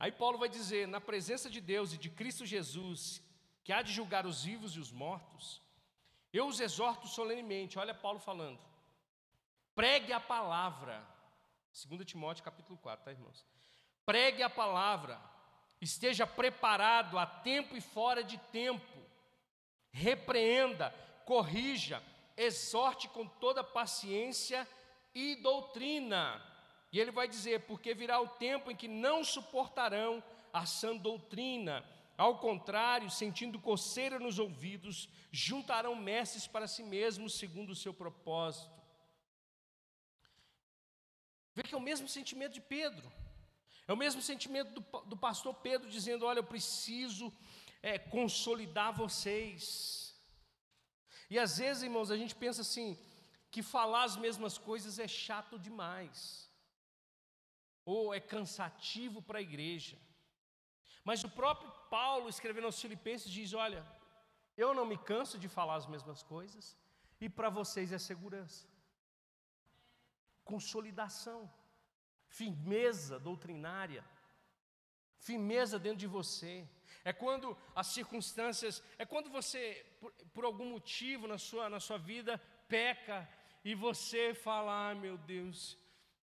Aí 0.00 0.10
Paulo 0.10 0.38
vai 0.38 0.48
dizer: 0.48 0.88
na 0.88 1.00
presença 1.00 1.50
de 1.50 1.60
Deus 1.60 1.92
e 1.92 1.98
de 1.98 2.08
Cristo 2.08 2.46
Jesus, 2.46 3.22
que 3.62 3.70
há 3.70 3.82
de 3.82 3.92
julgar 3.92 4.26
os 4.26 4.44
vivos 4.44 4.74
e 4.74 4.80
os 4.80 4.90
mortos, 4.90 5.60
eu 6.32 6.46
os 6.46 6.58
exorto 6.58 7.06
solenemente, 7.06 7.78
olha 7.78 7.92
Paulo 7.92 8.18
falando, 8.18 8.58
pregue 9.74 10.10
a 10.10 10.18
palavra, 10.18 11.06
2 11.86 12.06
Timóteo 12.06 12.42
capítulo 12.42 12.78
4, 12.78 13.04
tá 13.04 13.12
irmãos? 13.12 13.44
Pregue 14.06 14.42
a 14.42 14.48
palavra, 14.48 15.20
esteja 15.82 16.26
preparado 16.26 17.18
a 17.18 17.26
tempo 17.26 17.76
e 17.76 17.80
fora 17.82 18.24
de 18.24 18.38
tempo, 18.38 18.98
repreenda, 19.90 20.90
corrija, 21.26 22.02
exorte 22.38 23.06
com 23.08 23.26
toda 23.26 23.62
paciência 23.62 24.66
e 25.14 25.36
doutrina. 25.36 26.49
E 26.92 26.98
ele 26.98 27.10
vai 27.10 27.28
dizer: 27.28 27.60
porque 27.60 27.94
virá 27.94 28.20
o 28.20 28.28
tempo 28.28 28.70
em 28.70 28.76
que 28.76 28.88
não 28.88 29.22
suportarão 29.22 30.22
a 30.52 30.66
sã 30.66 30.96
doutrina. 30.96 31.84
Ao 32.16 32.38
contrário, 32.38 33.10
sentindo 33.10 33.58
coceira 33.58 34.18
nos 34.18 34.38
ouvidos, 34.38 35.08
juntarão 35.30 35.94
mestres 35.94 36.46
para 36.46 36.68
si 36.68 36.82
mesmos, 36.82 37.38
segundo 37.38 37.70
o 37.70 37.76
seu 37.76 37.94
propósito. 37.94 38.78
Vê 41.54 41.62
que 41.62 41.74
é 41.74 41.78
o 41.78 41.80
mesmo 41.80 42.06
sentimento 42.06 42.52
de 42.52 42.60
Pedro, 42.60 43.10
é 43.88 43.92
o 43.92 43.96
mesmo 43.96 44.20
sentimento 44.20 44.70
do, 44.78 45.00
do 45.06 45.16
pastor 45.16 45.54
Pedro 45.54 45.88
dizendo: 45.88 46.26
Olha, 46.26 46.40
eu 46.40 46.44
preciso 46.44 47.32
é, 47.82 47.98
consolidar 47.98 48.92
vocês. 48.92 50.14
E 51.30 51.38
às 51.38 51.58
vezes, 51.58 51.84
irmãos, 51.84 52.10
a 52.10 52.16
gente 52.16 52.34
pensa 52.34 52.60
assim, 52.60 52.98
que 53.52 53.62
falar 53.62 54.02
as 54.02 54.16
mesmas 54.16 54.58
coisas 54.58 54.98
é 54.98 55.06
chato 55.06 55.56
demais 55.56 56.49
ou 57.90 58.14
é 58.18 58.20
cansativo 58.34 59.20
para 59.22 59.38
a 59.38 59.46
igreja. 59.48 59.96
Mas 61.08 61.24
o 61.24 61.30
próprio 61.40 61.70
Paulo, 61.96 62.28
escrevendo 62.28 62.66
aos 62.66 62.80
Filipenses, 62.80 63.30
diz: 63.38 63.52
Olha, 63.52 63.82
eu 64.56 64.72
não 64.78 64.86
me 64.92 64.98
canso 65.12 65.38
de 65.38 65.48
falar 65.48 65.76
as 65.76 65.86
mesmas 65.86 66.22
coisas, 66.22 66.76
e 67.20 67.28
para 67.28 67.48
vocês 67.48 67.92
é 67.92 67.98
segurança, 67.98 68.66
consolidação, 70.44 71.50
firmeza 72.40 73.18
doutrinária, 73.18 74.04
firmeza 75.18 75.78
dentro 75.78 75.98
de 75.98 76.06
você. 76.06 76.68
É 77.02 77.12
quando 77.12 77.56
as 77.74 77.88
circunstâncias, 77.88 78.82
é 78.98 79.04
quando 79.06 79.30
você, 79.30 79.62
por, 80.00 80.12
por 80.34 80.44
algum 80.44 80.66
motivo 80.76 81.26
na 81.26 81.38
sua, 81.38 81.68
na 81.70 81.80
sua 81.80 81.98
vida, 81.98 82.38
peca 82.68 83.28
e 83.64 83.74
você 83.74 84.34
fala: 84.34 84.90
ah, 84.90 84.94
meu 84.94 85.16
Deus, 85.18 85.78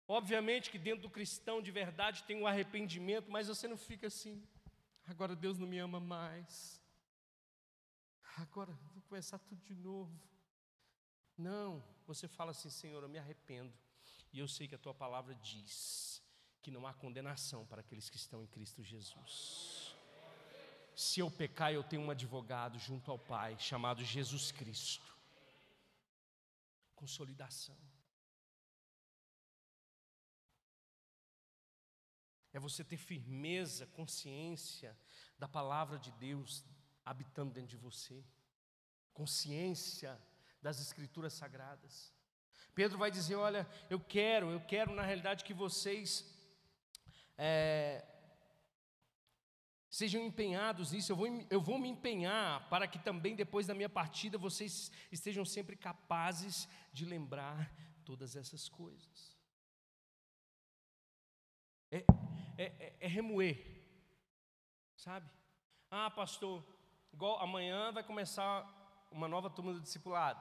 Obviamente 0.07 0.71
que 0.71 0.79
dentro 0.79 1.03
do 1.03 1.11
cristão 1.11 1.63
de 1.63 1.71
verdade 1.71 2.25
tem 2.25 2.37
um 2.37 2.47
arrependimento, 2.47 3.31
mas 3.31 3.49
você 3.49 3.67
não 3.67 3.77
fica 3.77 4.07
assim. 4.07 4.47
Agora 5.07 5.35
Deus 5.35 5.59
não 5.59 5.67
me 5.67 5.79
ama 5.79 5.99
mais. 5.99 6.81
Agora 8.37 8.73
vou 8.93 9.03
começar 9.03 9.39
tudo 9.39 9.63
de 9.63 9.75
novo. 9.75 10.21
Não, 11.37 11.83
você 12.07 12.29
fala 12.29 12.51
assim, 12.51 12.71
Senhor, 12.71 13.03
eu 13.03 13.09
me 13.09 13.19
arrependo. 13.19 13.73
E 14.33 14.39
eu 14.39 14.49
sei 14.49 14.69
que 14.69 14.75
a 14.75 14.79
tua 14.79 14.95
palavra 14.95 15.35
diz 15.37 16.23
que 16.61 16.71
não 16.71 16.87
há 16.87 16.95
condenação 16.95 17.67
para 17.67 17.81
aqueles 17.81 18.09
que 18.09 18.17
estão 18.17 18.43
em 18.43 18.47
Cristo 18.47 18.83
Jesus. 18.83 19.95
Se 20.95 21.21
eu 21.21 21.31
pecar, 21.31 21.73
eu 21.73 21.83
tenho 21.83 22.03
um 22.03 22.11
advogado 22.11 22.79
junto 22.79 23.11
ao 23.11 23.19
Pai, 23.19 23.59
chamado 23.59 24.05
Jesus 24.05 24.53
Cristo. 24.53 25.15
Consolidação. 26.95 27.77
É 32.55 32.61
você 32.61 32.85
ter 32.85 32.97
firmeza, 32.97 33.85
consciência 33.89 34.97
da 35.37 35.49
palavra 35.49 35.99
de 35.99 36.13
Deus 36.13 36.65
habitando 37.05 37.53
dentro 37.53 37.71
de 37.71 37.77
você, 37.77 38.25
consciência 39.13 40.19
das 40.63 40.81
Escrituras 40.81 41.35
sagradas. 41.35 42.15
Pedro 42.73 42.97
vai 42.97 43.11
dizer: 43.11 43.35
Olha, 43.35 43.69
eu 43.91 43.99
quero, 43.99 44.51
eu 44.51 44.61
quero 44.61 44.95
na 44.95 45.03
realidade 45.03 45.45
que 45.45 45.53
vocês 45.53 46.33
é, 47.37 48.05
sejam 49.91 50.23
empenhados 50.23 50.93
nisso, 50.93 51.11
eu 51.11 51.17
vou, 51.17 51.27
eu 51.51 51.61
vou 51.61 51.79
me 51.79 51.89
empenhar 51.89 52.69
para 52.69 52.87
que 52.87 53.01
também 53.01 53.35
depois 53.35 53.67
da 53.67 53.75
minha 53.75 53.89
partida 53.89 54.39
vocês 54.39 54.93
estejam 55.11 55.45
sempre 55.45 55.77
capazes 55.77 56.69
de 56.93 57.05
lembrar 57.05 57.73
todas 58.05 58.37
essas 58.37 58.69
coisas. 58.69 59.37
É, 61.91 62.05
é, 62.57 62.65
é, 62.65 62.97
é 63.01 63.07
remoer, 63.07 63.57
sabe? 64.97 65.29
Ah, 65.91 66.11
pastor, 66.11 66.65
igual 67.13 67.41
amanhã 67.41 67.93
vai 67.93 68.03
começar 68.03 68.67
uma 69.11 69.29
nova 69.29 69.51
turma 69.51 69.73
do 69.73 69.81
discipulado. 69.81 70.41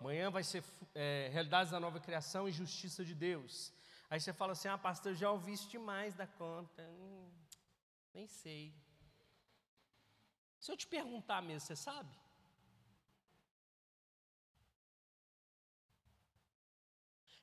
Amanhã 0.00 0.30
vai 0.30 0.44
ser 0.44 0.62
é, 0.94 1.28
Realidades 1.32 1.72
da 1.72 1.80
Nova 1.80 1.98
Criação 1.98 2.48
e 2.48 2.52
Justiça 2.52 3.04
de 3.04 3.14
Deus. 3.14 3.72
Aí 4.08 4.20
você 4.20 4.32
fala 4.32 4.52
assim: 4.52 4.68
Ah, 4.68 4.78
pastor, 4.78 5.14
já 5.14 5.30
ouvi 5.30 5.52
isso 5.52 5.68
demais 5.68 6.14
da 6.14 6.26
conta. 6.26 6.82
Hum, 6.82 7.30
nem 8.14 8.26
sei. 8.26 8.74
Se 10.60 10.70
eu 10.70 10.76
te 10.76 10.86
perguntar 10.86 11.42
mesmo, 11.42 11.66
você 11.66 11.76
sabe? 11.76 12.16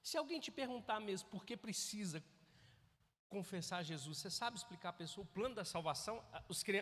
Se 0.02 0.18
alguém 0.18 0.40
te 0.40 0.52
perguntar 0.52 1.00
mesmo 1.00 1.30
por 1.30 1.44
que 1.44 1.58
precisa 1.58 2.24
confessar 3.36 3.84
Jesus, 3.84 4.20
você 4.20 4.30
sabe 4.30 4.56
explicar 4.56 4.90
a 4.90 4.94
pessoa 4.94 5.26
o 5.26 5.28
plano 5.28 5.56
da 5.56 5.66
salvação? 5.66 6.24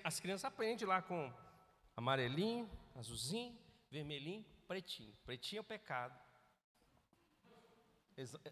As 0.04 0.20
crianças 0.20 0.46
aprendem 0.46 0.88
lá 0.88 1.02
com 1.02 1.34
amarelinho, 1.98 2.70
azulzinho, 2.96 3.58
vermelhinho, 3.90 4.46
pretinho. 4.68 5.12
Pretinho 5.26 5.62
é 5.62 5.62
o 5.62 5.64
pecado. 5.64 6.16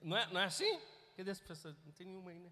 Não 0.02 0.18
é, 0.18 0.26
não 0.34 0.42
é 0.42 0.46
assim? 0.46 0.82
Cadê 1.16 1.30
esse 1.30 1.44
professor? 1.44 1.76
Não 1.86 1.92
tem 1.92 2.08
nenhuma 2.08 2.32
aí, 2.32 2.40
né? 2.40 2.52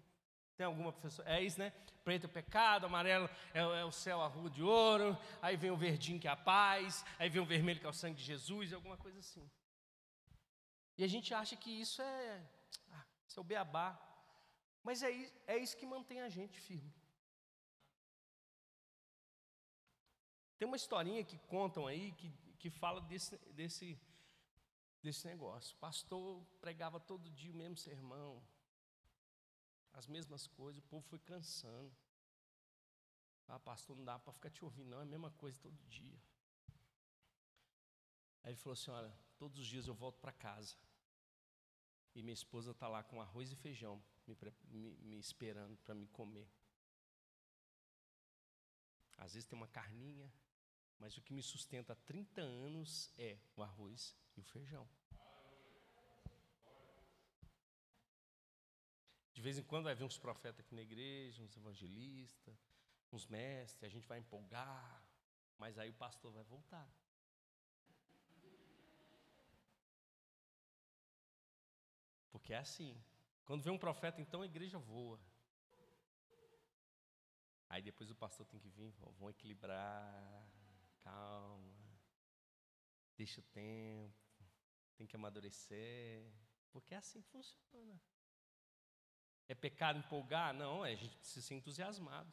Tem 0.56 0.64
alguma 0.64 0.92
professora? 0.92 1.28
É 1.28 1.42
isso, 1.42 1.58
né? 1.58 1.72
Preto 2.04 2.24
é 2.24 2.30
o 2.30 2.32
pecado, 2.32 2.86
amarelo 2.86 3.28
é, 3.52 3.58
é, 3.58 3.84
o 3.84 3.90
céu, 3.90 4.20
a 4.20 4.28
rua 4.28 4.48
de 4.48 4.62
ouro, 4.62 5.18
aí 5.42 5.56
vem 5.56 5.72
o 5.72 5.76
verdinho 5.76 6.20
que 6.20 6.28
é 6.28 6.30
a 6.30 6.36
paz, 6.36 7.04
aí 7.18 7.28
vem 7.28 7.42
o 7.42 7.44
vermelho 7.44 7.80
que 7.80 7.86
é 7.86 7.88
o 7.88 7.92
sangue 7.92 8.18
de 8.18 8.22
Jesus, 8.22 8.72
alguma 8.72 8.96
coisa 8.96 9.18
assim. 9.18 9.50
E 10.96 11.02
a 11.02 11.08
gente 11.08 11.34
acha 11.34 11.56
que 11.56 11.70
isso 11.70 12.00
é, 12.00 12.40
ah, 12.92 13.04
isso 13.26 13.40
é 13.40 13.42
o 13.42 13.44
beabá. 13.44 14.09
Mas 14.82 15.02
é, 15.02 15.10
é 15.46 15.58
isso 15.58 15.76
que 15.76 15.86
mantém 15.86 16.20
a 16.20 16.28
gente 16.28 16.58
firme. 16.60 16.92
Tem 20.58 20.66
uma 20.66 20.76
historinha 20.76 21.24
que 21.24 21.38
contam 21.38 21.86
aí 21.86 22.12
que, 22.12 22.30
que 22.58 22.70
fala 22.70 23.00
desse, 23.00 23.36
desse, 23.52 23.98
desse 25.02 25.26
negócio. 25.26 25.74
O 25.76 25.78
pastor 25.78 26.44
pregava 26.60 27.00
todo 27.00 27.30
dia 27.30 27.52
o 27.52 27.56
mesmo 27.56 27.76
sermão, 27.76 28.42
as 29.92 30.06
mesmas 30.06 30.46
coisas, 30.46 30.82
o 30.82 30.86
povo 30.86 31.02
foi 31.08 31.18
cansando. 31.18 31.94
Ah, 33.48 33.58
pastor, 33.58 33.96
não 33.96 34.04
dá 34.04 34.18
para 34.18 34.32
ficar 34.32 34.50
te 34.50 34.64
ouvindo, 34.64 34.90
não, 34.90 35.00
é 35.00 35.02
a 35.02 35.06
mesma 35.06 35.30
coisa 35.32 35.58
todo 35.58 35.76
dia. 35.88 36.22
Aí 38.42 38.50
ele 38.52 38.56
falou 38.56 38.74
assim: 38.74 38.90
olha, 38.90 39.12
todos 39.36 39.58
os 39.58 39.66
dias 39.66 39.86
eu 39.86 39.94
volto 39.94 40.18
para 40.20 40.32
casa. 40.32 40.76
E 42.14 42.22
minha 42.22 42.34
esposa 42.34 42.70
está 42.72 42.86
lá 42.88 43.02
com 43.02 43.20
arroz 43.20 43.50
e 43.50 43.56
feijão 43.56 44.02
me, 44.30 44.36
me, 44.70 44.96
me 44.96 45.18
esperando 45.18 45.76
para 45.78 45.94
me 45.94 46.06
comer. 46.08 46.48
Às 49.16 49.34
vezes 49.34 49.48
tem 49.48 49.56
uma 49.56 49.68
carninha, 49.68 50.32
mas 50.98 51.16
o 51.16 51.22
que 51.22 51.32
me 51.32 51.42
sustenta 51.42 51.92
há 51.92 51.96
30 51.96 52.40
anos 52.40 53.12
é 53.18 53.38
o 53.54 53.62
arroz 53.62 54.16
e 54.36 54.40
o 54.40 54.44
feijão. 54.44 54.88
De 59.32 59.42
vez 59.42 59.56
em 59.58 59.62
quando 59.62 59.84
vai 59.84 59.94
vir 59.94 60.04
uns 60.04 60.18
profetas 60.18 60.60
aqui 60.60 60.74
na 60.74 60.82
igreja, 60.82 61.42
uns 61.42 61.56
evangelistas, 61.56 62.54
uns 63.12 63.26
mestres, 63.26 63.84
a 63.84 63.88
gente 63.88 64.06
vai 64.06 64.18
empolgar, 64.18 65.02
mas 65.58 65.78
aí 65.78 65.90
o 65.90 65.94
pastor 65.94 66.32
vai 66.32 66.44
voltar. 66.44 66.86
Porque 72.30 72.52
é 72.52 72.58
assim. 72.58 73.02
Quando 73.50 73.64
vem 73.64 73.72
um 73.72 73.78
profeta, 73.78 74.20
então 74.20 74.42
a 74.42 74.46
igreja 74.46 74.78
voa. 74.78 75.20
Aí 77.68 77.82
depois 77.82 78.08
o 78.08 78.14
pastor 78.14 78.46
tem 78.46 78.60
que 78.60 78.68
vir, 78.68 78.92
vão 79.18 79.28
equilibrar, 79.28 80.48
calma, 81.00 81.74
deixa 83.16 83.40
o 83.40 83.42
tempo, 83.42 84.14
tem 84.94 85.04
que 85.04 85.16
amadurecer, 85.16 86.32
porque 86.70 86.94
é 86.94 86.98
assim 86.98 87.20
que 87.20 87.28
funciona. 87.28 88.00
É 89.48 89.54
pecado 89.56 89.98
empolgar? 89.98 90.54
Não, 90.54 90.86
é, 90.86 90.92
a 90.92 90.94
gente 90.94 91.16
precisa 91.16 91.44
ser 91.44 91.54
entusiasmado. 91.54 92.32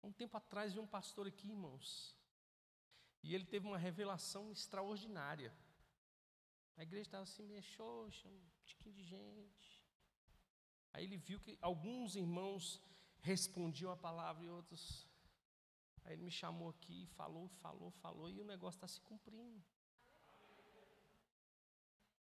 Um 0.00 0.12
tempo 0.12 0.36
atrás 0.36 0.72
vi 0.72 0.78
um 0.78 0.86
pastor 0.86 1.26
aqui, 1.26 1.48
irmãos, 1.48 2.16
e 3.20 3.34
ele 3.34 3.46
teve 3.46 3.66
uma 3.66 3.78
revelação 3.78 4.52
extraordinária. 4.52 5.52
A 6.76 6.82
igreja 6.82 7.08
estava 7.08 7.22
assim, 7.22 7.46
meio 7.46 7.62
xoxa, 7.62 8.28
um 8.28 8.40
tiquinho 8.64 8.94
de 8.94 9.02
gente. 9.02 9.84
Aí 10.92 11.04
ele 11.04 11.16
viu 11.16 11.40
que 11.40 11.58
alguns 11.60 12.16
irmãos 12.16 12.82
respondiam 13.20 13.90
a 13.90 13.96
palavra 13.96 14.44
e 14.44 14.48
outros. 14.48 15.06
Aí 16.04 16.12
ele 16.12 16.22
me 16.22 16.30
chamou 16.30 16.70
aqui, 16.70 17.06
falou, 17.16 17.48
falou, 17.48 17.90
falou, 17.90 18.30
e 18.30 18.40
o 18.40 18.44
negócio 18.44 18.76
está 18.76 18.88
se 18.88 19.00
cumprindo. 19.00 19.64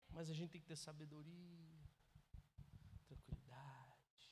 Mas 0.10 0.30
a 0.30 0.34
gente 0.34 0.51
tem 0.51 0.62
que 0.62 0.68
ter 0.68 0.78
sabedoria, 0.78 1.70
tranquilidade, 3.06 4.32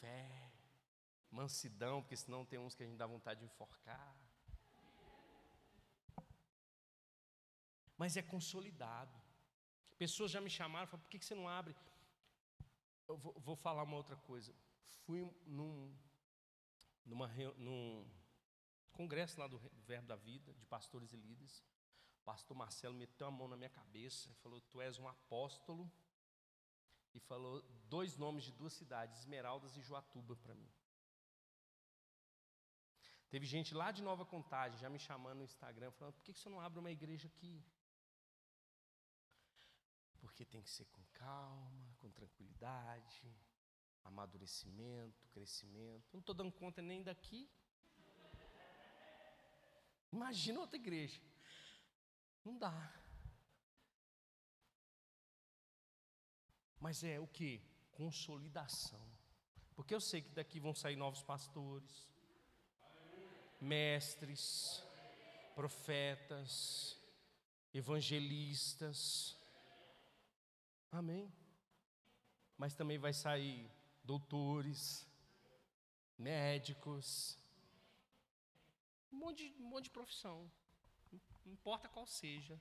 fé, 0.00 0.52
mansidão, 1.30 2.00
porque 2.02 2.16
senão 2.16 2.44
tem 2.44 2.58
uns 2.58 2.74
que 2.74 2.82
a 2.82 2.86
gente 2.86 2.96
dá 2.96 3.06
vontade 3.06 3.40
de 3.40 3.46
enforcar. 3.46 4.16
Mas 7.98 8.16
é 8.16 8.22
consolidado. 8.22 9.14
Pessoas 9.98 10.30
já 10.30 10.40
me 10.40 10.48
chamaram, 10.48 10.86
falaram, 10.86 11.04
por 11.04 11.10
que 11.10 11.22
você 11.22 11.34
não 11.34 11.48
abre? 11.48 11.74
Eu 13.06 13.18
vou, 13.18 13.34
vou 13.40 13.56
falar 13.56 13.82
uma 13.82 13.96
outra 13.96 14.16
coisa. 14.16 14.54
Fui 15.04 15.20
num, 15.44 15.94
numa, 17.04 17.28
num 17.56 18.08
congresso 18.92 19.38
lá 19.38 19.46
do 19.46 19.58
Verbo 19.86 20.06
da 20.06 20.16
Vida, 20.16 20.54
de 20.54 20.64
pastores 20.64 21.12
e 21.12 21.16
líderes 21.16 21.62
pastor 22.28 22.54
Marcelo 22.54 22.94
meteu 22.94 23.26
a 23.26 23.30
mão 23.30 23.48
na 23.48 23.56
minha 23.56 23.70
cabeça 23.70 24.30
e 24.30 24.34
falou: 24.42 24.60
Tu 24.60 24.82
és 24.82 24.98
um 24.98 25.08
apóstolo. 25.08 25.90
E 27.14 27.20
falou 27.20 27.62
dois 27.94 28.18
nomes 28.18 28.44
de 28.44 28.52
duas 28.52 28.74
cidades, 28.74 29.20
Esmeraldas 29.20 29.76
e 29.78 29.82
Joatuba, 29.88 30.36
para 30.36 30.54
mim. 30.54 30.70
Teve 33.30 33.46
gente 33.46 33.74
lá 33.74 33.90
de 33.90 34.02
Nova 34.02 34.26
Contagem 34.26 34.78
já 34.78 34.90
me 34.90 34.98
chamando 34.98 35.38
no 35.38 35.44
Instagram, 35.44 35.90
falando: 35.92 36.16
Por 36.16 36.24
que 36.24 36.34
você 36.34 36.50
não 36.50 36.60
abre 36.60 36.78
uma 36.78 36.90
igreja 36.90 37.28
aqui? 37.28 37.64
Porque 40.20 40.44
tem 40.44 40.62
que 40.62 40.70
ser 40.70 40.84
com 40.86 41.02
calma, 41.12 41.96
com 42.00 42.10
tranquilidade, 42.10 43.32
amadurecimento, 44.04 45.28
crescimento. 45.28 46.08
Não 46.12 46.20
estou 46.20 46.34
dando 46.34 46.52
conta 46.52 46.82
nem 46.82 47.02
daqui. 47.02 47.48
Imagina 50.12 50.60
outra 50.60 50.76
igreja. 50.76 51.20
Não 52.44 52.56
dá. 52.56 52.94
Mas 56.80 57.04
é 57.04 57.20
o 57.20 57.26
que? 57.26 57.60
Consolidação. 57.92 59.06
Porque 59.74 59.94
eu 59.94 60.00
sei 60.00 60.22
que 60.22 60.30
daqui 60.30 60.58
vão 60.58 60.74
sair 60.74 60.96
novos 60.96 61.22
pastores, 61.22 62.08
mestres, 63.60 64.82
profetas, 65.54 66.96
evangelistas. 67.72 69.37
Amém. 70.90 71.32
Mas 72.56 72.74
também 72.74 72.98
vai 72.98 73.12
sair 73.12 73.70
doutores, 74.02 75.06
médicos, 76.18 77.38
um 79.12 79.16
monte 79.16 79.54
um 79.60 79.68
monte 79.68 79.84
de 79.84 79.90
profissão 79.90 80.50
não 81.48 81.54
importa 81.54 81.88
qual 81.88 82.06
seja, 82.06 82.60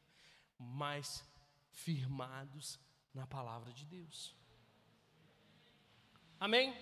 mas 0.58 1.24
firmados 1.72 2.80
na 3.14 3.28
palavra 3.28 3.74
de 3.74 3.86
Deus. 3.86 4.34
Amém? 6.40 6.74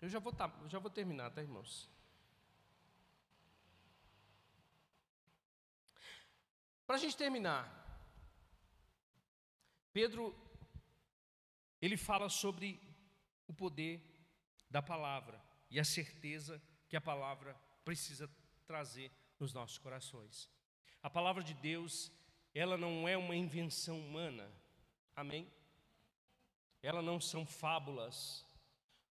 Eu 0.00 0.08
já 0.10 0.18
vou, 0.18 0.32
tá, 0.32 0.52
já 0.68 0.78
vou 0.78 0.90
terminar, 0.90 1.30
tá, 1.30 1.40
irmãos? 1.40 1.88
Para 6.86 6.96
a 6.96 6.98
gente 6.98 7.16
terminar, 7.16 7.79
Pedro, 9.92 10.34
ele 11.80 11.96
fala 11.96 12.28
sobre 12.28 12.80
o 13.46 13.52
poder 13.52 14.00
da 14.68 14.80
palavra 14.80 15.42
e 15.70 15.80
a 15.80 15.84
certeza 15.84 16.62
que 16.88 16.96
a 16.96 17.00
palavra 17.00 17.54
precisa 17.84 18.30
trazer 18.66 19.10
nos 19.38 19.52
nossos 19.52 19.78
corações. 19.78 20.48
A 21.02 21.10
palavra 21.10 21.42
de 21.42 21.54
Deus, 21.54 22.12
ela 22.54 22.76
não 22.76 23.08
é 23.08 23.16
uma 23.16 23.34
invenção 23.34 23.98
humana. 23.98 24.50
Amém? 25.16 25.50
Ela 26.82 27.02
não 27.02 27.20
são 27.20 27.44
fábulas. 27.44 28.46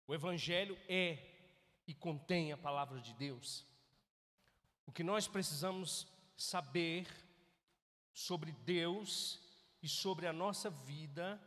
O 0.07 0.13
evangelho 0.13 0.77
é 0.87 1.17
e 1.85 1.93
contém 1.93 2.51
a 2.51 2.57
palavra 2.57 3.01
de 3.01 3.13
Deus. 3.15 3.65
O 4.85 4.91
que 4.91 5.03
nós 5.03 5.27
precisamos 5.27 6.07
saber 6.37 7.07
sobre 8.13 8.51
Deus 8.51 9.41
e 9.81 9.87
sobre 9.87 10.27
a 10.27 10.33
nossa 10.33 10.69
vida, 10.69 11.41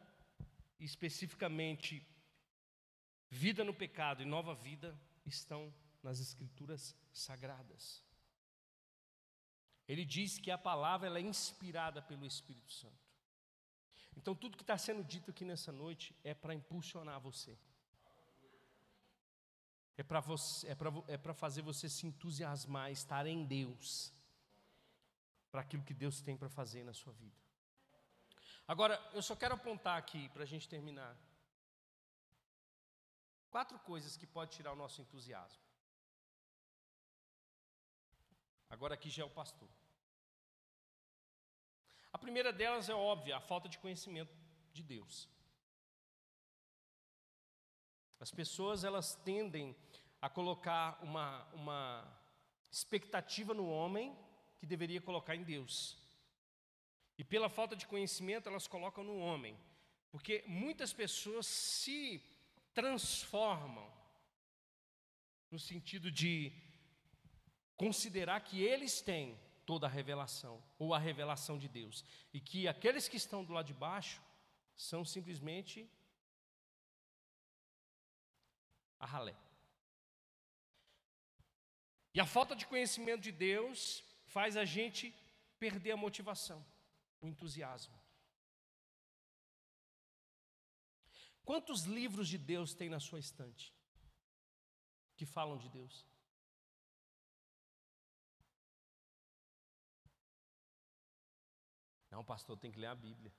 especificamente 0.79 2.07
vida 3.29 3.65
no 3.65 3.75
pecado 3.75 4.23
e 4.23 4.27
nova 4.27 4.55
vida, 4.55 4.99
estão 5.25 5.73
nas 6.03 6.19
escrituras 6.19 6.97
sagradas. 7.13 8.03
Ele 9.87 10.05
diz 10.05 10.39
que 10.39 10.51
a 10.51 10.59
palavra 10.59 11.07
ela 11.07 11.19
é 11.19 11.23
inspirada 11.23 12.01
pelo 12.01 12.27
Espírito 12.27 12.73
Santo. 12.73 13.03
Então, 14.17 14.35
tudo 14.35 14.57
que 14.57 14.63
está 14.63 14.77
sendo 14.77 15.03
dito 15.03 15.31
aqui 15.31 15.45
nessa 15.45 15.73
noite 15.73 16.15
é 16.23 16.35
para 16.35 16.55
impulsionar 16.55 17.21
você. 17.21 17.59
É 19.97 20.03
para 20.03 20.21
é 21.07 21.15
é 21.15 21.35
fazer 21.35 21.63
você 21.63 21.89
se 21.89 22.07
entusiasmar, 22.07 22.91
estar 22.91 23.27
em 23.27 23.45
Deus, 23.45 24.13
para 25.51 25.61
aquilo 25.61 25.83
que 25.83 25.95
Deus 25.95 26.21
tem 26.21 26.37
para 26.37 26.49
fazer 26.49 26.83
na 26.85 26.95
sua 26.95 27.13
vida. 27.13 27.42
Agora, 28.67 29.01
eu 29.13 29.23
só 29.23 29.35
quero 29.35 29.55
apontar 29.55 29.99
aqui, 29.99 30.29
para 30.31 30.43
a 30.43 30.47
gente 30.47 30.69
terminar, 30.69 31.17
quatro 33.51 33.79
coisas 33.81 34.17
que 34.17 34.27
pode 34.27 34.53
tirar 34.53 34.73
o 34.73 34.77
nosso 34.77 35.01
entusiasmo. 35.01 35.63
Agora 38.71 38.95
aqui 38.95 39.11
já 39.11 39.23
é 39.23 39.27
o 39.27 39.31
pastor. 39.31 39.69
A 42.13 42.19
primeira 42.19 42.53
delas 42.53 42.89
é 42.89 42.95
óbvia, 42.95 43.37
a 43.37 43.41
falta 43.41 43.69
de 43.69 43.79
conhecimento 43.79 44.35
de 44.73 44.83
Deus. 44.83 45.29
As 48.19 48.31
pessoas 48.31 48.85
elas 48.85 49.15
tendem 49.15 49.77
a 50.21 50.29
colocar 50.31 50.99
uma, 51.03 51.45
uma 51.53 52.23
expectativa 52.71 53.53
no 53.53 53.69
homem 53.69 54.17
que 54.57 54.65
deveria 54.65 55.01
colocar 55.01 55.35
em 55.35 55.43
Deus. 55.43 56.02
E 57.19 57.25
pela 57.25 57.49
falta 57.49 57.77
de 57.77 57.87
conhecimento 57.87 58.49
elas 58.49 58.67
colocam 58.67 59.05
no 59.05 59.19
homem, 59.19 59.59
porque 60.11 60.45
muitas 60.47 60.93
pessoas 60.93 61.47
se 61.47 62.23
transformam 62.75 63.91
no 65.51 65.59
sentido 65.59 66.11
de 66.11 66.53
considerar 67.77 68.41
que 68.41 68.63
eles 68.63 69.01
têm 69.01 69.39
toda 69.67 69.87
a 69.87 69.91
revelação, 69.91 70.63
ou 70.79 70.95
a 70.95 70.99
revelação 70.99 71.59
de 71.59 71.69
Deus, 71.69 72.05
e 72.33 72.41
que 72.41 72.67
aqueles 72.67 73.09
que 73.09 73.17
estão 73.17 73.45
do 73.45 73.53
lado 73.53 73.67
de 73.67 73.75
baixo 73.75 74.21
são 74.75 75.05
simplesmente 75.05 75.89
a 78.99 79.07
ralé. 79.07 79.37
E 82.15 82.21
a 82.21 82.27
falta 82.27 82.55
de 82.55 82.67
conhecimento 82.67 83.21
de 83.21 83.33
Deus 83.33 84.05
faz 84.27 84.57
a 84.57 84.65
gente 84.65 85.15
perder 85.59 85.93
a 85.93 85.97
motivação, 85.97 86.65
o 87.23 87.29
entusiasmo. 87.29 87.99
Quantos 91.45 91.85
livros 91.85 92.29
de 92.29 92.37
Deus 92.37 92.75
tem 92.75 92.89
na 92.89 93.01
sua 93.01 93.19
estante 93.19 93.75
que 95.17 95.25
falam 95.25 95.57
de 95.57 95.69
Deus? 95.69 96.05
Não, 102.11 102.25
pastor, 102.25 102.59
tem 102.59 102.71
que 102.71 102.79
ler 102.79 102.89
a 102.89 102.95
Bíblia. 102.95 103.33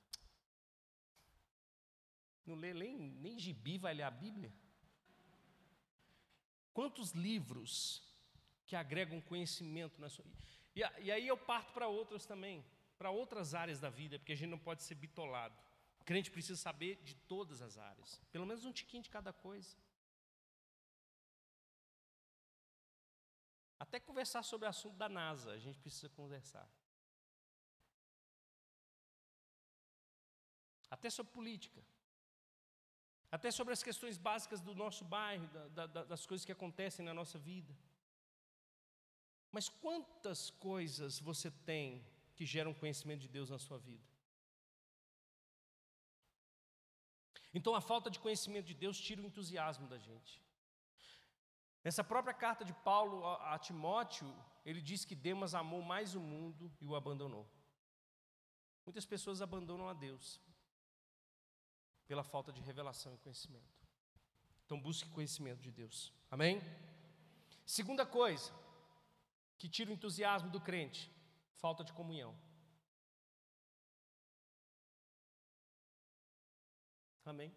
Não 2.46 2.56
lê 2.56 2.74
nem, 2.74 2.98
nem 2.98 3.38
gibi, 3.38 3.78
vai 3.78 3.94
ler 3.94 4.04
a 4.04 4.12
Bíblia? 4.12 4.54
Quantos 6.74 7.12
livros 7.12 8.02
que 8.66 8.76
agregam 8.76 9.22
conhecimento 9.22 10.02
na 10.02 10.10
sua? 10.10 10.26
E, 10.76 10.80
e 10.80 11.12
aí 11.12 11.28
eu 11.28 11.38
parto 11.38 11.72
para 11.72 11.88
outras 11.88 12.26
também, 12.26 12.66
para 12.98 13.12
outras 13.12 13.54
áreas 13.54 13.80
da 13.80 13.90
vida, 13.90 14.20
porque 14.20 14.34
a 14.34 14.36
gente 14.36 14.50
não 14.50 14.60
pode 14.60 14.84
ser 14.84 14.96
bitolado. 14.96 15.56
O 16.00 16.04
crente 16.04 16.32
precisa 16.32 16.60
saber 16.60 17.02
de 17.04 17.16
todas 17.16 17.62
as 17.62 17.78
áreas, 17.78 18.22
pelo 18.32 18.46
menos 18.46 18.66
um 18.66 18.72
tiquinho 18.72 19.04
de 19.04 19.10
cada 19.10 19.32
coisa. 19.32 19.76
Até 23.80 24.00
conversar 24.00 24.44
sobre 24.44 24.66
o 24.66 24.70
assunto 24.70 24.96
da 24.96 25.10
NASA, 25.10 25.52
a 25.52 25.60
gente 25.60 25.80
precisa 25.80 26.10
conversar. 26.10 26.70
Até 30.90 31.10
sobre 31.10 31.34
política. 31.34 31.84
Até 33.32 33.50
sobre 33.50 33.74
as 33.74 33.82
questões 33.82 34.18
básicas 34.18 34.62
do 34.62 34.76
nosso 34.76 35.04
bairro, 35.04 35.48
da, 35.70 35.88
da, 35.88 36.04
das 36.04 36.26
coisas 36.26 36.46
que 36.46 36.52
acontecem 36.52 37.04
na 37.04 37.14
nossa 37.14 37.40
vida. 37.40 37.76
Mas 39.52 39.70
quantas 39.70 40.50
coisas 40.50 41.20
você 41.20 41.50
tem 41.50 42.06
que 42.36 42.46
geram 42.46 42.74
conhecimento 42.74 43.22
de 43.22 43.28
Deus 43.28 43.50
na 43.50 43.60
sua 43.60 43.78
vida? 43.78 44.04
Então 47.54 47.76
a 47.76 47.82
falta 47.82 48.10
de 48.10 48.20
conhecimento 48.20 48.66
de 48.66 48.74
Deus 48.74 49.00
tira 49.00 49.22
o 49.22 49.26
entusiasmo 49.26 49.88
da 49.88 49.98
gente. 49.98 50.42
Nessa 51.84 52.04
própria 52.04 52.34
carta 52.34 52.64
de 52.64 52.74
Paulo 52.74 53.26
a, 53.26 53.60
Timóteo, 53.60 54.34
ele 54.66 54.82
diz 54.82 55.06
que 55.06 55.16
Demas 55.16 55.54
amou 55.54 55.82
mais 55.82 56.16
o 56.16 56.20
mundo 56.20 56.72
e 56.80 56.88
o 56.88 56.96
abandonou. 56.96 57.48
Muitas 58.86 59.06
pessoas 59.06 59.42
abandonam 59.42 59.88
a 59.88 59.94
Deus 59.94 60.42
pela 62.08 62.24
falta 62.24 62.52
de 62.52 62.62
revelação 62.62 63.14
e 63.14 63.18
conhecimento. 63.18 63.84
Então 64.66 64.80
busque 64.80 65.10
conhecimento 65.10 65.62
de 65.62 65.72
Deus. 65.72 66.12
Amém? 66.32 66.62
Segunda 67.66 68.06
coisa 68.06 68.52
que 69.58 69.70
tira 69.70 69.92
o 69.92 69.94
entusiasmo 69.94 70.50
do 70.50 70.60
crente, 70.60 71.12
falta 71.64 71.82
de 71.82 71.94
comunhão. 71.94 72.38
Amém? 77.24 77.56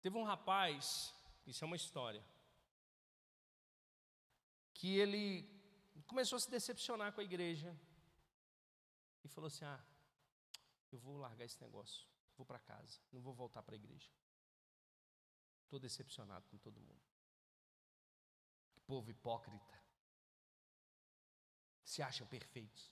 Teve 0.00 0.16
um 0.18 0.24
rapaz, 0.24 1.14
isso 1.46 1.62
é 1.62 1.66
uma 1.66 1.76
história, 1.76 2.24
que 4.74 4.98
ele 4.98 5.24
começou 6.08 6.38
a 6.38 6.40
se 6.40 6.50
decepcionar 6.50 7.12
com 7.12 7.20
a 7.20 7.28
igreja 7.30 7.70
e 9.22 9.28
falou 9.28 9.46
assim: 9.46 9.64
Ah, 9.64 9.84
eu 10.90 10.98
vou 10.98 11.18
largar 11.18 11.44
esse 11.44 11.62
negócio, 11.62 12.04
vou 12.36 12.44
para 12.44 12.58
casa, 12.58 13.00
não 13.12 13.20
vou 13.20 13.32
voltar 13.32 13.62
para 13.62 13.76
a 13.76 13.82
igreja. 13.84 14.10
Estou 15.62 15.78
decepcionado 15.78 16.48
com 16.48 16.58
todo 16.58 16.80
mundo. 16.80 17.02
Que 18.72 18.80
povo 18.80 19.08
hipócrita. 19.08 19.85
Se 21.86 22.02
acham 22.02 22.26
perfeitos 22.26 22.82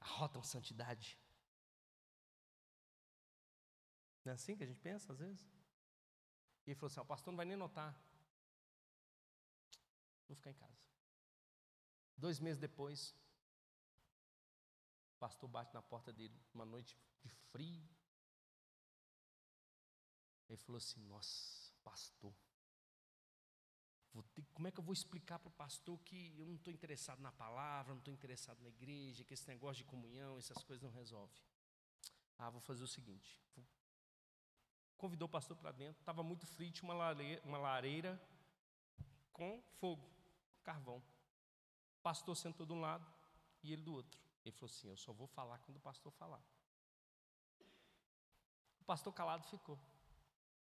arrotam 0.00 0.42
santidade. 0.42 1.18
Não 4.24 4.32
é 4.32 4.34
assim 4.34 4.56
que 4.56 4.64
a 4.64 4.66
gente 4.66 4.80
pensa 4.80 5.12
às 5.12 5.18
vezes? 5.18 5.42
E 6.66 6.70
ele 6.70 6.74
falou 6.74 6.90
assim: 6.90 7.00
o 7.00 7.04
pastor 7.04 7.32
não 7.32 7.36
vai 7.36 7.46
nem 7.46 7.56
notar. 7.56 7.92
Vou 10.26 10.36
ficar 10.36 10.50
em 10.50 10.54
casa. 10.54 10.78
Dois 12.16 12.38
meses 12.38 12.58
depois, 12.58 13.14
o 15.14 15.18
pastor 15.18 15.48
bate 15.48 15.72
na 15.72 15.82
porta 15.82 16.12
dele, 16.12 16.38
uma 16.52 16.64
noite 16.64 16.98
de 17.22 17.30
frio. 17.50 17.88
Ele 20.48 20.58
falou 20.58 20.78
assim: 20.78 21.00
Nossa, 21.06 21.72
pastor, 21.82 22.34
ter, 24.34 24.44
como 24.52 24.66
é 24.66 24.70
que 24.70 24.78
eu 24.80 24.84
vou 24.84 24.92
explicar 24.92 25.38
para 25.38 25.48
o 25.48 25.52
pastor 25.52 25.98
que 26.00 26.34
eu 26.36 26.44
não 26.44 26.56
estou 26.56 26.72
interessado 26.72 27.20
na 27.20 27.30
palavra, 27.30 27.92
não 27.92 27.98
estou 27.98 28.12
interessado 28.12 28.60
na 28.60 28.68
igreja, 28.68 29.24
que 29.24 29.34
esse 29.34 29.46
negócio 29.46 29.76
de 29.76 29.84
comunhão, 29.84 30.36
essas 30.36 30.62
coisas 30.64 30.82
não 30.82 30.90
resolve? 30.90 31.32
Ah, 32.36 32.50
vou 32.50 32.60
fazer 32.60 32.82
o 32.82 32.88
seguinte. 32.88 33.40
Convidou 34.96 35.26
o 35.26 35.30
pastor 35.30 35.56
para 35.56 35.72
dentro, 35.72 36.00
estava 36.00 36.22
muito 36.22 36.46
frio, 36.46 36.72
tinha 36.72 36.88
uma 36.88 36.94
lareira, 36.94 37.42
uma 37.44 37.58
lareira 37.58 38.20
com 39.32 39.62
fogo, 39.78 40.10
carvão. 40.62 40.98
O 41.98 42.02
pastor 42.02 42.36
sentou 42.36 42.66
de 42.66 42.72
um 42.72 42.80
lado 42.80 43.06
e 43.62 43.72
ele 43.72 43.82
do 43.82 43.94
outro. 43.94 44.20
Ele 44.44 44.54
falou 44.56 44.70
assim: 44.70 44.88
Eu 44.88 44.96
só 44.96 45.12
vou 45.12 45.26
falar 45.26 45.58
quando 45.60 45.76
o 45.76 45.80
pastor 45.80 46.12
falar. 46.12 46.42
O 48.80 48.84
pastor 48.84 49.12
calado 49.12 49.44
ficou. 49.44 49.78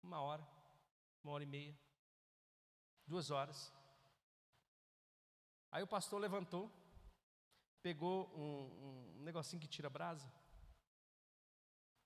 Uma 0.01 0.21
hora, 0.21 0.47
uma 1.23 1.33
hora 1.33 1.43
e 1.43 1.47
meia 1.47 1.77
duas 3.05 3.31
horas. 3.31 3.71
Aí 5.71 5.81
o 5.83 5.87
pastor 5.87 6.19
levantou, 6.19 6.71
pegou 7.81 8.27
um, 8.37 9.17
um 9.17 9.23
negocinho 9.23 9.61
que 9.61 9.67
tira 9.67 9.89
brasa, 9.89 10.31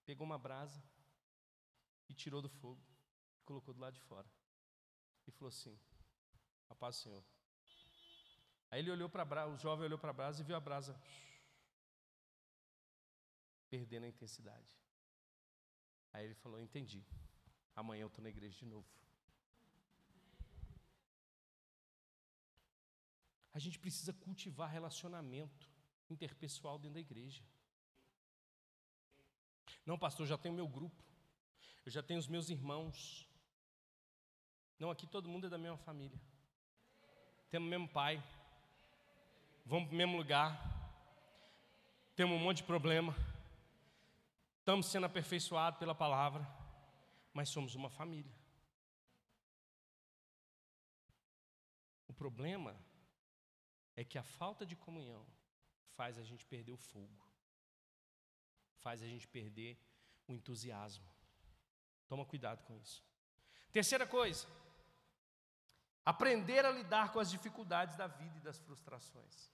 pegou 0.06 0.26
uma 0.26 0.38
brasa 0.38 0.82
e 2.08 2.14
tirou 2.14 2.42
do 2.42 2.50
fogo, 2.50 2.82
colocou 3.44 3.74
do 3.74 3.80
lado 3.80 3.94
de 3.94 4.02
fora 4.02 4.28
e 5.28 5.32
falou 5.32 5.50
assim: 5.50 5.78
A 6.70 6.76
paz 6.76 6.96
do 6.96 7.02
Senhor. 7.04 7.24
Aí 8.72 8.80
ele 8.80 8.92
olhou 8.92 9.10
para 9.10 9.22
a 9.22 9.26
brasa, 9.26 9.54
o 9.54 9.58
jovem 9.58 9.86
olhou 9.86 10.00
para 10.00 10.10
a 10.10 10.14
brasa 10.14 10.42
e 10.42 10.46
viu 10.46 10.56
a 10.56 10.60
brasa 10.60 11.00
perdendo 13.70 14.06
a 14.06 14.08
intensidade. 14.08 14.78
Aí 16.14 16.26
ele 16.26 16.36
falou: 16.36 16.60
Entendi. 16.60 17.06
Amanhã 17.76 18.04
eu 18.04 18.08
estou 18.08 18.24
na 18.24 18.30
igreja 18.30 18.58
de 18.58 18.66
novo. 18.66 18.88
A 23.58 23.60
gente 23.60 23.80
precisa 23.80 24.14
cultivar 24.14 24.70
relacionamento 24.70 25.68
interpessoal 26.12 26.78
dentro 26.78 26.94
da 26.94 27.00
igreja. 27.00 27.44
Não, 29.84 29.98
pastor, 29.98 30.26
eu 30.26 30.30
já 30.30 30.38
tenho 30.38 30.54
meu 30.54 30.68
grupo. 30.68 31.04
Eu 31.84 31.92
já 31.92 32.04
tenho 32.04 32.20
os 32.20 32.28
meus 32.28 32.52
irmãos. 32.52 33.28
Não, 34.78 34.92
aqui 34.92 35.08
todo 35.08 35.28
mundo 35.28 35.48
é 35.48 35.50
da 35.50 35.58
mesma 35.58 35.80
família. 35.80 36.22
Temos 37.50 37.66
o 37.66 37.70
mesmo 37.72 37.90
pai. 37.90 38.24
Vamos 39.66 39.88
para 39.88 39.96
o 39.96 39.98
mesmo 39.98 40.18
lugar. 40.18 40.54
Temos 42.16 42.40
um 42.40 42.44
monte 42.44 42.58
de 42.58 42.64
problema. 42.64 43.16
Estamos 44.60 44.86
sendo 44.86 45.08
aperfeiçoados 45.08 45.80
pela 45.80 45.96
palavra. 45.96 46.48
Mas 47.34 47.50
somos 47.50 47.74
uma 47.74 47.90
família. 47.90 48.38
O 52.08 52.14
problema 52.14 52.86
é 53.98 54.04
que 54.04 54.18
a 54.18 54.24
falta 54.24 54.64
de 54.66 54.76
comunhão 54.76 55.26
faz 55.96 56.20
a 56.20 56.24
gente 56.24 56.46
perder 56.46 56.72
o 56.72 56.78
fogo, 56.78 57.28
faz 58.76 59.02
a 59.02 59.08
gente 59.08 59.28
perder 59.28 59.76
o 60.28 60.34
entusiasmo. 60.34 61.06
Toma 62.08 62.24
cuidado 62.24 62.64
com 62.64 62.78
isso. 62.78 63.04
Terceira 63.72 64.06
coisa, 64.06 64.48
aprender 66.06 66.64
a 66.64 66.72
lidar 66.72 67.12
com 67.12 67.20
as 67.20 67.32
dificuldades 67.32 67.96
da 67.96 68.06
vida 68.06 68.38
e 68.38 68.42
das 68.42 68.60
frustrações. 68.60 69.52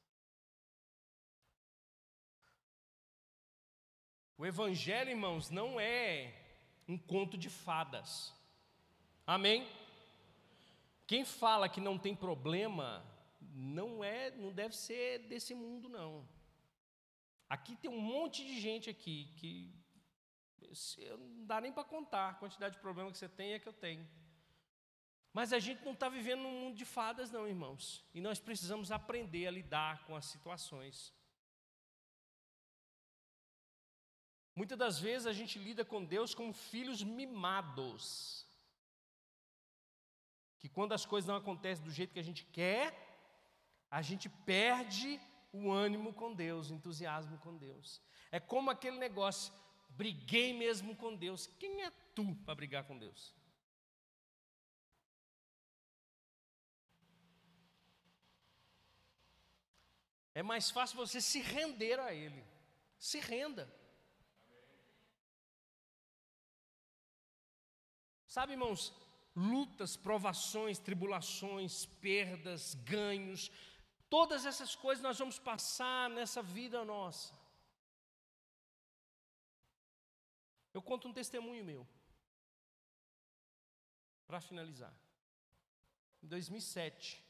O 4.38 4.46
Evangelho, 4.46 5.12
irmãos, 5.12 5.50
não 5.50 5.80
é 5.80 6.38
um 6.86 6.98
conto 6.98 7.38
de 7.38 7.50
fadas. 7.50 8.34
Amém? 9.26 9.66
Quem 11.08 11.24
fala 11.24 11.70
que 11.70 11.80
não 11.80 11.98
tem 11.98 12.14
problema 12.14 13.13
não 13.54 14.04
é, 14.04 14.32
não 14.32 14.52
deve 14.52 14.76
ser 14.76 15.20
desse 15.28 15.54
mundo 15.54 15.88
não. 15.88 16.28
Aqui 17.48 17.76
tem 17.76 17.90
um 17.90 18.02
monte 18.02 18.44
de 18.44 18.60
gente 18.60 18.90
aqui 18.90 19.32
que 19.38 19.72
não 20.60 21.46
dá 21.46 21.62
nem 21.62 21.72
para 21.72 21.84
contar 21.84 22.30
a 22.30 22.34
quantidade 22.34 22.76
de 22.76 22.82
problema 22.82 23.12
que 23.12 23.18
você 23.18 23.30
tem 23.30 23.54
é 23.54 23.60
que 23.60 23.68
eu 23.68 23.74
tenho. 23.74 24.08
Mas 25.32 25.52
a 25.52 25.60
gente 25.60 25.84
não 25.84 25.94
está 25.94 26.10
vivendo 26.10 26.44
num 26.44 26.60
mundo 26.62 26.78
de 26.78 26.86
fadas, 26.86 27.32
não, 27.32 27.48
irmãos. 27.48 28.06
E 28.14 28.22
nós 28.22 28.40
precisamos 28.40 28.92
aprender 28.92 29.48
a 29.48 29.52
lidar 29.52 30.06
com 30.06 30.16
as 30.16 30.26
situações. 30.26 31.14
Muitas 34.56 34.78
das 34.78 35.00
vezes 35.00 35.26
a 35.26 35.34
gente 35.34 35.58
lida 35.58 35.84
com 35.84 36.06
Deus 36.06 36.36
como 36.36 36.54
filhos 36.54 37.04
mimados. 37.04 38.48
Que 40.60 40.70
quando 40.70 40.94
as 40.94 41.06
coisas 41.06 41.28
não 41.28 41.36
acontecem 41.36 41.84
do 41.84 41.92
jeito 41.92 42.14
que 42.14 42.20
a 42.20 42.24
gente 42.24 42.46
quer, 42.46 43.03
a 43.94 44.02
gente 44.02 44.28
perde 44.28 45.22
o 45.52 45.72
ânimo 45.72 46.12
com 46.14 46.34
Deus, 46.34 46.72
o 46.72 46.74
entusiasmo 46.74 47.38
com 47.38 47.56
Deus. 47.56 48.02
É 48.32 48.40
como 48.40 48.72
aquele 48.72 48.98
negócio, 48.98 49.54
briguei 49.90 50.52
mesmo 50.52 50.96
com 50.96 51.16
Deus. 51.16 51.46
Quem 51.60 51.84
é 51.84 51.92
tu 52.16 52.36
para 52.44 52.56
brigar 52.56 52.86
com 52.86 52.98
Deus? 52.98 53.36
É 60.34 60.42
mais 60.42 60.72
fácil 60.72 60.98
você 60.98 61.22
se 61.22 61.40
render 61.40 62.00
a 62.00 62.12
Ele. 62.12 62.44
Se 62.98 63.20
renda. 63.20 63.72
Sabe, 68.26 68.54
irmãos, 68.54 68.92
lutas, 69.36 69.96
provações, 69.96 70.80
tribulações, 70.80 71.86
perdas, 71.86 72.74
ganhos, 72.74 73.52
Todas 74.16 74.46
essas 74.46 74.76
coisas 74.76 75.02
nós 75.02 75.18
vamos 75.18 75.40
passar 75.40 76.08
nessa 76.08 76.40
vida 76.44 76.86
nossa. 76.86 77.34
Eu 80.72 80.84
conto 80.84 81.08
um 81.08 81.14
testemunho 81.20 81.66
meu. 81.66 81.88
Para 84.28 84.40
finalizar. 84.40 84.94
Em 86.22 86.28
2007, 86.28 87.26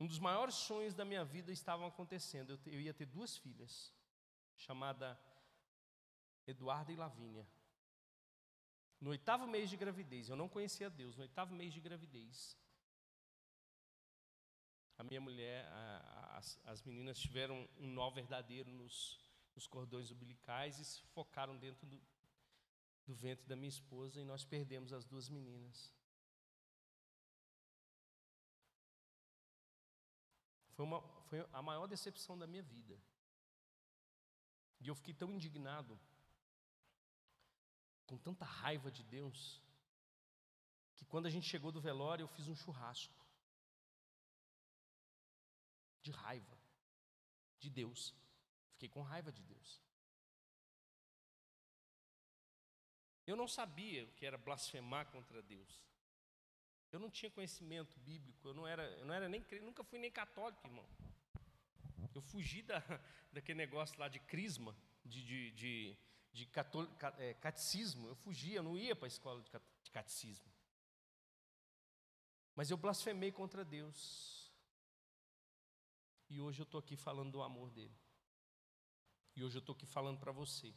um 0.00 0.08
dos 0.08 0.18
maiores 0.18 0.56
sonhos 0.56 0.92
da 0.92 1.04
minha 1.04 1.24
vida 1.24 1.52
estavam 1.52 1.86
acontecendo. 1.86 2.50
Eu, 2.54 2.72
eu 2.72 2.80
ia 2.80 2.92
ter 2.92 3.06
duas 3.06 3.36
filhas, 3.36 3.94
chamada 4.56 5.16
Eduarda 6.48 6.90
e 6.90 6.96
Lavínia. 6.96 7.46
No 9.00 9.10
oitavo 9.10 9.46
mês 9.46 9.70
de 9.70 9.76
gravidez, 9.76 10.28
eu 10.28 10.34
não 10.34 10.48
conhecia 10.48 10.90
Deus, 10.90 11.14
no 11.14 11.22
oitavo 11.22 11.54
mês 11.54 11.72
de 11.72 11.80
gravidez, 11.80 12.56
a 14.98 15.04
minha 15.04 15.20
mulher, 15.20 15.66
a, 15.66 16.36
as, 16.38 16.58
as, 16.64 16.82
meninas 16.82 17.18
tiveram 17.18 17.68
um 17.78 17.88
nó 17.88 18.10
verdadeiro 18.10 18.70
nos, 18.70 19.18
nos 19.54 19.66
cordões 19.66 20.10
umbilicais 20.10 20.78
e 20.78 20.84
se 20.84 21.02
focaram 21.14 21.56
dentro 21.58 21.86
do, 21.86 22.00
do 23.06 23.14
ventre 23.14 23.46
da 23.46 23.56
minha 23.56 23.68
esposa 23.68 24.20
e 24.20 24.24
nós 24.24 24.44
perdemos 24.44 24.92
as 24.92 25.04
duas 25.04 25.28
meninas. 25.28 25.92
Foi, 30.74 30.84
uma, 30.84 31.00
foi 31.28 31.46
a 31.52 31.62
maior 31.62 31.86
decepção 31.86 32.38
da 32.38 32.46
minha 32.46 32.62
vida. 32.62 33.00
E 34.80 34.88
eu 34.88 34.94
fiquei 34.94 35.14
tão 35.14 35.32
indignado, 35.32 35.98
com 38.06 38.18
tanta 38.18 38.44
raiva 38.44 38.90
de 38.90 39.02
Deus, 39.02 39.60
que 40.94 41.04
quando 41.04 41.26
a 41.26 41.30
gente 41.30 41.48
chegou 41.48 41.72
do 41.72 41.80
velório, 41.80 42.24
eu 42.24 42.28
fiz 42.28 42.46
um 42.46 42.54
churrasco. 42.54 43.25
De 46.06 46.12
raiva 46.12 46.56
de 47.62 47.68
Deus. 47.68 48.14
Fiquei 48.72 48.88
com 48.88 49.02
raiva 49.02 49.32
de 49.32 49.42
Deus. 49.42 49.70
Eu 53.26 53.36
não 53.40 53.48
sabia 53.48 54.04
o 54.04 54.12
que 54.12 54.24
era 54.24 54.38
blasfemar 54.38 55.06
contra 55.14 55.42
Deus. 55.42 55.72
Eu 56.92 57.00
não 57.00 57.10
tinha 57.10 57.28
conhecimento 57.28 57.98
bíblico, 57.98 58.46
eu 58.46 58.54
não 58.54 58.66
era, 58.68 58.84
eu 59.00 59.04
não 59.04 59.12
era 59.12 59.28
nem 59.28 59.44
nunca 59.62 59.82
fui 59.82 59.98
nem 59.98 60.12
católico, 60.12 60.64
irmão. 60.64 60.88
Eu 62.14 62.22
fugi 62.22 62.62
da, 62.62 62.78
daquele 63.34 63.58
negócio 63.58 63.98
lá 63.98 64.06
de 64.06 64.20
crisma, 64.20 64.76
de, 65.04 65.24
de, 65.24 65.50
de, 65.60 65.98
de 66.32 66.46
catol, 66.46 66.88
é, 67.18 67.34
catecismo. 67.34 68.06
Eu 68.06 68.14
fugia, 68.14 68.58
eu 68.58 68.62
não 68.62 68.78
ia 68.78 68.94
para 68.94 69.06
a 69.06 69.14
escola 69.16 69.42
de 69.82 69.90
catecismo. 69.90 70.52
Mas 72.54 72.70
eu 72.70 72.76
blasfemei 72.76 73.32
contra 73.32 73.64
Deus. 73.64 74.35
E 76.28 76.40
hoje 76.40 76.60
eu 76.60 76.64
estou 76.64 76.80
aqui 76.80 76.96
falando 76.96 77.32
do 77.32 77.42
amor 77.42 77.70
dele. 77.70 77.96
E 79.34 79.44
hoje 79.44 79.56
eu 79.56 79.60
estou 79.60 79.74
aqui 79.74 79.86
falando 79.86 80.18
para 80.18 80.32
você. 80.32 80.74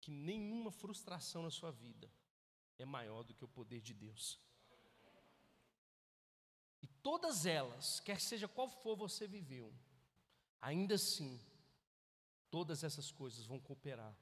Que 0.00 0.10
nenhuma 0.10 0.70
frustração 0.70 1.42
na 1.42 1.50
sua 1.50 1.70
vida 1.70 2.10
é 2.78 2.84
maior 2.84 3.22
do 3.22 3.34
que 3.34 3.44
o 3.44 3.48
poder 3.48 3.80
de 3.80 3.94
Deus. 3.94 4.38
E 6.82 6.86
todas 6.86 7.46
elas, 7.46 8.00
quer 8.00 8.20
seja 8.20 8.46
qual 8.46 8.68
for 8.68 8.96
você 8.96 9.26
viveu, 9.26 9.74
ainda 10.60 10.94
assim, 10.94 11.40
todas 12.50 12.84
essas 12.84 13.10
coisas 13.10 13.46
vão 13.46 13.60
cooperar 13.60 14.16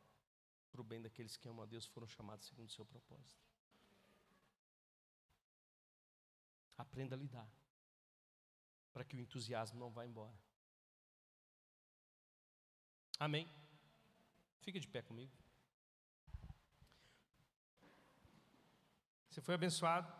para 0.70 0.80
o 0.80 0.84
bem 0.84 1.00
daqueles 1.00 1.36
que 1.36 1.48
amam 1.48 1.62
a 1.62 1.66
Deus 1.66 1.86
foram 1.86 2.06
chamados 2.06 2.46
segundo 2.46 2.68
o 2.68 2.72
seu 2.72 2.84
propósito. 2.84 3.44
Aprenda 6.76 7.14
a 7.16 7.18
lidar, 7.18 7.50
para 8.96 9.04
que 9.04 9.14
o 9.14 9.20
entusiasmo 9.20 9.78
não 9.78 9.90
vá 9.90 10.06
embora. 10.06 10.34
Amém? 13.18 13.46
Fica 14.62 14.80
de 14.80 14.88
pé 14.88 15.02
comigo. 15.02 15.30
Você 19.28 19.42
foi 19.42 19.54
abençoado? 19.54 20.10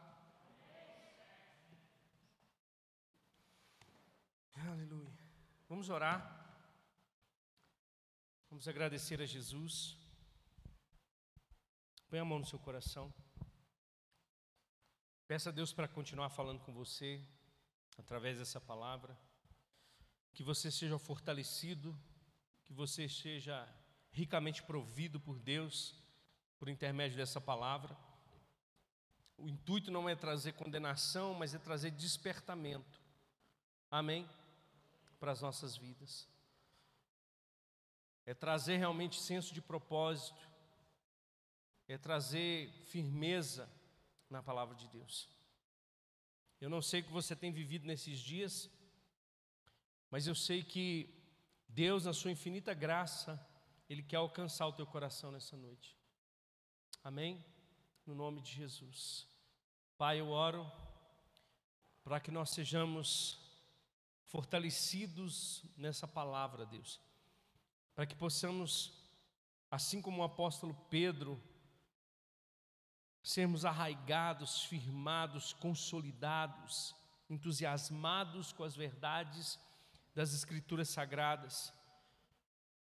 Aleluia. 4.53 5.11
Vamos 5.71 5.89
orar. 5.89 6.21
Vamos 8.51 8.69
agradecer 8.69 9.23
a 9.23 9.25
Jesus. 9.25 9.97
Põe 12.11 12.19
a 12.19 12.27
mão 12.27 12.41
no 12.41 12.45
seu 12.45 12.59
coração. 12.59 13.11
Peça 15.27 15.49
a 15.49 15.53
Deus 15.53 15.73
para 15.73 15.89
continuar 15.89 16.29
falando 16.29 16.61
com 16.61 16.75
você 16.75 17.27
através 17.99 18.39
dessa 18.39 18.61
palavra. 18.61 19.17
Que 20.33 20.43
você 20.43 20.71
seja 20.71 20.99
fortalecido, 20.99 21.99
que 22.65 22.73
você 22.73 23.09
seja 23.09 23.67
ricamente 24.11 24.63
provido 24.63 25.21
por 25.21 25.39
Deus 25.39 25.95
por 26.59 26.69
intermédio 26.69 27.17
dessa 27.17 27.41
palavra. 27.41 27.97
O 29.39 29.49
intuito 29.49 29.91
não 29.91 30.09
é 30.09 30.17
trazer 30.17 30.53
condenação, 30.53 31.35
mas 31.35 31.55
é 31.55 31.59
trazer 31.59 31.91
despertamento. 31.91 33.01
Amém? 33.91 34.29
Para 35.21 35.33
as 35.33 35.43
nossas 35.43 35.77
vidas. 35.77 36.27
É 38.25 38.35
trazer 38.35 38.79
realmente 38.79 39.21
senso 39.21 39.53
de 39.53 39.61
propósito. 39.61 40.49
É 41.87 41.97
trazer 41.99 42.73
firmeza 42.87 43.71
na 44.29 44.43
palavra 44.43 44.75
de 44.75 44.89
Deus. 44.89 45.29
Eu 46.61 46.71
não 46.71 46.81
sei 46.81 47.01
o 47.01 47.05
que 47.05 47.13
você 47.13 47.37
tem 47.37 47.53
vivido 47.53 47.87
nesses 47.87 48.19
dias, 48.19 48.71
mas 50.11 50.27
eu 50.27 50.35
sei 50.35 50.63
que 50.63 51.15
Deus, 51.69 52.05
na 52.05 52.13
sua 52.13 52.31
infinita 52.31 52.73
graça, 52.73 53.41
Ele 53.89 54.03
quer 54.03 54.17
alcançar 54.17 54.67
o 54.67 54.73
teu 54.73 54.87
coração 54.87 55.31
nessa 55.31 55.57
noite. 55.57 55.97
Amém? 57.05 57.45
no 58.07 58.15
nome 58.15 58.41
de 58.41 58.53
Jesus. 58.53 59.27
Pai, 59.99 60.21
eu 60.21 60.29
oro 60.29 60.71
para 62.05 62.21
que 62.21 62.31
nós 62.31 62.51
sejamos 62.51 63.37
fortalecidos 64.27 65.65
nessa 65.77 66.07
palavra, 66.07 66.65
Deus, 66.65 67.01
para 67.97 68.07
que 68.07 68.15
possamos, 68.15 68.93
assim 69.69 70.01
como 70.01 70.23
o 70.23 70.25
apóstolo 70.25 70.73
Pedro, 70.89 71.43
sermos 73.27 73.65
arraigados, 73.65 74.63
firmados, 74.67 75.53
consolidados, 75.53 76.95
entusiasmados 77.29 78.53
com 78.53 78.63
as 78.63 78.77
verdades 78.77 79.59
das 80.15 80.33
Escrituras 80.33 80.91
Sagradas, 80.91 81.75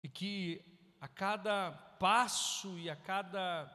e 0.04 0.08
que 0.08 0.64
a 1.02 1.08
cada 1.08 1.72
passo 1.72 2.78
e 2.78 2.92
a 2.92 2.96
cada 2.96 3.66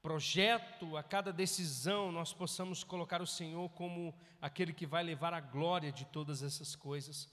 projeto, 0.00 0.96
a 0.96 1.02
cada 1.02 1.30
decisão, 1.30 2.10
nós 2.10 2.32
possamos 2.32 2.82
colocar 2.82 3.20
o 3.20 3.26
Senhor 3.26 3.68
como 3.72 4.18
aquele 4.40 4.72
que 4.72 4.86
vai 4.86 5.04
levar 5.04 5.34
a 5.34 5.40
glória 5.40 5.92
de 5.92 6.06
todas 6.06 6.42
essas 6.42 6.74
coisas, 6.74 7.28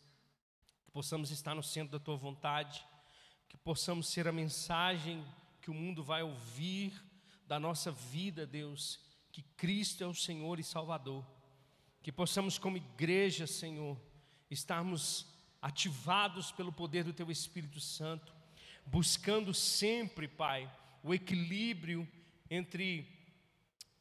que 0.83 0.91
possamos 0.91 1.31
estar 1.31 1.55
no 1.55 1.63
centro 1.63 1.97
da 1.97 2.03
tua 2.03 2.17
vontade, 2.17 2.85
que 3.47 3.55
possamos 3.55 4.09
ser 4.09 4.27
a 4.27 4.31
mensagem 4.33 5.25
que 5.61 5.71
o 5.71 5.73
mundo 5.73 6.03
vai 6.03 6.21
ouvir 6.21 7.10
da 7.51 7.59
nossa 7.59 7.91
vida, 7.91 8.47
Deus, 8.47 8.97
que 9.29 9.41
Cristo 9.57 10.05
é 10.05 10.07
o 10.07 10.13
Senhor 10.13 10.57
e 10.57 10.63
Salvador, 10.63 11.21
que 12.01 12.09
possamos, 12.09 12.57
como 12.57 12.77
igreja, 12.77 13.45
Senhor, 13.45 13.99
estarmos 14.49 15.27
ativados 15.61 16.49
pelo 16.53 16.71
poder 16.71 17.03
do 17.03 17.11
Teu 17.11 17.29
Espírito 17.29 17.81
Santo, 17.81 18.33
buscando 18.85 19.53
sempre, 19.53 20.29
Pai, 20.29 20.73
o 21.03 21.13
equilíbrio 21.13 22.07
entre 22.49 23.05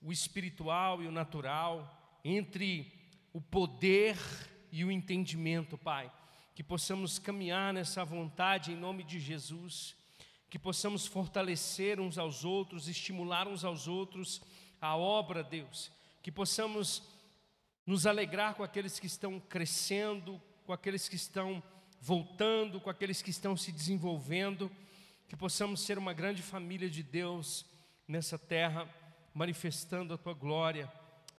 o 0.00 0.12
espiritual 0.12 1.02
e 1.02 1.08
o 1.08 1.12
natural, 1.12 2.20
entre 2.24 2.92
o 3.32 3.40
poder 3.40 4.16
e 4.70 4.84
o 4.84 4.92
entendimento, 4.92 5.76
Pai. 5.76 6.08
Que 6.54 6.62
possamos 6.62 7.18
caminhar 7.18 7.74
nessa 7.74 8.04
vontade 8.04 8.70
em 8.70 8.76
nome 8.76 9.02
de 9.02 9.18
Jesus, 9.18 9.96
que 10.50 10.58
possamos 10.58 11.06
fortalecer 11.06 12.00
uns 12.00 12.18
aos 12.18 12.44
outros, 12.44 12.88
estimular 12.88 13.46
uns 13.46 13.64
aos 13.64 13.86
outros 13.86 14.42
a 14.80 14.96
obra, 14.96 15.44
Deus, 15.44 15.92
que 16.22 16.32
possamos 16.32 17.04
nos 17.86 18.04
alegrar 18.04 18.54
com 18.54 18.64
aqueles 18.64 18.98
que 18.98 19.06
estão 19.06 19.38
crescendo, 19.38 20.42
com 20.66 20.72
aqueles 20.72 21.08
que 21.08 21.14
estão 21.14 21.62
voltando, 22.00 22.80
com 22.80 22.90
aqueles 22.90 23.22
que 23.22 23.30
estão 23.30 23.56
se 23.56 23.70
desenvolvendo, 23.70 24.70
que 25.28 25.36
possamos 25.36 25.80
ser 25.82 25.96
uma 25.96 26.12
grande 26.12 26.42
família 26.42 26.90
de 26.90 27.02
Deus 27.02 27.64
nessa 28.08 28.36
terra, 28.36 28.88
manifestando 29.32 30.14
a 30.14 30.18
tua 30.18 30.34
glória 30.34 30.90